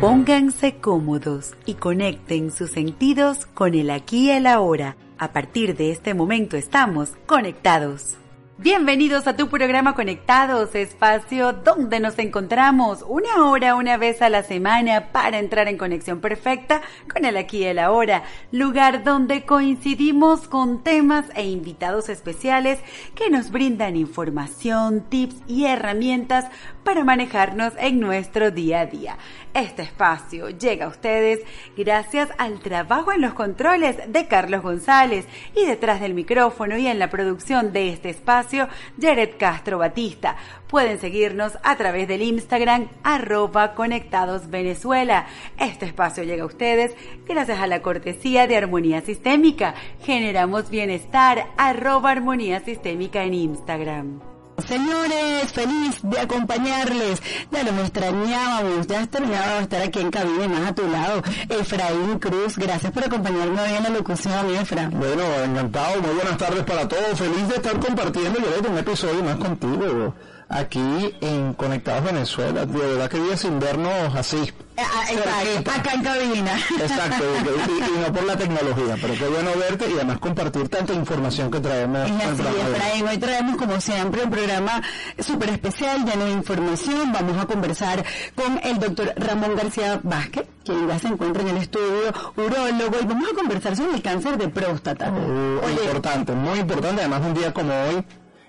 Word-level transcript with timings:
Pónganse 0.00 0.76
cómodos 0.76 1.54
y 1.64 1.72
conecten 1.72 2.50
sus 2.50 2.72
sentidos 2.72 3.46
con 3.46 3.74
el 3.74 3.88
aquí 3.88 4.26
y 4.26 4.30
el 4.30 4.46
ahora. 4.46 4.94
A 5.16 5.32
partir 5.32 5.74
de 5.74 5.90
este 5.90 6.12
momento 6.12 6.58
estamos 6.58 7.12
conectados. 7.24 8.18
Bienvenidos 8.58 9.26
a 9.26 9.36
tu 9.36 9.50
programa 9.50 9.94
Conectados, 9.94 10.74
espacio 10.74 11.52
donde 11.52 12.00
nos 12.00 12.18
encontramos 12.18 13.04
una 13.06 13.44
hora, 13.44 13.74
una 13.74 13.98
vez 13.98 14.22
a 14.22 14.30
la 14.30 14.42
semana 14.42 15.12
para 15.12 15.38
entrar 15.38 15.68
en 15.68 15.76
conexión 15.76 16.22
perfecta 16.22 16.80
con 17.12 17.26
el 17.26 17.36
aquí 17.36 17.58
y 17.58 17.64
el 17.64 17.78
ahora, 17.78 18.22
lugar 18.52 19.04
donde 19.04 19.44
coincidimos 19.44 20.48
con 20.48 20.82
temas 20.82 21.26
e 21.34 21.44
invitados 21.44 22.08
especiales 22.08 22.78
que 23.14 23.28
nos 23.28 23.50
brindan 23.50 23.94
información, 23.94 25.02
tips 25.02 25.36
y 25.46 25.66
herramientas 25.66 26.46
para 26.82 27.04
manejarnos 27.04 27.74
en 27.78 28.00
nuestro 28.00 28.50
día 28.50 28.80
a 28.80 28.86
día. 28.86 29.18
Este 29.56 29.80
espacio 29.80 30.50
llega 30.50 30.84
a 30.84 30.88
ustedes 30.88 31.40
gracias 31.78 32.28
al 32.36 32.60
trabajo 32.60 33.10
en 33.10 33.22
los 33.22 33.32
controles 33.32 33.96
de 34.06 34.26
Carlos 34.28 34.60
González 34.60 35.24
y 35.54 35.64
detrás 35.64 36.02
del 36.02 36.12
micrófono 36.12 36.76
y 36.76 36.86
en 36.86 36.98
la 36.98 37.08
producción 37.08 37.72
de 37.72 37.88
este 37.88 38.10
espacio, 38.10 38.68
Jared 39.00 39.30
Castro 39.38 39.78
Batista. 39.78 40.36
Pueden 40.68 41.00
seguirnos 41.00 41.56
a 41.62 41.74
través 41.76 42.06
del 42.06 42.20
Instagram 42.20 42.88
arroba 43.02 43.72
conectados 43.72 44.50
Venezuela. 44.50 45.24
Este 45.58 45.86
espacio 45.86 46.22
llega 46.22 46.42
a 46.42 46.46
ustedes 46.46 46.94
gracias 47.26 47.58
a 47.58 47.66
la 47.66 47.80
cortesía 47.80 48.46
de 48.46 48.58
Armonía 48.58 49.00
Sistémica. 49.00 49.74
Generamos 50.02 50.68
bienestar 50.68 51.46
arroba 51.56 52.10
Armonía 52.10 52.60
Sistémica 52.60 53.24
en 53.24 53.32
Instagram. 53.32 54.35
Señores, 54.64 55.52
feliz 55.52 56.00
de 56.02 56.18
acompañarles. 56.18 57.22
Ya 57.50 57.62
los 57.62 57.78
extrañábamos, 57.78 58.86
ya 58.86 59.02
extrañábamos 59.02 59.62
estar 59.62 59.82
aquí 59.82 60.00
en 60.00 60.10
cabina, 60.10 60.48
más 60.48 60.70
a 60.70 60.74
tu 60.74 60.88
lado. 60.88 61.22
Efraín 61.48 62.18
Cruz, 62.18 62.56
gracias 62.56 62.90
por 62.90 63.04
acompañarme 63.04 63.60
hoy 63.60 63.74
en 63.74 63.82
la 63.82 63.90
locución, 63.90 64.54
Efra. 64.56 64.88
Bueno, 64.92 65.22
encantado, 65.44 66.00
muy 66.00 66.14
buenas 66.14 66.38
tardes 66.38 66.64
para 66.64 66.88
todos. 66.88 67.18
Feliz 67.18 67.48
de 67.48 67.56
estar 67.56 67.78
compartiendo 67.78 68.38
yo 68.40 68.70
un 68.70 68.78
episodio 68.78 69.22
más 69.22 69.36
contigo 69.36 70.14
aquí 70.48 71.14
en 71.20 71.52
Conectados 71.54 72.04
Venezuela. 72.04 72.64
De 72.64 72.78
verdad 72.78 73.10
que 73.10 73.20
días 73.20 73.40
sin 73.40 73.58
vernos 73.58 74.14
así. 74.14 74.52
Ah, 74.78 75.04
exacto, 75.10 75.70
acá 75.70 75.92
en 75.94 76.02
cabina. 76.02 76.52
Exacto, 76.80 77.24
y, 77.68 77.72
y, 77.72 77.98
no 78.00 78.12
por 78.12 78.24
la 78.24 78.36
tecnología, 78.36 78.96
pero 79.00 79.14
qué 79.14 79.28
bueno 79.28 79.50
verte 79.58 79.88
y 79.88 79.94
además 79.94 80.18
compartir 80.18 80.68
tanta 80.68 80.92
información 80.92 81.50
que 81.50 81.60
traemos. 81.60 82.08
Y 82.08 82.12
así, 82.12 82.42
Efraín, 82.42 83.08
hoy 83.08 83.18
traemos 83.18 83.56
como 83.56 83.80
siempre 83.80 84.22
un 84.24 84.30
programa 84.30 84.82
súper 85.18 85.50
especial 85.50 86.04
lleno 86.04 86.26
de 86.26 86.32
información. 86.32 87.12
Vamos 87.12 87.38
a 87.38 87.46
conversar 87.46 88.04
con 88.34 88.60
el 88.62 88.78
doctor 88.78 89.14
Ramón 89.16 89.56
García 89.56 90.00
Vázquez, 90.02 90.46
quien 90.64 90.86
ya 90.88 90.98
se 90.98 91.08
encuentra 91.08 91.42
en 91.42 91.48
el 91.48 91.56
estudio, 91.56 92.12
urólogo, 92.36 92.96
y 93.00 93.06
vamos 93.06 93.30
a 93.32 93.34
conversar 93.34 93.76
sobre 93.76 93.94
el 93.94 94.02
cáncer 94.02 94.36
de 94.36 94.48
próstata. 94.48 95.10
Uh, 95.10 95.68
importante, 95.70 96.32
muy 96.32 96.58
importante, 96.58 97.00
además 97.00 97.22
un 97.24 97.34
día 97.34 97.54
como 97.54 97.72
hoy 97.72 98.04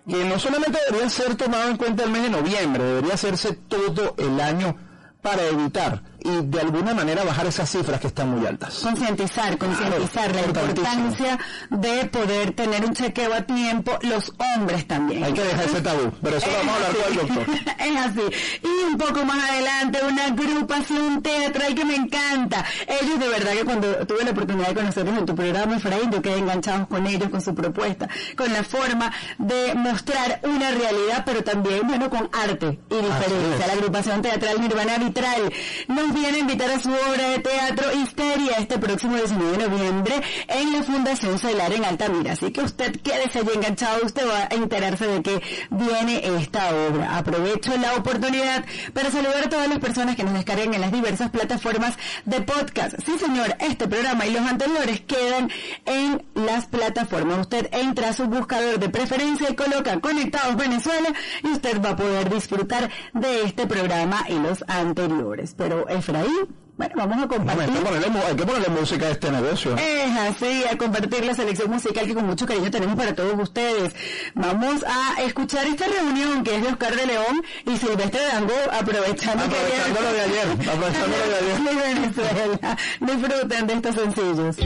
que 0.08 0.24
no 0.24 0.40
solamente 0.40 0.80
debería 0.88 1.10
ser 1.10 1.36
tomado 1.36 1.70
en 1.70 1.78
cuenta 1.78 2.04
el 2.04 2.12
mes 2.12 2.24
de 2.24 2.30
noviembre, 2.30 2.84
debería 2.84 3.14
hacerse 3.14 3.54
todo 3.54 4.16
el 4.18 4.40
año 4.40 4.76
para 5.22 5.44
evitar 5.44 6.02
y 6.28 6.46
de 6.46 6.60
alguna 6.62 6.94
manera 6.94 7.24
bajar 7.24 7.46
esas 7.48 7.70
cifras 7.70 8.00
que 8.02 8.08
están 8.08 8.30
muy 8.30 8.46
altas. 8.46 8.80
Concientizar, 8.84 9.58
concientizar 9.58 10.34
la 10.36 10.42
importancia 10.42 11.40
de 11.70 12.06
poder 12.06 12.52
tener 12.52 12.86
un 12.86 12.94
chequeo 12.94 13.34
a 13.34 13.42
tiempo, 13.42 13.98
los 14.02 14.34
hombres 14.56 14.86
también. 14.88 15.24
Hay 15.24 15.34
que 15.34 15.44
dejar 15.44 15.66
ese 15.66 15.82
tabú, 15.82 16.12
pero 16.22 16.38
eso 16.38 16.48
lo 16.48 16.58
vamos 16.58 16.74
a 16.74 16.76
hablar 16.76 16.92
con 16.96 17.12
el 17.12 17.18
doctor. 17.36 17.56
es 17.80 17.98
así. 17.98 18.60
Y 18.64 18.92
un 18.92 18.98
poco 18.98 19.24
más 19.26 19.50
adelante, 19.50 20.00
una 20.08 20.26
agrupación 20.26 21.22
teatral 21.22 21.74
que 21.76 21.86
me 21.86 21.96
encanta. 21.96 22.66
Ellos 22.88 23.20
de 23.20 23.28
verdad 23.28 23.52
que 23.54 23.64
cuando 23.66 23.88
tuve 24.06 24.24
la 24.26 24.32
oportunidad 24.32 24.68
de 24.70 24.76
conocerlos 24.76 25.18
en 25.18 25.26
tu 25.26 25.36
programa, 25.36 25.78
Efraín, 25.78 26.12
yo 26.12 26.22
quedé 26.22 26.40
enganchados 26.40 26.88
con 26.88 27.08
ellos, 27.08 27.30
con 27.30 27.42
su 27.42 27.56
propuesta, 27.56 28.10
con 28.36 28.52
la 28.52 28.64
forma 28.64 29.12
de 29.38 29.74
mostrar 29.76 30.42
una 30.44 30.72
realidad, 30.72 31.24
pero 31.26 31.44
también, 31.44 31.88
bueno, 31.88 32.10
con 32.10 32.30
arte 32.34 32.80
y 32.90 32.96
diferencia. 32.96 33.68
La 33.68 33.74
agrupación 33.74 34.22
teatral 34.22 34.62
Nirvana 34.62 34.98
Vitral 34.98 35.54
nos 35.88 36.14
viene 36.18 36.38
a 36.38 36.42
invitar 36.42 36.72
a 36.72 36.80
su 36.80 36.90
obra 36.90 37.30
de 37.30 37.40
teatro 37.40 37.92
Histeria 37.94 38.58
este 38.58 38.78
próximo 38.80 39.16
19 39.16 39.58
de 39.58 39.70
noviembre 39.70 40.22
en 40.48 40.74
la 40.74 40.84
Fundación 40.84 41.38
Solar 41.38 41.72
en 41.74 41.86
Altamira. 41.86 42.34
Así 42.34 42.52
que 42.52 42.62
usted 42.62 43.00
quédese 43.02 43.40
allí 43.40 43.50
enganchado, 43.54 44.06
usted 44.06 44.28
va 44.28 44.48
a 44.50 44.56
enterarse 44.56 45.08
de 45.08 45.22
que 45.22 45.42
viene 45.70 46.22
esta 46.40 46.70
obra. 46.76 47.18
Aprovecho 47.18 47.78
la 47.78 47.96
oportunidad 47.96 48.66
para 48.94 49.12
saludar 49.12 49.46
a 49.46 49.50
todas 49.50 49.68
las 49.68 49.80
personas 49.80 50.16
que 50.16 50.24
nos 50.24 50.34
descarguen 50.34 50.74
en 50.74 50.82
las 50.82 50.92
diversas 50.92 51.30
plataformas 51.30 51.96
de 52.26 52.42
podcast. 52.42 52.96
Sí, 53.06 53.18
señor, 53.20 53.56
este 53.60 53.88
programa 53.88 54.26
y 54.26 54.32
los 54.32 54.42
anteriores 54.42 55.02
quedan 55.02 55.52
en 55.86 56.24
las 56.34 56.66
plataformas. 56.66 57.40
Usted 57.42 57.70
entra 57.72 58.10
a 58.10 58.14
su 58.14 58.26
buscador 58.26 58.80
de 58.80 58.90
preferencia 58.90 59.50
y 59.50 59.56
coloca 59.56 60.00
Conectados 60.00 60.56
Venezuela 60.56 61.10
y 61.44 61.48
usted 61.48 61.82
va 61.82 61.92
a 61.92 61.96
poder 61.96 62.30
disfrutar 62.30 62.90
de 63.14 63.44
este 63.44 63.68
programa 63.68 64.26
y 64.30 64.34
los 64.40 64.64
anteriores. 64.68 65.54
Pero 65.58 65.88
Efraín, 65.98 66.48
bueno, 66.78 66.94
vamos 66.96 67.24
a 67.24 67.28
compartir. 67.28 67.64
Hay 67.64 67.70
que, 67.72 67.80
ponerle, 67.80 68.20
hay 68.20 68.36
que 68.36 68.46
ponerle 68.46 68.70
música 68.70 69.08
a 69.08 69.10
este 69.10 69.32
negocio. 69.32 69.76
Es 69.78 70.16
así, 70.16 70.64
a 70.72 70.78
compartir 70.78 71.26
la 71.26 71.34
selección 71.34 71.72
musical 71.72 72.06
que 72.06 72.14
con 72.14 72.28
mucho 72.28 72.46
cariño 72.46 72.70
tenemos 72.70 72.96
para 72.96 73.16
todos 73.16 73.34
ustedes. 73.40 73.96
Vamos 74.36 74.86
a 74.88 75.24
escuchar 75.24 75.66
esta 75.66 75.88
reunión 75.88 76.44
que 76.44 76.56
es 76.56 76.62
de 76.62 76.68
Oscar 76.68 76.96
de 76.96 77.08
León 77.08 77.44
y 77.66 77.78
Silvestre 77.78 78.22
Dango, 78.32 78.54
aprovechando, 78.72 79.44
aprovechando 79.46 80.02
lo 80.02 80.14
de 80.14 80.22
ayer. 80.22 80.48
Aprovechando 80.70 81.18
lo 81.18 81.28
de 81.28 81.38
ayer. 81.38 81.58
De 81.68 81.74
Venezuela. 81.94 82.78
Disfruten 83.00 83.68
de 83.68 83.74
estos 83.74 83.96
sencillos. 83.96 84.58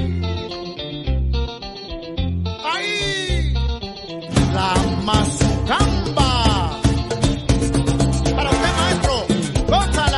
¡Ay! 2.63 3.53
La 4.53 4.75
mazucamba. 5.03 6.30
Para 8.36 8.50
usted, 8.50 8.74
maestro, 8.78 9.25
gózala. 9.68 10.11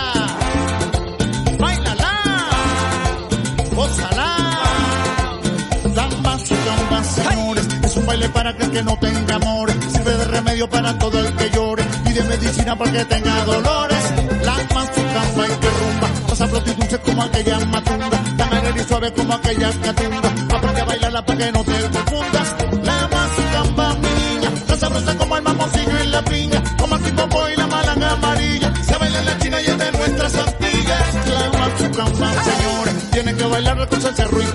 Baile 8.14 8.30
para 8.30 8.56
que 8.56 8.70
que 8.70 8.84
no 8.84 8.96
tenga 8.98 9.36
amores. 9.36 9.76
Sirve 9.92 10.14
de 10.18 10.26
remedio 10.26 10.70
para 10.70 10.98
todo 11.00 11.20
el 11.20 11.36
que 11.36 11.50
llore 11.50 11.84
y 12.06 12.14
de 12.14 12.24
medicina 12.24 12.78
para 12.78 12.92
que 12.92 13.06
tenga 13.06 13.46
dolores. 13.46 14.04
La 14.46 14.56
mazucamba 14.76 15.44
y 15.52 15.56
que 15.62 15.70
rumba, 15.80 16.08
pasa 16.28 16.46
y 16.46 16.74
dulce 16.80 17.00
como 17.00 17.24
aquella 17.24 17.60
matunda, 17.60 18.20
tan 18.38 18.78
y 18.78 18.84
suave 18.84 19.14
como 19.14 19.34
aquella 19.34 19.70
catunda. 19.86 20.30
Aprende 20.56 20.82
a 20.82 20.86
bailarla 20.86 21.26
para 21.26 21.40
que 21.40 21.52
no 21.52 21.64
te 21.64 21.78
confundas. 21.96 22.56
La 22.84 23.10
mazucamba, 23.14 23.96
mi 24.04 24.12
niña, 24.22 24.50
tan 24.68 24.80
sabrosa 24.80 25.18
como 25.18 25.38
el 25.38 25.44
mamoncillo 25.44 26.04
y 26.04 26.08
la 26.08 26.22
piña, 26.24 26.64
como 26.80 26.96
el 26.96 27.02
tipo 27.02 27.50
y 27.50 27.56
la 27.56 27.68
malanga 27.68 28.12
amarilla. 28.12 28.74
Se 28.88 28.96
baila 28.96 29.20
en 29.20 29.26
la 29.26 29.38
china 29.40 29.62
y 29.62 29.66
es 29.66 29.78
de 29.80 29.92
nuestras 29.92 30.36
Antillas. 30.36 31.06
La 31.34 31.60
mazucamba, 31.60 32.44
señores, 32.44 33.12
tienen 33.12 33.38
que 33.38 33.46
bailarla 33.46 33.88
con 33.88 34.02
cerro 34.02 34.42
y 34.42 34.46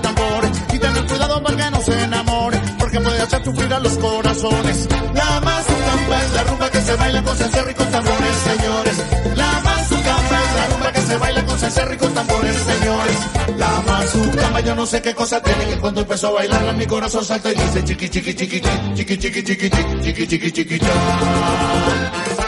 los 3.80 3.98
corazones. 3.98 4.88
La 5.14 5.40
mazucamba 5.40 6.22
es 6.22 6.32
la 6.34 6.44
rumba 6.44 6.70
que 6.70 6.80
se 6.80 6.96
baila 6.96 7.22
con 7.22 7.36
cencerro 7.36 7.70
y 7.70 7.74
con 7.74 7.90
tambores, 7.90 8.36
señores. 8.36 8.96
La 9.36 9.60
mazucamba 9.60 10.38
es 10.44 10.54
la 10.54 10.66
rumba 10.66 10.92
que 10.92 11.00
se 11.00 11.16
baila 11.16 11.46
con 11.46 11.58
cencerro 11.58 11.94
y 11.94 11.96
con 11.96 12.14
tambores, 12.14 12.56
señores. 12.56 13.16
La 13.56 13.82
mazucamba 13.86 14.60
yo 14.60 14.74
no 14.74 14.86
sé 14.86 15.02
qué 15.02 15.14
cosa 15.14 15.42
tiene 15.42 15.66
que 15.66 15.78
cuando 15.78 16.00
empezó 16.02 16.28
a 16.28 16.32
bailarla 16.32 16.72
mi 16.72 16.86
corazón 16.86 17.24
salta 17.24 17.50
y 17.52 17.54
dice 17.54 17.84
chiqui 17.84 18.08
chiqui 18.08 18.34
chiqui 18.34 18.60
chiqui 18.94 19.18
chiqui 19.18 19.42
chiqui 19.42 19.70
chiqui 19.70 19.70
chiqui 20.02 20.26
chiqui 20.26 20.52
chiqui 20.52 20.78
chiqui 20.78 22.47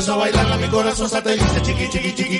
empezó 0.00 0.14
a 0.14 0.16
bailarla 0.16 0.56
mi 0.56 0.68
corazón 0.68 1.10
se 1.10 1.20
te 1.20 1.32
dice 1.32 1.60
chiqui, 1.60 1.88
chiqui, 1.90 2.14
chiqui, 2.14 2.39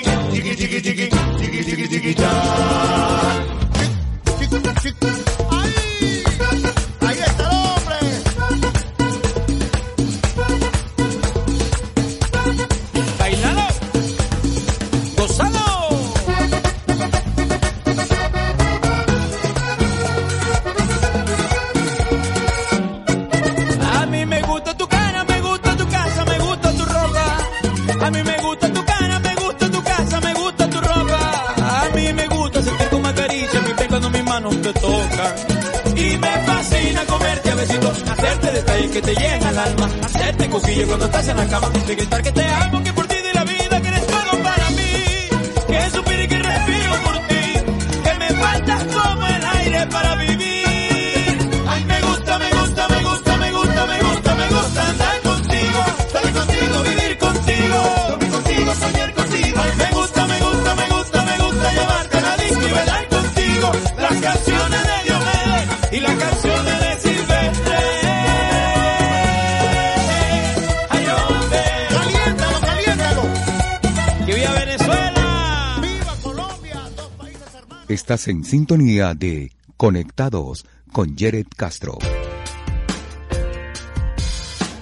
Estás 77.91 78.29
en 78.29 78.45
sintonía 78.45 79.13
de 79.13 79.51
Conectados 79.75 80.65
con 80.93 81.17
Jared 81.17 81.47
Castro. 81.57 81.97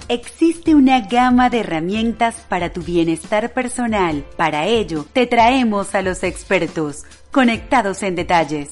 Existe 0.06 0.76
una 0.76 1.00
gama 1.08 1.50
de 1.50 1.58
herramientas 1.58 2.36
para 2.48 2.72
tu 2.72 2.82
bienestar 2.82 3.52
personal. 3.52 4.24
Para 4.36 4.66
ello, 4.66 5.06
te 5.12 5.26
traemos 5.26 5.96
a 5.96 6.02
los 6.02 6.22
expertos, 6.22 7.02
conectados 7.32 8.04
en 8.04 8.14
detalles. 8.14 8.68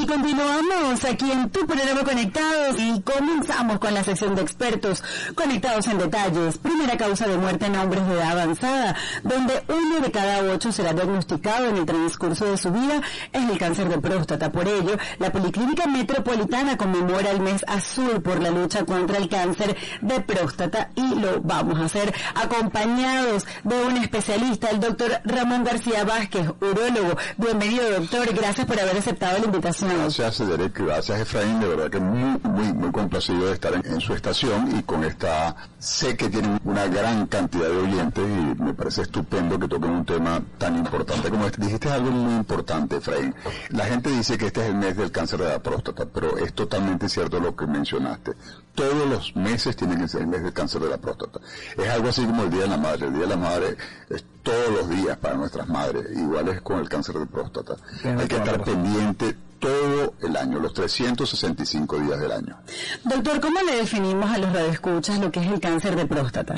Y 0.00 0.06
continuamos 0.06 1.04
aquí 1.04 1.28
en 1.28 1.50
tu 1.50 1.66
programa 1.66 2.04
Conectados 2.04 2.76
y 2.78 3.02
comenzamos 3.02 3.80
con 3.80 3.92
la 3.92 4.04
sección 4.04 4.36
de 4.36 4.42
expertos 4.42 5.02
conectados 5.34 5.88
en 5.88 5.98
detalles. 5.98 6.56
Primera 6.58 6.96
causa 6.96 7.26
de 7.26 7.36
muerte 7.36 7.66
en 7.66 7.74
hombres 7.74 8.06
de 8.06 8.14
edad 8.14 8.38
avanzada, 8.38 8.94
donde 9.24 9.60
uno 9.66 9.98
de 9.98 10.12
cada 10.12 10.52
ocho 10.52 10.70
será 10.70 10.92
diagnosticado 10.92 11.66
en 11.66 11.78
el 11.78 11.84
transcurso 11.84 12.44
de 12.44 12.56
su 12.56 12.70
vida 12.70 13.02
es 13.32 13.50
el 13.50 13.58
cáncer 13.58 13.88
de 13.88 13.98
próstata. 13.98 14.52
Por 14.52 14.68
ello, 14.68 14.96
la 15.18 15.32
Policlínica 15.32 15.88
Metropolitana 15.88 16.76
conmemora 16.76 17.32
el 17.32 17.40
mes 17.40 17.64
azul 17.66 18.22
por 18.22 18.40
la 18.40 18.50
lucha 18.50 18.84
contra 18.84 19.18
el 19.18 19.28
cáncer 19.28 19.76
de 20.00 20.20
próstata 20.20 20.90
y 20.94 21.16
lo 21.16 21.40
vamos 21.40 21.76
a 21.80 21.86
hacer 21.86 22.14
acompañados 22.36 23.46
de 23.64 23.82
un 23.82 23.96
especialista, 23.96 24.70
el 24.70 24.78
doctor 24.78 25.20
Ramón 25.24 25.64
García 25.64 26.04
Vázquez, 26.04 26.46
urólogo. 26.60 27.18
Bienvenido 27.36 27.90
doctor, 27.90 28.32
gracias 28.32 28.64
por 28.64 28.78
haber 28.78 28.96
aceptado 28.96 29.38
la 29.40 29.46
invitación. 29.46 29.87
Gracias, 29.88 30.48
Derek. 30.48 30.78
Gracias, 30.78 31.20
Efraín. 31.20 31.60
De 31.60 31.68
verdad 31.68 31.90
que 31.90 32.00
muy, 32.00 32.40
muy, 32.42 32.72
muy 32.72 32.90
complacido 32.90 33.46
de 33.46 33.52
estar 33.52 33.72
en, 33.74 33.84
en 33.86 34.00
su 34.00 34.12
estación 34.14 34.76
y 34.76 34.82
con 34.82 35.04
esta... 35.04 35.56
Sé 35.78 36.16
que 36.16 36.28
tienen 36.28 36.58
una 36.64 36.86
gran 36.86 37.26
cantidad 37.28 37.68
de 37.68 37.76
oyentes 37.76 38.24
y 38.24 38.62
me 38.62 38.74
parece 38.74 39.02
estupendo 39.02 39.58
que 39.58 39.68
toquen 39.68 39.90
un 39.90 40.04
tema 40.04 40.42
tan 40.58 40.76
importante 40.76 41.30
como 41.30 41.46
este. 41.46 41.62
Dijiste 41.62 41.88
algo 41.88 42.10
muy 42.10 42.34
importante, 42.34 42.96
Efraín. 42.96 43.34
La 43.70 43.84
gente 43.84 44.10
dice 44.10 44.36
que 44.36 44.46
este 44.46 44.60
es 44.62 44.66
el 44.68 44.74
mes 44.74 44.96
del 44.96 45.12
cáncer 45.12 45.38
de 45.38 45.48
la 45.48 45.62
próstata, 45.62 46.04
pero 46.06 46.36
es 46.36 46.52
totalmente 46.52 47.08
cierto 47.08 47.38
lo 47.38 47.54
que 47.54 47.66
mencionaste. 47.66 48.32
Todos 48.74 49.08
los 49.08 49.36
meses 49.36 49.76
tienen 49.76 50.00
que 50.00 50.08
ser 50.08 50.22
el 50.22 50.26
mes 50.26 50.42
del 50.42 50.52
cáncer 50.52 50.80
de 50.82 50.90
la 50.90 50.98
próstata. 50.98 51.38
Es 51.76 51.88
algo 51.88 52.08
así 52.08 52.24
como 52.24 52.42
el 52.42 52.50
Día 52.50 52.62
de 52.62 52.68
la 52.68 52.76
Madre. 52.76 53.06
El 53.06 53.12
Día 53.12 53.22
de 53.22 53.28
la 53.28 53.36
Madre 53.36 53.76
es 54.10 54.24
todos 54.42 54.70
los 54.70 54.90
días 54.90 55.16
para 55.18 55.34
nuestras 55.34 55.68
madres. 55.68 56.06
Igual 56.16 56.48
es 56.48 56.60
con 56.62 56.78
el 56.80 56.88
cáncer 56.88 57.18
de 57.18 57.26
próstata. 57.26 57.76
Hay 58.04 58.26
que 58.26 58.36
estar 58.36 58.62
pendiente 58.64 59.36
todo 59.58 60.14
el 60.22 60.36
año, 60.36 60.58
los 60.58 60.72
365 60.74 61.98
días 61.98 62.20
del 62.20 62.32
año. 62.32 62.56
Doctor, 63.04 63.40
¿cómo 63.40 63.60
le 63.62 63.76
definimos 63.76 64.30
a 64.30 64.38
los 64.38 64.52
radioescuchas 64.52 65.18
lo 65.18 65.30
que 65.30 65.40
es 65.40 65.46
el 65.46 65.60
cáncer 65.60 65.96
de 65.96 66.06
próstata? 66.06 66.54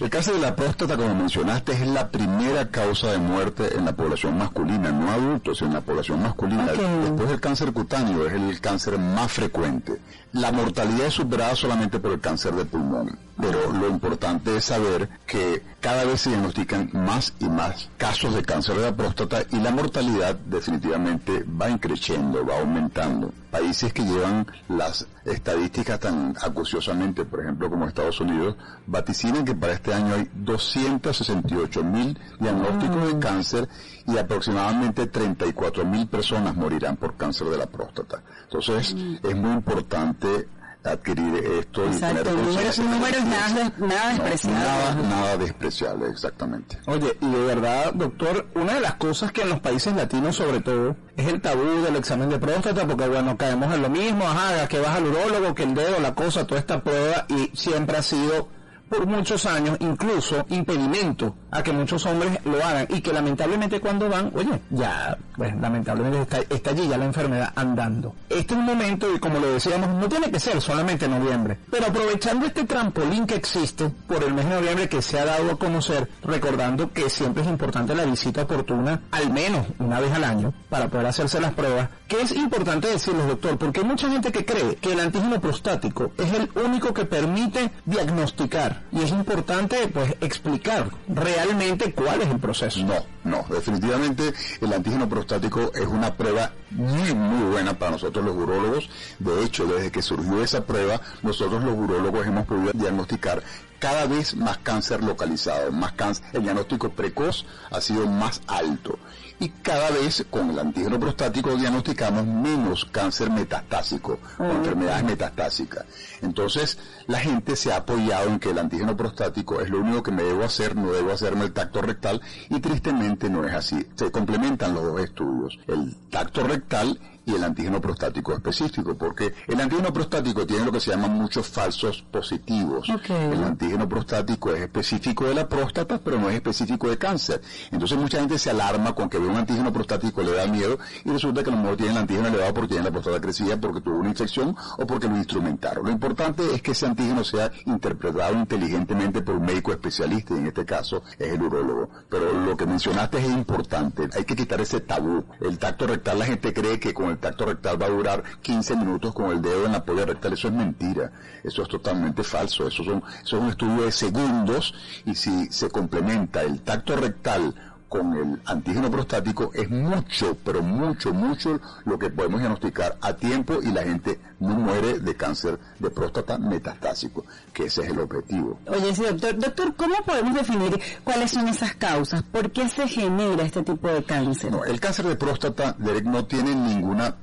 El 0.00 0.10
cáncer 0.10 0.34
de 0.34 0.40
la 0.40 0.54
próstata, 0.54 0.96
como 0.96 1.14
mencionaste, 1.14 1.72
es 1.72 1.86
la 1.86 2.08
primera 2.08 2.68
causa 2.68 3.12
de 3.12 3.18
muerte 3.18 3.76
en 3.76 3.84
la 3.84 3.92
población 3.92 4.38
masculina, 4.38 4.90
no 4.90 5.10
adultos, 5.10 5.58
sino 5.58 5.70
en 5.70 5.74
la 5.74 5.80
población 5.80 6.22
masculina. 6.22 6.66
Después 6.72 7.28
del 7.28 7.40
cáncer 7.40 7.72
cutáneo 7.72 8.26
es 8.26 8.32
el 8.32 8.60
cáncer 8.60 8.98
más 8.98 9.32
frecuente. 9.32 10.00
La 10.32 10.50
mortalidad 10.50 11.06
es 11.06 11.14
superada 11.14 11.54
solamente 11.54 12.00
por 12.00 12.10
el 12.10 12.20
cáncer 12.20 12.54
de 12.54 12.64
pulmón, 12.64 13.16
pero 13.40 13.72
lo 13.72 13.88
importante 13.88 14.56
es 14.56 14.64
saber 14.64 15.08
que 15.26 15.62
cada 15.80 16.04
vez 16.04 16.22
se 16.22 16.30
diagnostican 16.30 16.90
más 16.92 17.32
y 17.38 17.48
más 17.48 17.88
casos 17.96 18.34
de 18.34 18.42
cáncer 18.42 18.76
de 18.76 18.82
la 18.82 18.96
próstata 18.96 19.44
y 19.52 19.60
la 19.60 19.70
mortalidad 19.70 20.34
definitivamente 20.34 21.44
va 21.44 21.70
increciendo, 21.70 22.43
va 22.44 22.60
aumentando. 22.60 23.32
Países 23.50 23.92
que 23.92 24.04
llevan 24.04 24.46
las 24.68 25.06
estadísticas 25.24 26.00
tan 26.00 26.34
acuciosamente, 26.40 27.24
por 27.24 27.40
ejemplo 27.40 27.70
como 27.70 27.86
Estados 27.86 28.20
Unidos, 28.20 28.56
vaticinan 28.86 29.44
que 29.44 29.54
para 29.54 29.74
este 29.74 29.94
año 29.94 30.14
hay 30.14 30.28
268 30.34 31.84
mil 31.84 32.18
diagnósticos 32.40 33.06
de 33.12 33.18
cáncer 33.18 33.68
y 34.06 34.18
aproximadamente 34.18 35.06
34 35.06 35.84
mil 35.84 36.06
personas 36.06 36.54
morirán 36.56 36.96
por 36.96 37.16
cáncer 37.16 37.48
de 37.48 37.58
la 37.58 37.66
próstata. 37.66 38.22
Entonces 38.44 38.94
es 39.22 39.36
muy 39.36 39.52
importante 39.52 40.48
adquirir 40.84 41.34
esto 41.60 41.84
y 41.84 41.88
Exacto, 41.88 42.22
tener 42.24 42.44
números, 42.44 42.78
números 42.78 43.24
nada, 43.24 43.72
nada 43.78 44.10
despreciables. 44.12 44.64
nada, 44.68 44.94
nada 44.94 45.36
despreciable, 45.38 46.08
exactamente. 46.10 46.78
Oye, 46.86 47.16
y 47.20 47.30
de 47.30 47.40
verdad, 47.44 47.92
doctor, 47.94 48.46
una 48.54 48.74
de 48.74 48.80
las 48.80 48.94
cosas 48.94 49.32
que 49.32 49.42
en 49.42 49.48
los 49.48 49.60
países 49.60 49.94
latinos 49.94 50.36
sobre 50.36 50.60
todo 50.60 50.96
es 51.16 51.26
el 51.26 51.40
tabú 51.40 51.82
del 51.82 51.96
examen 51.96 52.28
de 52.28 52.38
próstata, 52.38 52.86
porque 52.86 53.08
bueno, 53.08 53.36
caemos 53.36 53.74
en 53.74 53.82
lo 53.82 53.88
mismo, 53.88 54.24
ajá, 54.28 54.68
que 54.68 54.78
vas 54.80 54.96
al 54.96 55.06
urólogo, 55.06 55.54
que 55.54 55.62
el 55.62 55.74
dedo, 55.74 56.00
la 56.00 56.14
cosa, 56.14 56.46
toda 56.46 56.60
esta 56.60 56.82
prueba, 56.82 57.26
y 57.28 57.50
siempre 57.56 57.96
ha 57.96 58.02
sido 58.02 58.48
por 58.88 59.06
muchos 59.06 59.46
años 59.46 59.76
incluso 59.80 60.44
impedimento 60.48 61.34
a 61.50 61.62
que 61.62 61.72
muchos 61.72 62.04
hombres 62.06 62.38
lo 62.44 62.62
hagan 62.64 62.86
y 62.90 63.00
que 63.00 63.12
lamentablemente 63.12 63.80
cuando 63.80 64.08
van, 64.08 64.32
oye, 64.34 64.60
ya, 64.70 65.16
pues 65.36 65.54
lamentablemente 65.56 66.22
está, 66.22 66.54
está 66.54 66.70
allí 66.70 66.88
ya 66.88 66.98
la 66.98 67.04
enfermedad 67.04 67.52
andando. 67.54 68.14
Este 68.28 68.54
es 68.54 68.60
un 68.60 68.66
momento 68.66 69.14
y 69.14 69.18
como 69.18 69.38
lo 69.38 69.52
decíamos, 69.52 69.88
no 69.88 70.08
tiene 70.08 70.30
que 70.30 70.40
ser 70.40 70.60
solamente 70.60 71.04
en 71.04 71.12
noviembre, 71.12 71.58
pero 71.70 71.86
aprovechando 71.86 72.46
este 72.46 72.64
trampolín 72.64 73.26
que 73.26 73.36
existe 73.36 73.90
por 74.06 74.22
el 74.24 74.34
mes 74.34 74.48
de 74.48 74.54
noviembre 74.54 74.88
que 74.88 75.02
se 75.02 75.18
ha 75.18 75.24
dado 75.24 75.52
a 75.52 75.58
conocer, 75.58 76.10
recordando 76.22 76.92
que 76.92 77.08
siempre 77.08 77.42
es 77.42 77.48
importante 77.48 77.94
la 77.94 78.04
visita 78.04 78.42
oportuna, 78.42 79.02
al 79.10 79.32
menos 79.32 79.66
una 79.78 80.00
vez 80.00 80.12
al 80.12 80.24
año, 80.24 80.52
para 80.68 80.88
poder 80.88 81.06
hacerse 81.06 81.40
las 81.40 81.54
pruebas, 81.54 81.88
que 82.08 82.20
es 82.20 82.32
importante 82.32 82.88
decirles, 82.88 83.26
doctor, 83.26 83.56
porque 83.58 83.80
hay 83.80 83.86
mucha 83.86 84.10
gente 84.10 84.32
que 84.32 84.44
cree 84.44 84.76
que 84.76 84.92
el 84.92 85.00
antígeno 85.00 85.40
prostático 85.40 86.12
es 86.18 86.32
el 86.32 86.50
único 86.64 86.92
que 86.92 87.04
permite 87.04 87.70
diagnosticar 87.84 88.73
y 88.92 89.02
es 89.02 89.10
importante 89.10 89.88
pues 89.88 90.14
explicar 90.20 90.90
realmente 91.08 91.92
cuál 91.92 92.22
es 92.22 92.28
el 92.28 92.38
proceso. 92.38 92.80
No, 92.84 93.04
no, 93.24 93.44
definitivamente 93.48 94.32
el 94.60 94.72
antígeno 94.72 95.08
prostático 95.08 95.72
es 95.74 95.86
una 95.86 96.14
prueba 96.14 96.52
muy, 96.70 97.14
muy 97.14 97.50
buena 97.50 97.74
para 97.78 97.92
nosotros 97.92 98.24
los 98.24 98.36
urólogos. 98.36 98.88
De 99.18 99.44
hecho, 99.44 99.66
desde 99.66 99.90
que 99.90 100.02
surgió 100.02 100.42
esa 100.42 100.64
prueba, 100.64 101.00
nosotros 101.22 101.62
los 101.62 101.74
urólogos 101.76 102.26
hemos 102.26 102.46
podido 102.46 102.72
diagnosticar 102.72 103.42
cada 103.78 104.06
vez 104.06 104.34
más 104.34 104.58
cáncer 104.58 105.02
localizado, 105.02 105.70
más 105.70 105.92
cáncer, 105.92 106.24
el 106.32 106.42
diagnóstico 106.44 106.88
precoz 106.90 107.44
ha 107.70 107.80
sido 107.80 108.06
más 108.06 108.40
alto. 108.46 108.98
Y 109.40 109.48
cada 109.48 109.90
vez 109.90 110.24
con 110.30 110.50
el 110.50 110.58
antígeno 110.58 110.98
prostático 110.98 111.54
diagnosticamos 111.56 112.24
menos 112.24 112.84
cáncer 112.86 113.30
metastásico 113.30 114.18
o 114.38 114.44
enfermedades 114.44 115.04
metastásicas. 115.04 115.84
Entonces, 116.22 116.78
la 117.06 117.18
gente 117.18 117.56
se 117.56 117.72
ha 117.72 117.78
apoyado 117.78 118.28
en 118.28 118.38
que 118.38 118.50
el 118.50 118.58
antígeno 118.58 118.96
prostático 118.96 119.60
es 119.60 119.68
lo 119.68 119.80
único 119.80 120.02
que 120.02 120.12
me 120.12 120.22
debo 120.22 120.44
hacer, 120.44 120.76
no 120.76 120.92
debo 120.92 121.12
hacerme 121.12 121.44
el 121.44 121.52
tacto 121.52 121.82
rectal 121.82 122.20
y 122.48 122.60
tristemente 122.60 123.28
no 123.28 123.46
es 123.46 123.54
así. 123.54 123.86
Se 123.96 124.10
complementan 124.10 124.72
los 124.74 124.84
dos 124.84 125.00
estudios, 125.00 125.58
el 125.66 125.94
tacto 126.10 126.46
rectal 126.46 126.98
y 127.26 127.34
el 127.34 127.44
antígeno 127.44 127.80
prostático 127.80 128.34
específico, 128.34 128.94
porque 128.94 129.34
el 129.46 129.60
antígeno 129.60 129.92
prostático 129.92 130.46
tiene 130.46 130.66
lo 130.66 130.72
que 130.72 130.80
se 130.80 130.90
llaman 130.90 131.12
muchos 131.12 131.48
falsos 131.48 132.04
positivos. 132.10 132.88
El 133.08 133.44
antígeno 133.44 133.88
prostático 133.88 134.52
es 134.52 134.60
específico 134.62 135.24
de 135.24 135.34
la 135.34 135.48
próstata, 135.48 135.98
pero 135.98 136.18
no 136.18 136.28
es 136.28 136.36
específico 136.36 136.88
de 136.88 136.98
cáncer. 136.98 137.40
Entonces 137.70 137.96
mucha 137.96 138.18
gente 138.18 138.38
se 138.38 138.50
alarma 138.50 138.94
con 138.94 139.08
que 139.08 139.18
un 139.26 139.36
antígeno 139.36 139.72
prostático, 139.72 140.22
le 140.22 140.32
da 140.32 140.46
miedo 140.46 140.78
y 141.04 141.10
resulta 141.10 141.42
que 141.42 141.50
a 141.50 141.52
lo 141.52 141.60
mejor 141.60 141.76
tiene 141.76 141.92
el 141.92 141.98
antígeno 141.98 142.28
elevado 142.28 142.54
porque 142.54 142.68
tiene 142.68 142.84
la 142.84 142.90
próstata 142.90 143.20
crecida, 143.20 143.60
porque 143.60 143.80
tuvo 143.80 143.98
una 143.98 144.08
infección 144.08 144.56
o 144.78 144.86
porque 144.86 145.08
lo 145.08 145.16
instrumentaron. 145.16 145.84
Lo 145.84 145.90
importante 145.90 146.42
es 146.54 146.62
que 146.62 146.72
ese 146.72 146.86
antígeno 146.86 147.24
sea 147.24 147.50
interpretado 147.66 148.34
inteligentemente 148.34 149.22
por 149.22 149.36
un 149.36 149.44
médico 149.44 149.72
especialista, 149.72 150.34
y 150.34 150.38
en 150.38 150.46
este 150.46 150.64
caso 150.64 151.02
es 151.18 151.32
el 151.32 151.42
urólogo. 151.42 151.88
Pero 152.08 152.32
lo 152.32 152.56
que 152.56 152.66
mencionaste 152.66 153.18
es 153.18 153.26
importante, 153.26 154.08
hay 154.14 154.24
que 154.24 154.36
quitar 154.36 154.60
ese 154.60 154.80
tabú. 154.80 155.24
El 155.40 155.58
tacto 155.58 155.86
rectal, 155.86 156.18
la 156.18 156.26
gente 156.26 156.52
cree 156.52 156.78
que 156.78 156.94
con 156.94 157.10
el 157.10 157.18
tacto 157.18 157.46
rectal 157.46 157.80
va 157.80 157.86
a 157.86 157.90
durar 157.90 158.22
15 158.42 158.76
minutos 158.76 159.14
con 159.14 159.30
el 159.30 159.42
dedo 159.42 159.66
en 159.66 159.72
la 159.72 159.84
polla 159.84 160.04
rectal, 160.04 160.32
eso 160.32 160.48
es 160.48 160.54
mentira, 160.54 161.12
eso 161.42 161.62
es 161.62 161.68
totalmente 161.68 162.22
falso, 162.22 162.68
eso 162.68 162.84
son, 162.84 163.02
eso 163.22 163.36
es 163.36 163.42
un 163.42 163.48
estudio 163.48 163.84
de 163.84 163.92
segundos 163.92 164.74
y 165.04 165.14
si 165.14 165.46
se 165.46 165.70
complementa 165.70 166.42
el 166.42 166.60
tacto 166.62 166.96
rectal 166.96 167.54
con 167.94 168.12
el 168.12 168.40
antígeno 168.46 168.90
prostático 168.90 169.52
es 169.54 169.70
mucho, 169.70 170.36
pero 170.44 170.60
mucho, 170.60 171.14
mucho 171.14 171.60
lo 171.84 171.96
que 171.96 172.10
podemos 172.10 172.40
diagnosticar 172.40 172.98
a 173.00 173.14
tiempo 173.14 173.60
y 173.62 173.70
la 173.70 173.84
gente 173.84 174.18
no 174.40 174.56
muere 174.56 174.98
de 174.98 175.14
cáncer 175.16 175.60
de 175.78 175.90
próstata 175.90 176.36
metastásico, 176.36 177.24
que 177.52 177.66
ese 177.66 177.82
es 177.82 177.90
el 177.90 178.00
objetivo. 178.00 178.58
Oye, 178.66 178.92
sí, 178.96 179.04
doctor, 179.04 179.38
doctor, 179.38 179.76
¿cómo 179.76 179.94
podemos 180.04 180.34
definir 180.34 180.80
cuáles 181.04 181.30
son 181.30 181.46
esas 181.46 181.76
causas? 181.76 182.24
¿Por 182.24 182.50
qué 182.50 182.68
se 182.68 182.88
genera 182.88 183.44
este 183.44 183.62
tipo 183.62 183.86
de 183.86 184.02
cáncer? 184.02 184.50
No, 184.50 184.64
el 184.64 184.80
cáncer 184.80 185.06
de 185.06 185.14
próstata, 185.14 185.76
Derek, 185.78 186.04
no 186.04 186.24
tiene 186.24 186.52
ninguna 186.52 187.14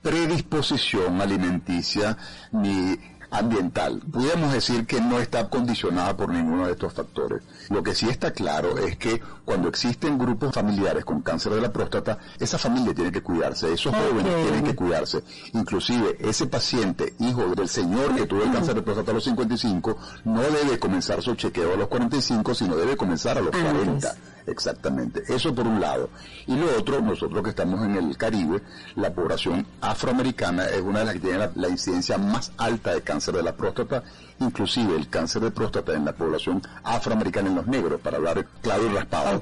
predisposición 0.00 1.20
alimenticia 1.20 2.16
ni 2.50 2.98
ambiental. 3.30 4.00
Pudiéramos 4.10 4.54
decir 4.54 4.86
que 4.86 5.00
no 5.02 5.18
está 5.18 5.50
condicionada 5.50 6.16
por 6.16 6.30
ninguno 6.30 6.66
de 6.66 6.72
estos 6.72 6.94
factores. 6.94 7.42
Lo 7.70 7.82
que 7.82 7.94
sí 7.94 8.08
está 8.08 8.32
claro 8.32 8.78
es 8.78 8.96
que 8.96 9.20
cuando 9.44 9.68
existen 9.68 10.18
grupos 10.18 10.54
familiares 10.54 11.04
con 11.04 11.22
cáncer 11.22 11.52
de 11.54 11.60
la 11.60 11.72
próstata, 11.72 12.18
esa 12.38 12.58
familia 12.58 12.94
tiene 12.94 13.12
que 13.12 13.22
cuidarse, 13.22 13.72
esos 13.72 13.94
jóvenes 13.94 14.34
tienen 14.42 14.64
que 14.64 14.74
cuidarse. 14.74 15.22
Inclusive 15.52 16.16
ese 16.20 16.46
paciente, 16.46 17.14
hijo 17.18 17.54
del 17.54 17.68
señor 17.68 18.14
que 18.14 18.26
tuvo 18.26 18.42
el 18.42 18.52
cáncer 18.52 18.74
de 18.74 18.82
próstata 18.82 19.10
a 19.10 19.14
los 19.14 19.24
55, 19.24 19.96
no 20.24 20.42
debe 20.42 20.78
comenzar 20.78 21.22
su 21.22 21.34
chequeo 21.34 21.74
a 21.74 21.76
los 21.76 21.88
45, 21.88 22.54
sino 22.54 22.76
debe 22.76 22.96
comenzar 22.96 23.38
a 23.38 23.40
los 23.40 23.50
40. 23.50 24.14
Exactamente. 24.46 25.22
Eso 25.28 25.54
por 25.54 25.66
un 25.66 25.80
lado. 25.80 26.10
Y 26.46 26.56
lo 26.56 26.66
otro, 26.78 27.00
nosotros 27.00 27.42
que 27.42 27.50
estamos 27.50 27.82
en 27.84 27.96
el 27.96 28.16
Caribe, 28.16 28.62
la 28.96 29.12
población 29.12 29.66
afroamericana 29.80 30.66
es 30.66 30.82
una 30.82 31.00
de 31.00 31.04
las 31.06 31.14
que 31.14 31.20
tiene 31.20 31.50
la, 31.54 31.68
incidencia 31.68 32.18
más 32.18 32.52
alta 32.58 32.94
de 32.94 33.02
cáncer 33.02 33.34
de 33.34 33.42
la 33.42 33.56
próstata, 33.56 34.02
inclusive 34.40 34.96
el 34.96 35.08
cáncer 35.08 35.42
de 35.42 35.50
próstata 35.50 35.94
en 35.94 36.04
la 36.04 36.12
población 36.12 36.62
afroamericana 36.82 37.48
en 37.48 37.54
los 37.56 37.66
negros, 37.66 38.00
para 38.00 38.16
hablar 38.16 38.46
claro 38.62 38.86
y 38.86 38.88
raspado, 38.88 39.40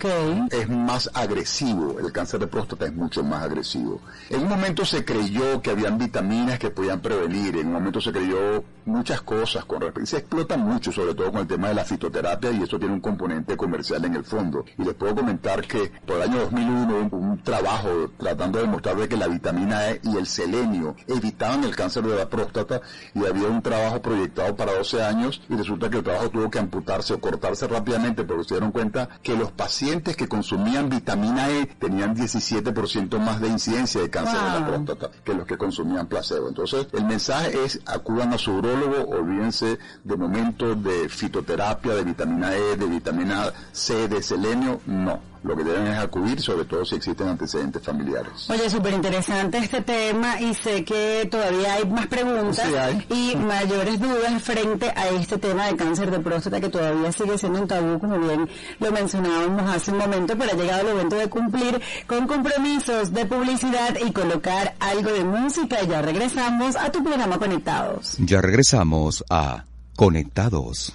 es 0.51 0.69
más 0.69 1.11
agresivo. 1.15 1.99
El 1.99 2.13
cáncer 2.13 2.41
de 2.41 2.47
próstata 2.47 2.87
es 2.87 2.95
mucho 2.95 3.23
más 3.23 3.43
agresivo. 3.43 4.01
En 4.29 4.43
un 4.43 4.49
momento 4.49 4.85
se 4.85 5.05
creyó 5.05 5.61
que 5.63 5.71
habían 5.71 5.99
vitaminas 5.99 6.59
que 6.59 6.71
podían 6.71 7.01
prevenir, 7.01 7.57
en 7.57 7.69
un 7.69 7.73
momento 7.75 8.01
se 8.01 8.13
creyó 8.13 8.65
muchas 8.85 9.23
cosas 9.23 9.65
con 9.65 9.81
respecto, 9.81 10.07
se 10.07 10.19
explota 10.19 10.57
mucho, 10.57 10.93
sobre 10.93 11.15
todo 11.15 11.33
con 11.33 11.43
el 11.43 11.47
tema 11.47 11.69
de 11.69 11.75
la 11.75 11.85
fitoterapia, 11.85 12.51
y 12.53 12.63
eso 12.63 12.79
tiene 12.79 12.95
un 12.95 13.01
componente 13.01 13.57
comercial 13.57 14.05
en 14.05 14.15
el 14.15 14.25
fondo. 14.25 14.65
Y 14.79 14.85
puedo 14.93 15.17
comentar 15.17 15.67
que 15.67 15.91
por 16.07 16.17
el 16.17 16.23
año 16.23 16.41
2001 16.41 17.09
hubo 17.11 17.17
un 17.17 17.43
trabajo 17.43 18.11
tratando 18.17 18.59
de 18.59 18.67
demostrar 18.67 18.97
de 18.97 19.09
que 19.09 19.17
la 19.17 19.27
vitamina 19.27 19.91
E 19.91 20.01
y 20.05 20.17
el 20.17 20.27
selenio 20.27 20.95
evitaban 21.07 21.65
el 21.65 21.75
cáncer 21.75 22.05
de 22.05 22.17
la 22.17 22.29
próstata 22.29 22.81
y 23.15 23.27
había 23.27 23.49
un 23.49 23.63
trabajo 23.63 24.01
proyectado 24.01 24.55
para 24.55 24.75
12 24.75 25.03
años 25.03 25.43
y 25.49 25.57
resulta 25.57 25.91
que 25.91 25.99
el 25.99 26.05
trabajo 26.05 26.31
tuvo 26.31 26.51
que 26.51 26.59
amputarse 26.59 27.15
o 27.15 27.21
cortarse 27.21 27.67
rápidamente 27.67 28.25
porque 28.25 28.45
se 28.45 28.55
dieron 28.55 28.73
cuenta 28.73 29.09
que 29.23 29.37
los 29.37 29.51
pacientes 29.51 30.17
que 30.17 30.29
consumían 30.29 30.89
vitamina 30.89 31.51
E 31.51 31.67
tenían 31.67 32.15
17% 32.15 33.19
más 33.19 33.41
de 33.41 33.49
incidencia 33.49 34.01
de 34.01 34.11
cáncer 34.11 34.41
de 34.41 34.61
la 34.61 34.67
próstata 34.67 35.11
que 35.25 35.35
los 35.35 35.47
que 35.47 35.57
consumían 35.57 36.07
placebo. 36.07 36.49
Entonces 36.49 36.87
el 36.93 37.05
mensaje 37.05 37.65
es 37.65 37.81
acudan 37.87 38.33
a 38.33 38.39
su 38.39 38.53
urólogo, 38.73 39.17
olvídense 39.17 39.79
de 40.05 40.17
momentos 40.17 40.83
de 40.83 41.09
fitoterapia, 41.09 41.95
de 41.95 42.05
vitamina 42.05 42.57
E, 42.57 42.77
de 42.77 42.87
vitamina 42.87 43.53
C, 43.73 44.09
de 44.09 44.23
selenio, 44.23 44.81
no. 44.87 45.32
Lo 45.45 45.57
que 45.57 45.65
deben 45.65 45.89
es 45.89 45.99
acudir, 45.99 46.41
sobre 46.41 46.65
todo 46.65 46.85
si 46.85 46.97
existen 46.97 47.29
antecedentes 47.29 47.83
familiares. 47.83 48.49
Oye, 48.49 48.71
súper 48.71 48.93
interesante 48.93 49.59
este 49.59 49.81
tema 49.83 50.41
y 50.41 50.55
sé 50.55 50.85
que 50.85 51.27
todavía 51.31 51.75
hay 51.75 51.85
más 51.87 52.07
preguntas 52.07 52.69
y 53.11 53.35
mayores 53.37 54.01
dudas 54.01 54.43
frente 54.43 54.93
a 54.95 55.09
este 55.09 55.39
tema 55.39 55.67
de 55.67 55.77
cáncer 55.77 56.11
de 56.11 56.21
próstata 56.21 56.61
que 56.61 56.69
todavía 56.69 57.11
sigue 57.11 57.37
siendo 57.39 57.61
un 57.61 57.69
tabú, 57.69 57.99
como 57.99 58.19
bien 58.19 58.49
lo 58.79 58.93
mencionábamos 58.93 59.69
hace 59.69 59.91
un 59.91 59.99
momento, 59.99 60.37
pero 60.39 60.53
ha 60.53 60.57
llegado 60.57 60.83
el 60.83 60.95
momento 60.95 61.17
de 61.17 61.29
cumplir 61.29 61.81
con 62.07 62.27
compromisos 62.27 63.13
de 63.13 63.27
publicidad 63.27 63.97
y 64.05 64.13
colocar 64.13 64.75
algo 64.79 65.11
de 65.11 65.25
música. 65.25 65.83
Ya 65.83 66.03
regresamos 66.03 66.77
a 66.77 66.91
tu 66.93 67.03
programa 67.03 67.39
Conectados. 67.39 68.17
Ya 68.19 68.41
regresamos 68.41 69.25
a 69.29 69.65
Conectados. 69.97 70.95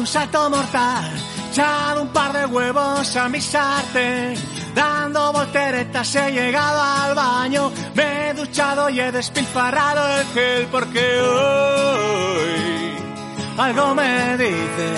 Un 0.00 0.06
salto 0.06 0.48
mortal, 0.48 1.12
echado 1.50 2.00
un 2.02 2.08
par 2.08 2.32
de 2.32 2.46
huevos 2.46 3.16
a 3.16 3.28
mi 3.28 3.38
sartén, 3.38 4.34
dando 4.74 5.30
volteretas 5.30 6.14
he 6.14 6.32
llegado 6.32 6.80
al 6.80 7.14
baño, 7.14 7.70
me 7.94 8.30
he 8.30 8.34
duchado 8.34 8.88
y 8.88 8.98
he 8.98 9.12
despilfarrado 9.12 10.18
el 10.18 10.26
gel 10.28 10.66
porque 10.70 11.20
hoy 11.20 12.94
algo 13.58 13.94
me 13.94 14.38
dice 14.38 14.88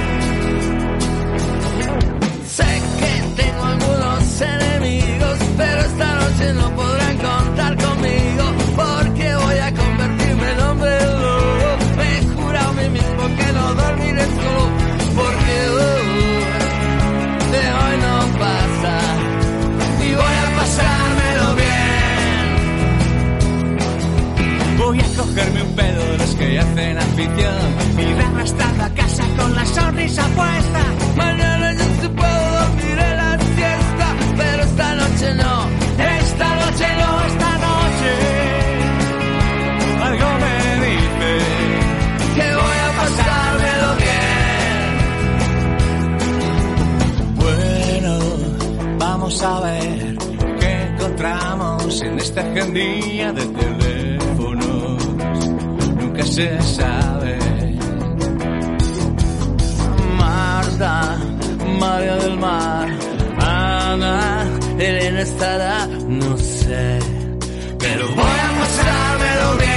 Sé 2.46 2.82
que 3.00 3.42
tengo 3.42 3.64
algunos 3.64 4.40
enemigos, 4.40 5.38
pero 5.56 5.80
esta 5.80 6.14
noche 6.14 6.52
no 6.52 6.76
podrán 6.76 7.13
que 26.50 26.58
hacen 26.58 26.98
afición 26.98 27.74
y 27.98 28.20
arrastrando 28.20 28.84
a 28.84 28.90
casa 28.90 29.24
con 29.36 29.54
la 29.54 29.64
sonrisa 29.66 30.26
puesta. 30.28 30.82
Mañana 31.16 31.72
ya 31.72 31.84
se 32.00 32.08
puedo 32.08 32.52
dormir 32.60 32.98
en 32.98 33.16
la 33.16 33.38
siesta, 33.38 34.06
pero 34.36 34.62
esta 34.62 34.94
noche 34.94 35.34
no. 35.34 35.68
Esta 36.20 36.48
noche 36.62 36.86
no, 37.00 37.10
esta 37.30 37.50
noche. 37.66 38.10
Algo 40.08 40.28
me 40.42 40.56
dice 40.86 41.30
que 42.36 42.46
voy 42.60 42.78
a 42.86 42.90
pasármelo 43.00 43.88
bien. 44.04 44.82
Bueno, 47.42 48.12
vamos 48.98 49.42
a 49.42 49.60
ver 49.60 50.16
qué 50.60 50.72
encontramos 50.92 52.02
en 52.02 52.18
esta 52.18 52.40
agendilla 52.42 53.32
de 53.32 53.44
teléfonos. 53.46 53.93
Nunca 56.14 56.26
se 56.30 56.62
sabe. 56.62 57.38
Marta, 60.16 61.18
María 61.80 62.14
del 62.14 62.38
Mar, 62.38 62.88
Ana, 63.40 64.46
Elena 64.78 65.22
estará, 65.22 65.88
no 66.06 66.36
sé. 66.36 67.00
Pero 67.80 68.06
voy 68.10 68.38
a 68.46 68.60
pasármelo 68.60 69.56
bien. 69.58 69.73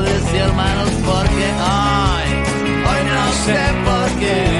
Padres 0.00 0.22
y 0.32 0.36
hermanos 0.36 0.90
porque 1.04 1.46
hoy, 1.60 2.30
hoy 2.88 3.02
no 3.12 3.32
sé 3.44 3.58
por 3.84 4.18
qué. 4.18 4.59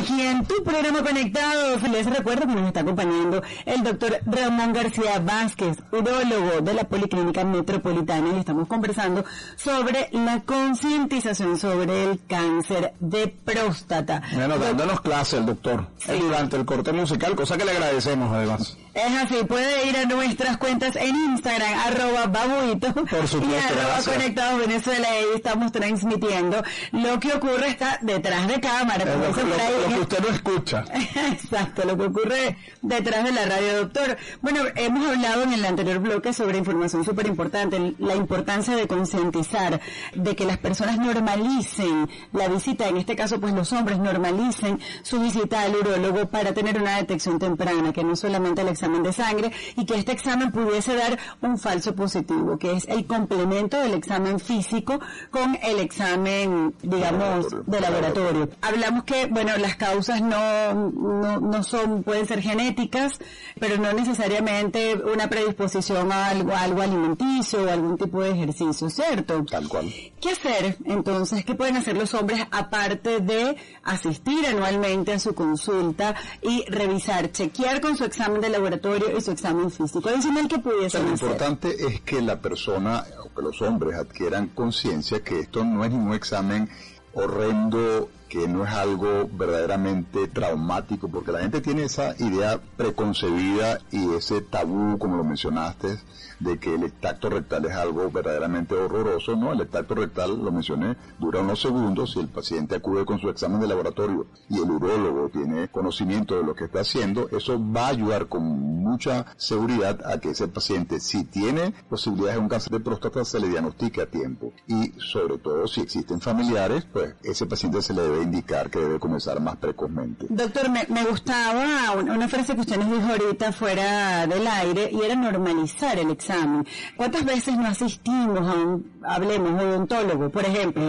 Aquí 0.00 0.20
en 0.22 0.44
tu 0.44 0.62
programa 0.62 1.02
Conectados. 1.02 1.82
Les 1.82 2.06
recuerdo 2.06 2.46
que 2.46 2.54
nos 2.54 2.66
está 2.68 2.80
acompañando 2.80 3.42
el 3.66 3.82
doctor 3.82 4.18
Ramón 4.26 4.72
García 4.72 5.18
Vázquez, 5.20 5.76
urólogo 5.92 6.60
de 6.62 6.74
la 6.74 6.84
Policlínica 6.84 7.44
Metropolitana 7.44 8.28
y 8.36 8.40
estamos 8.40 8.66
conversando 8.68 9.24
sobre 9.56 10.08
la 10.12 10.40
concientización 10.40 11.58
sobre 11.58 12.04
el 12.04 12.20
cáncer 12.28 12.92
de 13.00 13.28
próstata. 13.28 14.22
Bueno, 14.34 14.58
dándonos 14.58 15.00
clase 15.00 15.38
el 15.38 15.46
doctor 15.46 15.86
eh, 16.06 16.18
durante 16.20 16.56
el 16.56 16.64
corte 16.64 16.92
musical, 16.92 17.34
cosa 17.34 17.56
que 17.56 17.64
le 17.64 17.72
agradecemos 17.72 18.32
además. 18.34 18.76
Es 18.94 19.14
así, 19.14 19.44
puede 19.46 19.86
ir 19.88 19.96
a 19.96 20.06
nuestras 20.06 20.56
cuentas 20.56 20.96
en 20.96 21.14
Instagram, 21.14 21.72
arroba 21.86 22.26
babuito 22.26 22.92
Por 22.92 23.28
supuesto, 23.28 23.46
y 23.46 23.54
arroba 23.78 23.88
gracias. 23.94 24.16
conectados 24.16 24.58
Venezuela, 24.60 25.08
y 25.08 25.16
ahí 25.18 25.24
estamos 25.36 25.70
transmitiendo. 25.70 26.64
Lo 26.92 27.20
que 27.20 27.32
ocurre 27.32 27.68
está 27.68 27.98
detrás 28.02 28.48
de 28.48 28.58
cámara, 28.60 29.04
lo, 29.04 29.18
lo- 29.18 29.87
lo 29.88 29.96
que 29.96 30.00
usted 30.02 30.20
no 30.20 30.28
escucha. 30.28 30.84
Exacto, 31.32 31.84
lo 31.84 31.96
que 31.96 32.04
ocurre 32.04 32.56
detrás 32.82 33.24
de 33.24 33.32
la 33.32 33.46
radio, 33.46 33.78
doctor. 33.78 34.16
Bueno, 34.40 34.60
hemos 34.76 35.06
hablado 35.08 35.42
en 35.42 35.52
el 35.52 35.64
anterior 35.64 35.98
bloque 35.98 36.32
sobre 36.32 36.58
información 36.58 37.04
súper 37.04 37.26
importante, 37.26 37.94
la 37.98 38.14
importancia 38.14 38.76
de 38.76 38.86
concientizar, 38.86 39.80
de 40.14 40.36
que 40.36 40.44
las 40.44 40.58
personas 40.58 40.98
normalicen 40.98 42.08
la 42.32 42.48
visita, 42.48 42.88
en 42.88 42.96
este 42.96 43.16
caso 43.16 43.40
pues 43.40 43.52
los 43.54 43.72
hombres 43.72 43.98
normalicen 43.98 44.80
su 45.02 45.20
visita 45.20 45.62
al 45.62 45.76
urólogo 45.76 46.26
para 46.26 46.52
tener 46.52 46.80
una 46.80 46.96
detección 46.96 47.38
temprana, 47.38 47.92
que 47.92 48.04
no 48.04 48.16
solamente 48.16 48.62
el 48.62 48.68
examen 48.68 49.02
de 49.02 49.12
sangre 49.12 49.52
y 49.76 49.86
que 49.86 49.94
este 49.94 50.12
examen 50.12 50.52
pudiese 50.52 50.94
dar 50.94 51.18
un 51.40 51.58
falso 51.58 51.94
positivo, 51.94 52.58
que 52.58 52.72
es 52.72 52.86
el 52.88 53.06
complemento 53.06 53.78
del 53.80 53.94
examen 53.94 54.40
físico 54.40 55.00
con 55.30 55.58
el 55.62 55.80
examen, 55.80 56.74
digamos, 56.82 57.46
de 57.66 57.80
laboratorio. 57.80 58.48
Hablamos 58.62 59.04
que, 59.04 59.26
bueno, 59.26 59.56
las 59.58 59.67
causas 59.76 60.20
no, 60.20 60.74
no, 60.74 61.40
no 61.40 61.62
son, 61.62 62.02
pueden 62.02 62.26
ser 62.26 62.40
genéticas, 62.40 63.18
pero 63.58 63.76
no 63.76 63.92
necesariamente 63.92 64.94
una 64.94 65.28
predisposición 65.28 66.10
a 66.12 66.28
algo, 66.28 66.52
a 66.52 66.62
algo 66.62 66.82
alimenticio 66.82 67.64
o 67.64 67.70
algún 67.70 67.96
tipo 67.98 68.22
de 68.22 68.30
ejercicio, 68.30 68.88
¿cierto? 68.90 69.44
Tal 69.44 69.68
cual. 69.68 69.92
¿Qué 70.20 70.30
hacer 70.30 70.76
entonces? 70.84 71.44
¿Qué 71.44 71.54
pueden 71.54 71.76
hacer 71.76 71.96
los 71.96 72.14
hombres 72.14 72.40
aparte 72.50 73.20
de 73.20 73.56
asistir 73.82 74.46
anualmente 74.46 75.12
a 75.12 75.18
su 75.18 75.34
consulta 75.34 76.14
y 76.42 76.64
revisar, 76.68 77.30
chequear 77.32 77.80
con 77.80 77.96
su 77.96 78.04
examen 78.04 78.40
de 78.40 78.50
laboratorio 78.50 79.16
y 79.16 79.20
su 79.20 79.30
examen 79.30 79.70
físico? 79.70 80.08
Adicional 80.08 80.48
que 80.48 80.58
pudiesen 80.58 81.06
Lo 81.06 81.14
hacer. 81.14 81.28
importante 81.28 81.86
es 81.86 82.00
que 82.00 82.20
la 82.20 82.40
persona, 82.40 83.04
o 83.24 83.34
que 83.34 83.42
los 83.42 83.60
hombres 83.62 83.96
adquieran 83.96 84.48
conciencia 84.48 85.22
que 85.22 85.40
esto 85.40 85.64
no 85.64 85.84
es 85.84 85.90
ningún 85.90 86.14
examen 86.14 86.68
horrendo, 87.14 88.08
que 88.28 88.46
no 88.46 88.64
es 88.64 88.70
algo 88.70 89.28
verdaderamente 89.32 90.28
traumático, 90.28 91.08
porque 91.08 91.32
la 91.32 91.40
gente 91.40 91.60
tiene 91.60 91.84
esa 91.84 92.14
idea 92.18 92.60
preconcebida 92.76 93.78
y 93.90 94.14
ese 94.14 94.42
tabú, 94.42 94.98
como 94.98 95.16
lo 95.16 95.24
mencionaste, 95.24 95.98
de 96.40 96.58
que 96.58 96.74
el 96.74 96.92
tacto 96.92 97.30
rectal 97.30 97.64
es 97.64 97.72
algo 97.72 98.10
verdaderamente 98.10 98.74
horroroso. 98.74 99.36
No, 99.36 99.52
el 99.52 99.66
tacto 99.68 99.94
rectal, 99.94 100.38
lo 100.42 100.52
mencioné, 100.52 100.96
dura 101.18 101.40
unos 101.40 101.60
segundos 101.60 102.12
si 102.12 102.20
el 102.20 102.28
paciente 102.28 102.76
acude 102.76 103.04
con 103.04 103.18
su 103.18 103.28
examen 103.28 103.60
de 103.60 103.66
laboratorio 103.66 104.26
y 104.48 104.56
el 104.56 104.70
urólogo 104.70 105.28
tiene 105.30 105.68
conocimiento 105.68 106.36
de 106.36 106.44
lo 106.44 106.54
que 106.54 106.64
está 106.64 106.80
haciendo, 106.80 107.28
eso 107.30 107.60
va 107.60 107.86
a 107.86 107.88
ayudar 107.88 108.28
con 108.28 108.42
mucha 108.42 109.26
seguridad 109.36 110.00
a 110.04 110.18
que 110.18 110.30
ese 110.30 110.48
paciente, 110.48 111.00
si 111.00 111.24
tiene 111.24 111.72
posibilidades 111.88 112.36
de 112.36 112.40
un 112.40 112.48
cáncer 112.48 112.72
de 112.72 112.80
próstata, 112.80 113.24
se 113.24 113.40
le 113.40 113.48
diagnostique 113.48 114.02
a 114.02 114.06
tiempo. 114.06 114.52
Y 114.66 114.92
sobre 114.98 115.38
todo, 115.38 115.66
si 115.66 115.80
existen 115.80 116.20
familiares, 116.20 116.86
pues 116.92 117.14
ese 117.22 117.46
paciente 117.46 117.82
se 117.82 117.94
le 117.94 118.02
debe 118.02 118.17
indicar 118.22 118.70
que 118.70 118.78
debe 118.78 118.98
comenzar 118.98 119.40
más 119.40 119.56
precozmente. 119.56 120.26
Doctor, 120.28 120.70
me, 120.70 120.86
me 120.88 121.04
gustaba 121.04 121.94
una, 121.96 122.14
una 122.14 122.28
frase 122.28 122.54
que 122.54 122.60
usted 122.60 122.76
nos 122.76 122.90
dijo 122.90 123.08
ahorita 123.08 123.52
fuera 123.52 124.26
del 124.26 124.46
aire 124.46 124.90
y 124.92 125.02
era 125.02 125.14
normalizar 125.14 125.98
el 125.98 126.10
examen. 126.10 126.66
¿Cuántas 126.96 127.24
veces 127.24 127.56
no 127.56 127.66
asistimos 127.66 128.38
a 128.40 128.54
un, 128.54 129.00
hablemos, 129.04 129.60
odontólogo, 129.62 130.30
por 130.30 130.44
ejemplo? 130.44 130.82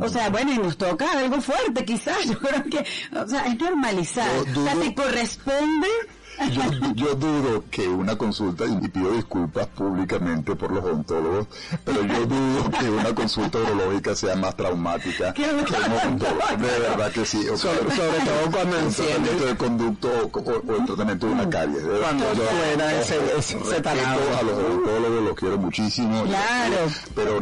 O 0.00 0.08
sea, 0.08 0.30
bueno, 0.30 0.52
y 0.52 0.58
nos 0.58 0.76
toca 0.76 1.10
algo 1.18 1.40
fuerte 1.40 1.84
quizás, 1.84 2.24
yo 2.26 2.38
creo 2.38 2.62
que, 2.64 2.84
o 3.16 3.26
sea, 3.26 3.46
es 3.46 3.58
normalizar. 3.58 4.30
Yo 4.54 4.60
O 4.60 4.64
sea, 4.64 4.74
te 4.74 4.94
corresponde 4.94 5.88
yo, 6.48 6.62
yo 6.94 7.14
dudo 7.14 7.64
que 7.70 7.86
una 7.88 8.16
consulta, 8.16 8.64
y 8.64 8.88
pido 8.88 9.10
disculpas 9.12 9.66
públicamente 9.68 10.54
por 10.56 10.72
los 10.72 10.84
odontólogos, 10.84 11.46
pero 11.84 12.02
yo 12.04 12.26
dudo 12.26 12.70
que 12.78 12.88
una 12.90 13.14
consulta 13.14 13.58
urológica 13.58 14.14
sea 14.14 14.36
más 14.36 14.56
traumática 14.56 15.32
que 15.34 15.42
un 15.42 15.60
odontólogo. 15.60 16.56
De 16.58 16.78
verdad 16.80 17.12
que 17.12 17.24
sí. 17.24 17.46
O 17.48 17.56
sea, 17.56 17.74
Sobre, 17.74 17.94
sobre 17.96 18.18
todo 18.20 18.50
cuando 18.52 18.78
el 18.78 18.86
tratamiento 18.88 19.30
enciendes, 19.30 19.40
de 19.46 19.56
conducto 19.56 20.08
o, 20.32 20.38
o- 20.38 20.72
o 20.72 20.76
el 20.76 20.86
tratamiento 20.86 21.26
de 21.26 21.32
una 21.32 21.50
caries. 21.50 21.82
De 21.82 21.88
verdad, 21.88 22.00
Cuando 22.02 22.34
yo- 22.34 22.42
suena 22.48 22.92
ese- 22.94 23.20
ese- 23.38 23.80
taladro. 23.80 24.22
a 24.38 24.42
los 24.42 24.52
odontólogos, 24.54 25.22
los 25.24 25.34
quiero 25.34 25.58
muchísimo. 25.58 26.24
Claro. 26.24 26.76
Pero 27.14 27.40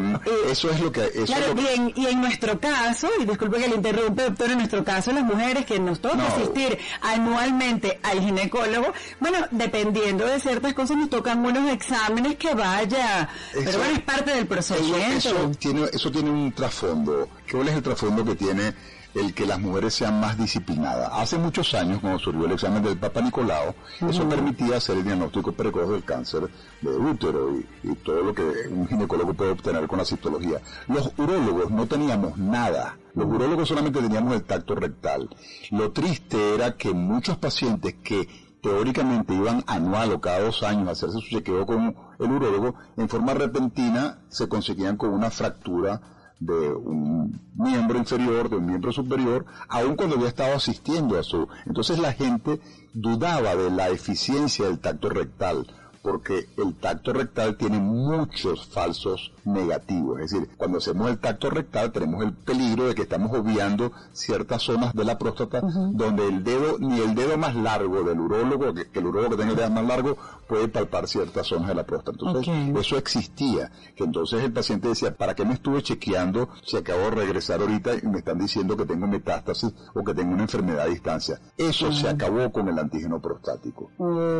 eso 0.50 0.70
es 0.70 0.80
lo 0.80 0.92
que... 0.92 1.04
Eso 1.14 1.26
Claro, 1.26 1.42
es 1.44 1.48
lo 1.48 1.54
que 1.56 1.62
y 1.62 1.74
en, 1.76 1.92
y 1.96 2.06
en 2.06 2.20
nuestro 2.20 2.58
caso, 2.60 3.08
y 3.20 3.24
disculpe 3.24 3.58
que 3.58 3.68
le 3.68 3.76
interrumpe, 3.76 4.22
doctor, 4.24 4.50
en 4.50 4.58
nuestro 4.58 4.84
caso, 4.84 5.12
las 5.12 5.24
mujeres 5.24 5.64
que 5.66 5.78
nos 5.78 6.00
toca 6.00 6.16
No. 6.16 6.26
asistir 6.26 6.78
anualmente 7.02 8.00
al 8.02 8.20
ginecólogo, 8.20 8.87
bueno, 9.20 9.38
dependiendo 9.50 10.26
de 10.26 10.40
ciertas 10.40 10.74
cosas, 10.74 10.96
nos 10.96 11.10
tocan 11.10 11.44
unos 11.44 11.70
exámenes 11.70 12.36
que 12.36 12.54
vaya, 12.54 13.28
pero 13.52 13.78
bueno, 13.78 13.94
es 13.94 14.00
parte 14.00 14.34
del 14.34 14.46
procedimiento. 14.46 15.28
eso 15.28 15.50
tiene, 15.58 15.84
eso 15.92 16.10
tiene 16.10 16.30
un 16.30 16.52
trasfondo. 16.52 17.28
¿Cuál 17.50 17.68
es 17.68 17.74
el 17.76 17.82
trasfondo 17.82 18.24
que 18.24 18.34
tiene 18.34 18.74
el 19.14 19.34
que 19.34 19.46
las 19.46 19.58
mujeres 19.58 19.94
sean 19.94 20.20
más 20.20 20.36
disciplinadas? 20.38 21.10
Hace 21.12 21.38
muchos 21.38 21.72
años, 21.74 22.00
cuando 22.00 22.18
surgió 22.18 22.44
el 22.46 22.52
examen 22.52 22.82
del 22.82 22.98
Papa 22.98 23.20
Nicolau, 23.20 23.74
eso 24.08 24.28
permitía 24.28 24.76
hacer 24.76 24.98
el 24.98 25.04
diagnóstico 25.04 25.52
precoz 25.52 25.88
del 25.88 26.04
cáncer 26.04 26.48
de 26.80 26.90
útero 26.90 27.56
y, 27.56 27.88
y 27.88 27.94
todo 27.96 28.22
lo 28.22 28.34
que 28.34 28.42
un 28.70 28.86
ginecólogo 28.86 29.34
puede 29.34 29.52
obtener 29.52 29.86
con 29.86 29.98
la 29.98 30.04
citología. 30.04 30.60
Los 30.86 31.10
urólogos 31.16 31.70
no 31.70 31.86
teníamos 31.86 32.36
nada. 32.36 32.96
Los 33.14 33.26
urólogos 33.26 33.68
solamente 33.68 34.00
teníamos 34.00 34.34
el 34.34 34.44
tacto 34.44 34.74
rectal. 34.76 35.28
Lo 35.70 35.90
triste 35.90 36.54
era 36.54 36.76
que 36.76 36.92
muchos 36.92 37.36
pacientes 37.38 37.96
que 38.02 38.47
teóricamente 38.68 39.32
iban 39.34 39.64
anual 39.66 40.12
o 40.12 40.20
cada 40.20 40.40
dos 40.40 40.62
años 40.62 40.88
a 40.88 40.92
hacerse 40.92 41.20
su 41.20 41.28
chequeo 41.30 41.64
con 41.64 41.96
el 42.18 42.30
urólogo, 42.30 42.74
en 42.98 43.08
forma 43.08 43.32
repentina 43.32 44.18
se 44.28 44.46
conseguían 44.46 44.98
con 44.98 45.08
una 45.10 45.30
fractura 45.30 46.02
de 46.38 46.72
un 46.74 47.40
miembro 47.54 47.98
inferior, 47.98 48.50
de 48.50 48.56
un 48.56 48.66
miembro 48.66 48.92
superior, 48.92 49.46
aun 49.70 49.96
cuando 49.96 50.16
había 50.16 50.28
estado 50.28 50.54
asistiendo 50.54 51.18
a 51.18 51.22
su... 51.22 51.48
Entonces 51.64 51.98
la 51.98 52.12
gente 52.12 52.60
dudaba 52.92 53.56
de 53.56 53.70
la 53.70 53.88
eficiencia 53.88 54.66
del 54.66 54.80
tacto 54.80 55.08
rectal, 55.08 55.66
porque 56.08 56.48
el 56.56 56.74
tacto 56.74 57.12
rectal 57.12 57.58
tiene 57.58 57.78
muchos 57.78 58.66
falsos 58.68 59.30
negativos. 59.44 60.20
Es 60.20 60.30
decir, 60.30 60.48
cuando 60.56 60.78
hacemos 60.78 61.10
el 61.10 61.18
tacto 61.18 61.50
rectal 61.50 61.92
tenemos 61.92 62.24
el 62.24 62.32
peligro 62.32 62.86
de 62.86 62.94
que 62.94 63.02
estamos 63.02 63.30
obviando 63.36 63.92
ciertas 64.12 64.62
zonas 64.62 64.94
de 64.94 65.04
la 65.04 65.18
próstata 65.18 65.60
donde 65.60 66.26
el 66.26 66.42
dedo, 66.42 66.78
ni 66.78 66.98
el 67.00 67.14
dedo 67.14 67.36
más 67.36 67.54
largo 67.54 68.02
del 68.04 68.20
urólogo, 68.20 68.72
que, 68.72 68.88
que 68.88 69.00
el 69.00 69.06
urólogo 69.06 69.36
que 69.36 69.42
tenga 69.42 69.50
el 69.50 69.56
dedo 69.58 69.70
más 69.70 69.84
largo, 69.84 70.16
puede 70.48 70.68
palpar 70.68 71.06
ciertas 71.06 71.46
zonas 71.46 71.68
de 71.68 71.74
la 71.74 71.84
próstata. 71.84 72.18
Entonces, 72.18 72.54
eso 72.74 72.96
existía. 72.96 73.70
Que 73.94 74.04
entonces 74.04 74.42
el 74.42 74.52
paciente 74.52 74.88
decía, 74.88 75.14
¿para 75.14 75.34
qué 75.34 75.44
me 75.44 75.54
estuve 75.54 75.82
chequeando 75.82 76.48
si 76.64 76.78
acabo 76.78 77.02
de 77.02 77.10
regresar 77.10 77.60
ahorita 77.60 77.96
y 78.02 78.06
me 78.06 78.18
están 78.18 78.38
diciendo 78.38 78.76
que 78.76 78.86
tengo 78.86 79.06
metástasis 79.06 79.72
o 79.94 80.02
que 80.02 80.14
tengo 80.14 80.32
una 80.32 80.44
enfermedad 80.44 80.86
a 80.86 80.86
distancia? 80.86 81.38
Eso 81.56 81.92
se 81.92 82.08
acabó 82.08 82.50
con 82.50 82.68
el 82.68 82.78
antígeno 82.78 83.20
prostático. 83.20 83.90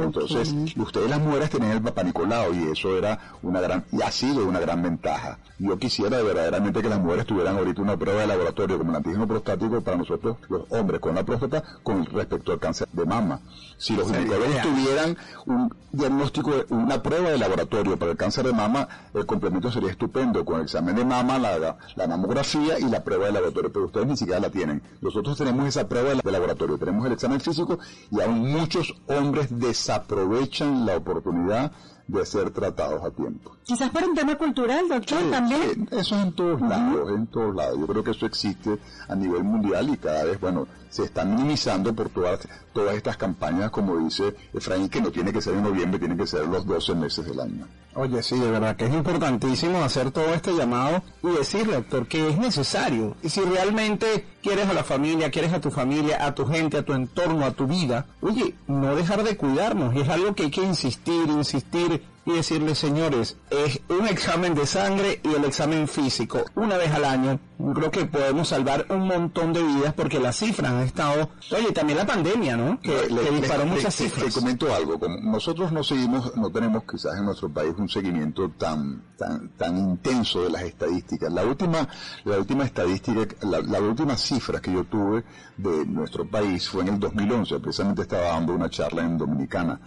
Entonces, 0.02 0.54
ustedes 0.76 1.10
las 1.10 1.20
mujeres 1.20 1.50
tenían 1.58 1.78
el 1.78 1.82
papá 1.82 2.02
Nicolau 2.02 2.54
y 2.54 2.70
eso 2.70 2.96
era 2.96 3.18
una 3.42 3.60
gran, 3.60 3.84
y 3.92 4.02
ha 4.02 4.10
sido 4.10 4.46
una 4.46 4.60
gran 4.60 4.82
ventaja. 4.82 5.38
Yo 5.58 5.76
quisiera 5.78 6.22
verdaderamente 6.22 6.80
que 6.80 6.88
las 6.88 7.00
mujeres 7.00 7.26
tuvieran 7.26 7.56
ahorita 7.56 7.82
una 7.82 7.96
prueba 7.96 8.20
de 8.20 8.28
laboratorio 8.28 8.78
como 8.78 8.90
el 8.90 8.96
antígeno 8.96 9.26
prostático 9.26 9.80
para 9.80 9.96
nosotros, 9.96 10.36
los 10.48 10.62
hombres 10.70 11.00
con 11.00 11.16
la 11.16 11.24
próstata, 11.24 11.62
con 11.82 12.06
respecto 12.06 12.52
al 12.52 12.60
cáncer 12.60 12.88
de 12.92 13.04
mama. 13.04 13.40
Si 13.76 13.96
los 13.96 14.06
ginecólogos 14.06 14.62
tuvieran 14.62 15.16
un 15.46 15.74
diagnóstico, 15.90 16.52
una 16.68 17.02
prueba 17.02 17.30
de 17.30 17.38
laboratorio 17.38 17.98
para 17.98 18.12
el 18.12 18.16
cáncer 18.16 18.46
de 18.46 18.52
mama, 18.52 18.88
el 19.14 19.26
complemento 19.26 19.72
sería 19.72 19.90
estupendo, 19.90 20.44
con 20.44 20.56
el 20.56 20.62
examen 20.62 20.94
de 20.94 21.04
mama, 21.04 21.38
la, 21.38 21.76
la 21.96 22.06
mamografía 22.06 22.78
y 22.78 22.84
la 22.84 23.02
prueba 23.02 23.26
de 23.26 23.32
laboratorio, 23.32 23.72
pero 23.72 23.86
ustedes 23.86 24.06
ni 24.06 24.16
siquiera 24.16 24.40
la 24.40 24.50
tienen. 24.50 24.82
Nosotros 25.00 25.36
tenemos 25.36 25.66
esa 25.66 25.88
prueba 25.88 26.14
de 26.14 26.32
laboratorio, 26.32 26.78
tenemos 26.78 27.04
el 27.06 27.12
examen 27.12 27.40
físico 27.40 27.78
y 28.10 28.20
aún 28.20 28.52
muchos 28.52 28.94
hombres 29.08 29.48
desaprovechan 29.58 30.86
la 30.86 30.96
oportunidad 30.96 31.47
de 32.06 32.24
ser 32.24 32.50
tratados 32.50 33.04
a 33.04 33.10
tiempo. 33.10 33.56
Quizás 33.64 33.90
por 33.90 34.02
un 34.02 34.14
tema 34.14 34.34
cultural, 34.36 34.88
doctor, 34.88 35.18
Sí, 35.20 35.30
también. 35.30 35.60
sí, 35.74 35.86
eso 35.92 36.16
es 36.16 36.22
en 36.22 36.32
todos 36.32 36.60
lados, 36.60 37.10
en 37.14 37.26
todos 37.26 37.54
lados. 37.54 37.78
Yo 37.78 37.86
creo 37.86 38.02
que 38.04 38.10
eso 38.12 38.24
existe 38.26 38.78
a 39.08 39.14
nivel 39.14 39.44
mundial 39.44 39.88
y 39.90 39.96
cada 39.98 40.24
vez, 40.24 40.40
bueno, 40.40 40.66
se 40.90 41.04
está 41.04 41.24
minimizando 41.24 41.94
por 41.94 42.08
todas, 42.10 42.46
todas 42.72 42.96
estas 42.96 43.16
campañas, 43.16 43.70
como 43.70 43.96
dice 43.98 44.34
Efraín, 44.52 44.88
que 44.88 45.00
no 45.00 45.10
tiene 45.10 45.32
que 45.32 45.40
ser 45.40 45.54
en 45.54 45.62
noviembre, 45.62 45.98
tiene 45.98 46.16
que 46.16 46.26
ser 46.26 46.46
los 46.46 46.66
12 46.66 46.94
meses 46.94 47.26
del 47.26 47.40
año. 47.40 47.66
Oye, 47.94 48.22
sí, 48.22 48.38
de 48.38 48.50
verdad 48.50 48.76
que 48.76 48.86
es 48.86 48.94
importantísimo 48.94 49.82
hacer 49.82 50.12
todo 50.12 50.32
este 50.32 50.54
llamado 50.54 51.02
y 51.22 51.30
decirle, 51.30 51.74
doctor, 51.74 52.06
que 52.06 52.28
es 52.28 52.38
necesario. 52.38 53.16
Y 53.22 53.28
si 53.28 53.40
realmente 53.40 54.24
quieres 54.42 54.68
a 54.68 54.72
la 54.72 54.84
familia, 54.84 55.30
quieres 55.30 55.52
a 55.52 55.60
tu 55.60 55.70
familia, 55.70 56.24
a 56.24 56.34
tu 56.34 56.46
gente, 56.46 56.78
a 56.78 56.84
tu 56.84 56.92
entorno, 56.92 57.44
a 57.44 57.52
tu 57.52 57.66
vida, 57.66 58.06
oye, 58.20 58.54
no 58.68 58.94
dejar 58.94 59.24
de 59.24 59.36
cuidarnos. 59.36 59.94
Y 59.96 60.00
es 60.02 60.08
algo 60.08 60.34
que 60.34 60.44
hay 60.44 60.50
que 60.50 60.62
insistir, 60.62 61.28
insistir 61.28 62.02
y 62.28 62.32
decirle, 62.34 62.74
señores, 62.74 63.36
es 63.50 63.80
un 63.88 64.06
examen 64.06 64.54
de 64.54 64.66
sangre 64.66 65.18
y 65.24 65.34
el 65.34 65.44
examen 65.46 65.88
físico 65.88 66.44
una 66.56 66.76
vez 66.76 66.92
al 66.92 67.04
año. 67.06 67.40
Creo 67.74 67.90
que 67.90 68.04
podemos 68.04 68.48
salvar 68.48 68.86
un 68.90 69.06
montón 69.06 69.52
de 69.54 69.62
vidas 69.62 69.94
porque 69.94 70.20
las 70.20 70.36
cifras 70.36 70.70
han 70.70 70.80
estado... 70.82 71.30
Oye, 71.56 71.72
también 71.72 71.98
la 71.98 72.06
pandemia, 72.06 72.56
¿no? 72.56 72.78
Que, 72.80 72.90
Le- 73.08 73.22
que 73.22 73.30
le- 73.30 73.40
disparó 73.40 73.64
le- 73.64 73.70
muchas 73.70 73.98
le- 73.98 74.06
cifras. 74.08 74.26
Te 74.34 74.40
comento 74.40 74.72
algo, 74.74 74.98
como 75.00 75.18
nosotros 75.18 75.72
no 75.72 75.82
seguimos, 75.82 76.36
no 76.36 76.50
tenemos 76.50 76.84
quizás 76.84 77.16
en 77.18 77.24
nuestro 77.24 77.48
país 77.48 77.72
un 77.78 77.88
seguimiento 77.88 78.50
tan, 78.50 79.02
tan, 79.16 79.48
tan 79.56 79.76
intenso 79.78 80.42
de 80.42 80.50
las 80.50 80.62
estadísticas. 80.62 81.32
La 81.32 81.44
última, 81.44 81.88
la 82.24 82.38
última 82.38 82.64
estadística, 82.64 83.26
la, 83.46 83.60
la 83.60 83.80
última 83.80 84.16
cifra 84.18 84.60
que 84.60 84.72
yo 84.72 84.84
tuve 84.84 85.24
de 85.56 85.86
nuestro 85.86 86.28
país 86.28 86.68
fue 86.68 86.82
en 86.82 86.88
el 86.88 87.00
2011, 87.00 87.58
precisamente 87.60 88.02
estaba 88.02 88.24
dando 88.28 88.52
una 88.52 88.68
charla 88.70 89.02
en 89.02 89.16
Dominicana 89.18 89.80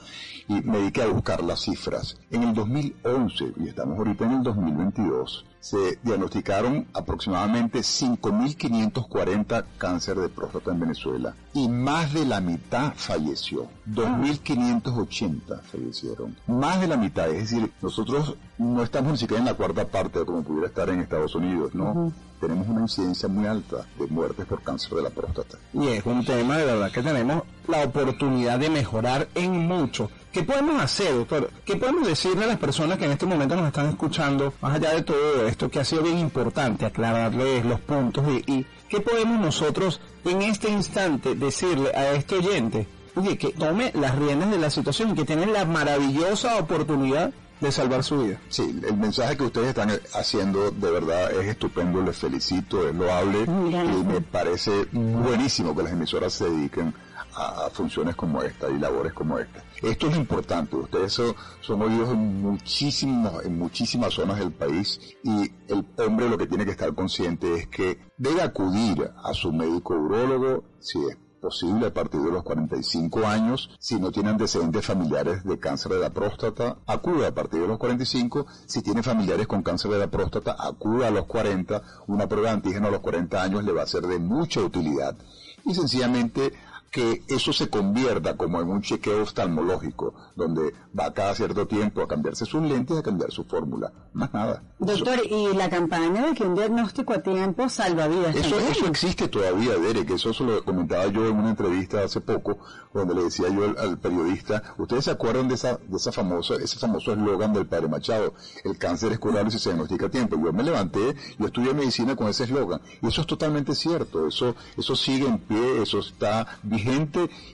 y 0.50 0.56
me 0.62 0.80
dediqué 0.80 1.04
a 1.04 1.08
buscar 1.08 1.42
las 1.44 1.62
cifras. 1.62 2.18
En 2.32 2.44
el 2.44 2.54
2011, 2.54 3.54
y 3.58 3.68
estamos 3.68 3.98
ahorita 3.98 4.24
en 4.24 4.32
el 4.32 4.44
2022, 4.44 5.46
se 5.60 6.00
diagnosticaron 6.02 6.88
aproximadamente 6.94 7.80
5.540 7.80 9.66
cáncer 9.78 10.18
de 10.18 10.30
próstata 10.30 10.72
en 10.72 10.80
Venezuela 10.80 11.36
y 11.54 11.68
más 11.68 12.14
de 12.14 12.26
la 12.26 12.40
mitad 12.40 12.94
falleció. 12.96 13.68
2.580 13.90 15.62
fallecieron. 15.62 16.38
Más 16.48 16.80
de 16.80 16.88
la 16.88 16.96
mitad, 16.96 17.30
es 17.30 17.52
decir, 17.52 17.70
nosotros 17.82 18.38
no 18.58 18.82
estamos 18.82 19.12
ni 19.12 19.18
siquiera 19.18 19.42
en 19.42 19.48
la 19.48 19.56
cuarta 19.56 19.86
parte 19.86 20.20
de 20.20 20.26
como 20.26 20.42
pudiera 20.42 20.68
estar 20.68 20.90
en 20.90 21.02
Estados 21.02 21.36
Unidos, 21.36 21.76
¿no? 21.76 22.14
Tenemos 22.40 22.66
una 22.70 22.82
incidencia 22.82 23.28
muy 23.28 23.46
alta 23.46 23.86
de 24.00 24.08
muertes 24.08 24.46
por 24.46 24.62
cáncer 24.64 24.94
de 24.94 25.04
la 25.04 25.10
próstata. 25.10 25.58
Y 25.74 25.86
es 25.90 26.06
un 26.06 26.26
tema 26.26 26.58
de 26.58 26.66
verdad 26.66 26.92
que 26.92 27.04
tenemos 27.04 27.44
la 27.68 27.84
oportunidad 27.84 28.58
de 28.58 28.70
mejorar 28.70 29.28
en 29.36 29.68
mucho. 29.68 30.10
¿Qué 30.32 30.44
podemos 30.44 30.82
hacer, 30.82 31.14
doctor? 31.14 31.52
¿Qué 31.66 31.76
podemos 31.76 32.08
decirle 32.08 32.46
a 32.46 32.48
las 32.48 32.58
personas 32.58 32.98
que 32.98 33.04
en 33.04 33.12
este 33.12 33.26
momento 33.26 33.56
nos 33.58 33.68
están 33.68 33.90
escuchando, 33.90 34.54
más 34.62 34.76
allá 34.76 34.94
de 34.94 35.02
todo 35.02 35.46
esto, 35.46 35.70
que 35.70 35.80
ha 35.82 35.84
sido 35.84 36.04
bien 36.04 36.20
importante 36.20 36.86
aclararles 36.86 37.66
los 37.66 37.82
puntos 37.82 38.26
y, 38.30 38.52
y 38.52 38.66
qué 38.88 39.02
podemos 39.02 39.42
nosotros 39.42 40.00
en 40.24 40.42
este 40.44 40.70
instante 40.70 41.36
decirle 41.36 41.92
a 41.94 42.14
este 42.14 42.36
oyente, 42.36 42.88
oye, 43.16 43.38
que 43.38 43.50
tome 43.50 43.92
las 43.94 44.18
riendas 44.18 44.52
de 44.52 44.58
la 44.58 44.70
situación 44.70 45.10
y 45.10 45.16
que 45.16 45.26
tiene 45.26 45.48
la 45.48 45.66
maravillosa 45.66 46.58
oportunidad 46.58 47.34
de 47.60 47.72
salvar 47.72 48.04
su 48.04 48.24
vida? 48.24 48.40
Sí, 48.48 48.80
el 48.88 48.96
mensaje 48.96 49.36
que 49.36 49.44
ustedes 49.44 49.68
están 49.68 49.92
haciendo 50.14 50.72
de 50.72 50.92
verdad 50.92 51.32
es 51.34 51.48
estupendo, 51.48 52.02
les 52.02 52.18
felicito, 52.18 52.88
es 52.88 52.96
loable 52.96 53.44
y 53.44 54.04
me 54.06 54.22
parece 54.22 54.86
buenísimo 54.94 55.76
que 55.76 55.84
las 55.84 55.92
emisoras 55.92 56.34
se 56.34 56.50
dediquen 56.50 56.94
a, 57.36 57.70
funciones 57.72 58.16
como 58.16 58.42
esta 58.42 58.70
y 58.70 58.78
labores 58.78 59.14
como 59.14 59.40
esta. 59.40 59.64
Esto 59.82 60.08
es 60.08 60.18
importante, 60.18 60.76
ustedes 60.76 61.14
son, 61.14 61.36
son 61.62 61.82
oídos 61.82 62.10
en 62.10 62.42
muchísimas, 62.42 63.46
en 63.46 63.58
muchísimas 63.58 64.14
zonas 64.14 64.40
del 64.40 64.52
país 64.52 65.00
y 65.24 65.52
el 65.68 65.86
hombre 65.98 66.30
lo 66.30 66.38
que 66.38 66.48
tiene 66.48 66.66
que 66.66 66.72
estar 66.72 66.94
consciente 66.94 67.56
es 67.56 67.68
que 67.68 68.00
debe 68.18 68.42
acudir 68.42 69.12
a 69.24 69.34
su 69.34 69.52
médico 69.52 69.96
urólogo 69.96 70.64
si 70.80 71.00
es 71.06 71.18
posible 71.42 71.88
a 71.88 71.94
partir 71.94 72.22
de 72.22 72.32
los 72.32 72.44
45 72.44 73.28
años. 73.28 73.72
Si 73.80 74.00
no 74.00 74.12
tiene 74.12 74.30
antecedentes 74.30 74.86
familiares 74.86 75.44
de 75.44 75.60
cáncer 75.60 75.92
de 75.94 76.00
la 76.00 76.12
próstata, 76.12 76.78
acude 76.86 77.26
a 77.26 77.34
partir 77.34 77.60
de 77.62 77.68
los 77.68 77.80
45. 77.80 78.46
Si 78.66 78.82
tiene 78.82 79.04
familiares 79.04 79.48
con 79.48 79.64
cáncer 79.64 79.92
de 79.92 80.00
la 80.00 80.08
próstata, 80.08 80.56
acude 80.58 81.06
a 81.06 81.12
los 81.12 81.26
40. 81.26 81.82
Una 82.08 82.28
prueba 82.28 82.50
de 82.50 82.56
antígeno 82.56 82.88
a 82.88 82.92
los 82.92 83.02
40 83.02 83.42
años 83.42 83.64
le 83.64 83.74
va 83.74 83.82
a 83.84 83.88
ser 83.88 84.04
de 84.04 84.20
mucha 84.20 84.62
utilidad. 84.62 85.18
Y 85.66 85.74
sencillamente 85.74 86.54
que 86.92 87.24
eso 87.30 87.54
se 87.54 87.70
convierta 87.70 88.36
como 88.36 88.60
en 88.60 88.68
un 88.68 88.82
chequeo 88.82 89.24
oftalmológico, 89.24 90.14
donde 90.36 90.74
va 90.98 91.14
cada 91.14 91.34
cierto 91.34 91.66
tiempo 91.66 92.02
a 92.02 92.08
cambiarse 92.08 92.46
sus 92.46 92.62
lentes 92.62 92.98
y 92.98 93.00
a 93.00 93.04
cambiar 93.04 93.32
su 93.32 93.46
fórmula. 93.46 93.94
Más 94.12 94.34
nada. 94.34 94.62
Doctor, 94.78 95.22
y 95.26 95.56
la 95.56 95.70
campaña 95.70 96.28
de 96.28 96.34
que 96.34 96.44
un 96.44 96.54
diagnóstico 96.54 97.14
a 97.14 97.20
tiempo 97.20 97.70
salva 97.70 98.10
vidas. 98.10 98.36
Eso, 98.36 98.60
eso 98.60 98.88
existe 98.88 99.30
todavía, 99.30 99.76
Derek. 99.78 100.10
Eso 100.10 100.34
se 100.34 100.44
lo 100.44 100.66
comentaba 100.66 101.08
yo 101.08 101.26
en 101.28 101.38
una 101.38 101.52
entrevista 101.52 102.04
hace 102.04 102.20
poco, 102.20 102.58
donde 102.94 103.16
le 103.16 103.24
decía 103.24 103.48
yo 103.48 103.64
al, 103.64 103.78
al 103.78 103.98
periodista, 103.98 104.62
¿ustedes 104.78 105.06
se 105.06 105.12
acuerdan 105.12 105.48
de 105.48 105.56
esa, 105.56 105.78
de 105.78 105.96
esa 105.96 106.12
famosa, 106.12 106.56
ese 106.56 106.78
famoso 106.78 107.14
eslogan 107.14 107.54
del 107.54 107.68
padre 107.68 107.88
Machado? 107.88 108.34
El 108.66 108.78
cáncer 108.78 109.14
es 109.14 109.20
curable 109.20 109.50
si 109.50 109.60
se 109.60 109.70
diagnostica 109.70 110.08
a 110.08 110.10
tiempo. 110.10 110.36
Yo 110.36 110.52
me 110.52 110.64
levanté, 110.64 111.16
yo 111.40 111.46
estudié 111.46 111.74
medicina 111.74 112.18
con 112.18 112.28
ese 112.28 112.44
eslogan. 112.44 112.82
Y 113.02 113.08
eso 113.08 113.22
es 113.22 113.28
totalmente 113.28 113.76
cierto. 113.76 114.28
Eso, 114.28 114.56
eso 114.78 114.94
sigue 114.98 115.26
en 115.26 115.38
pie, 115.38 115.84
eso 115.84 116.00
está 116.00 116.60
vigente 116.64 116.81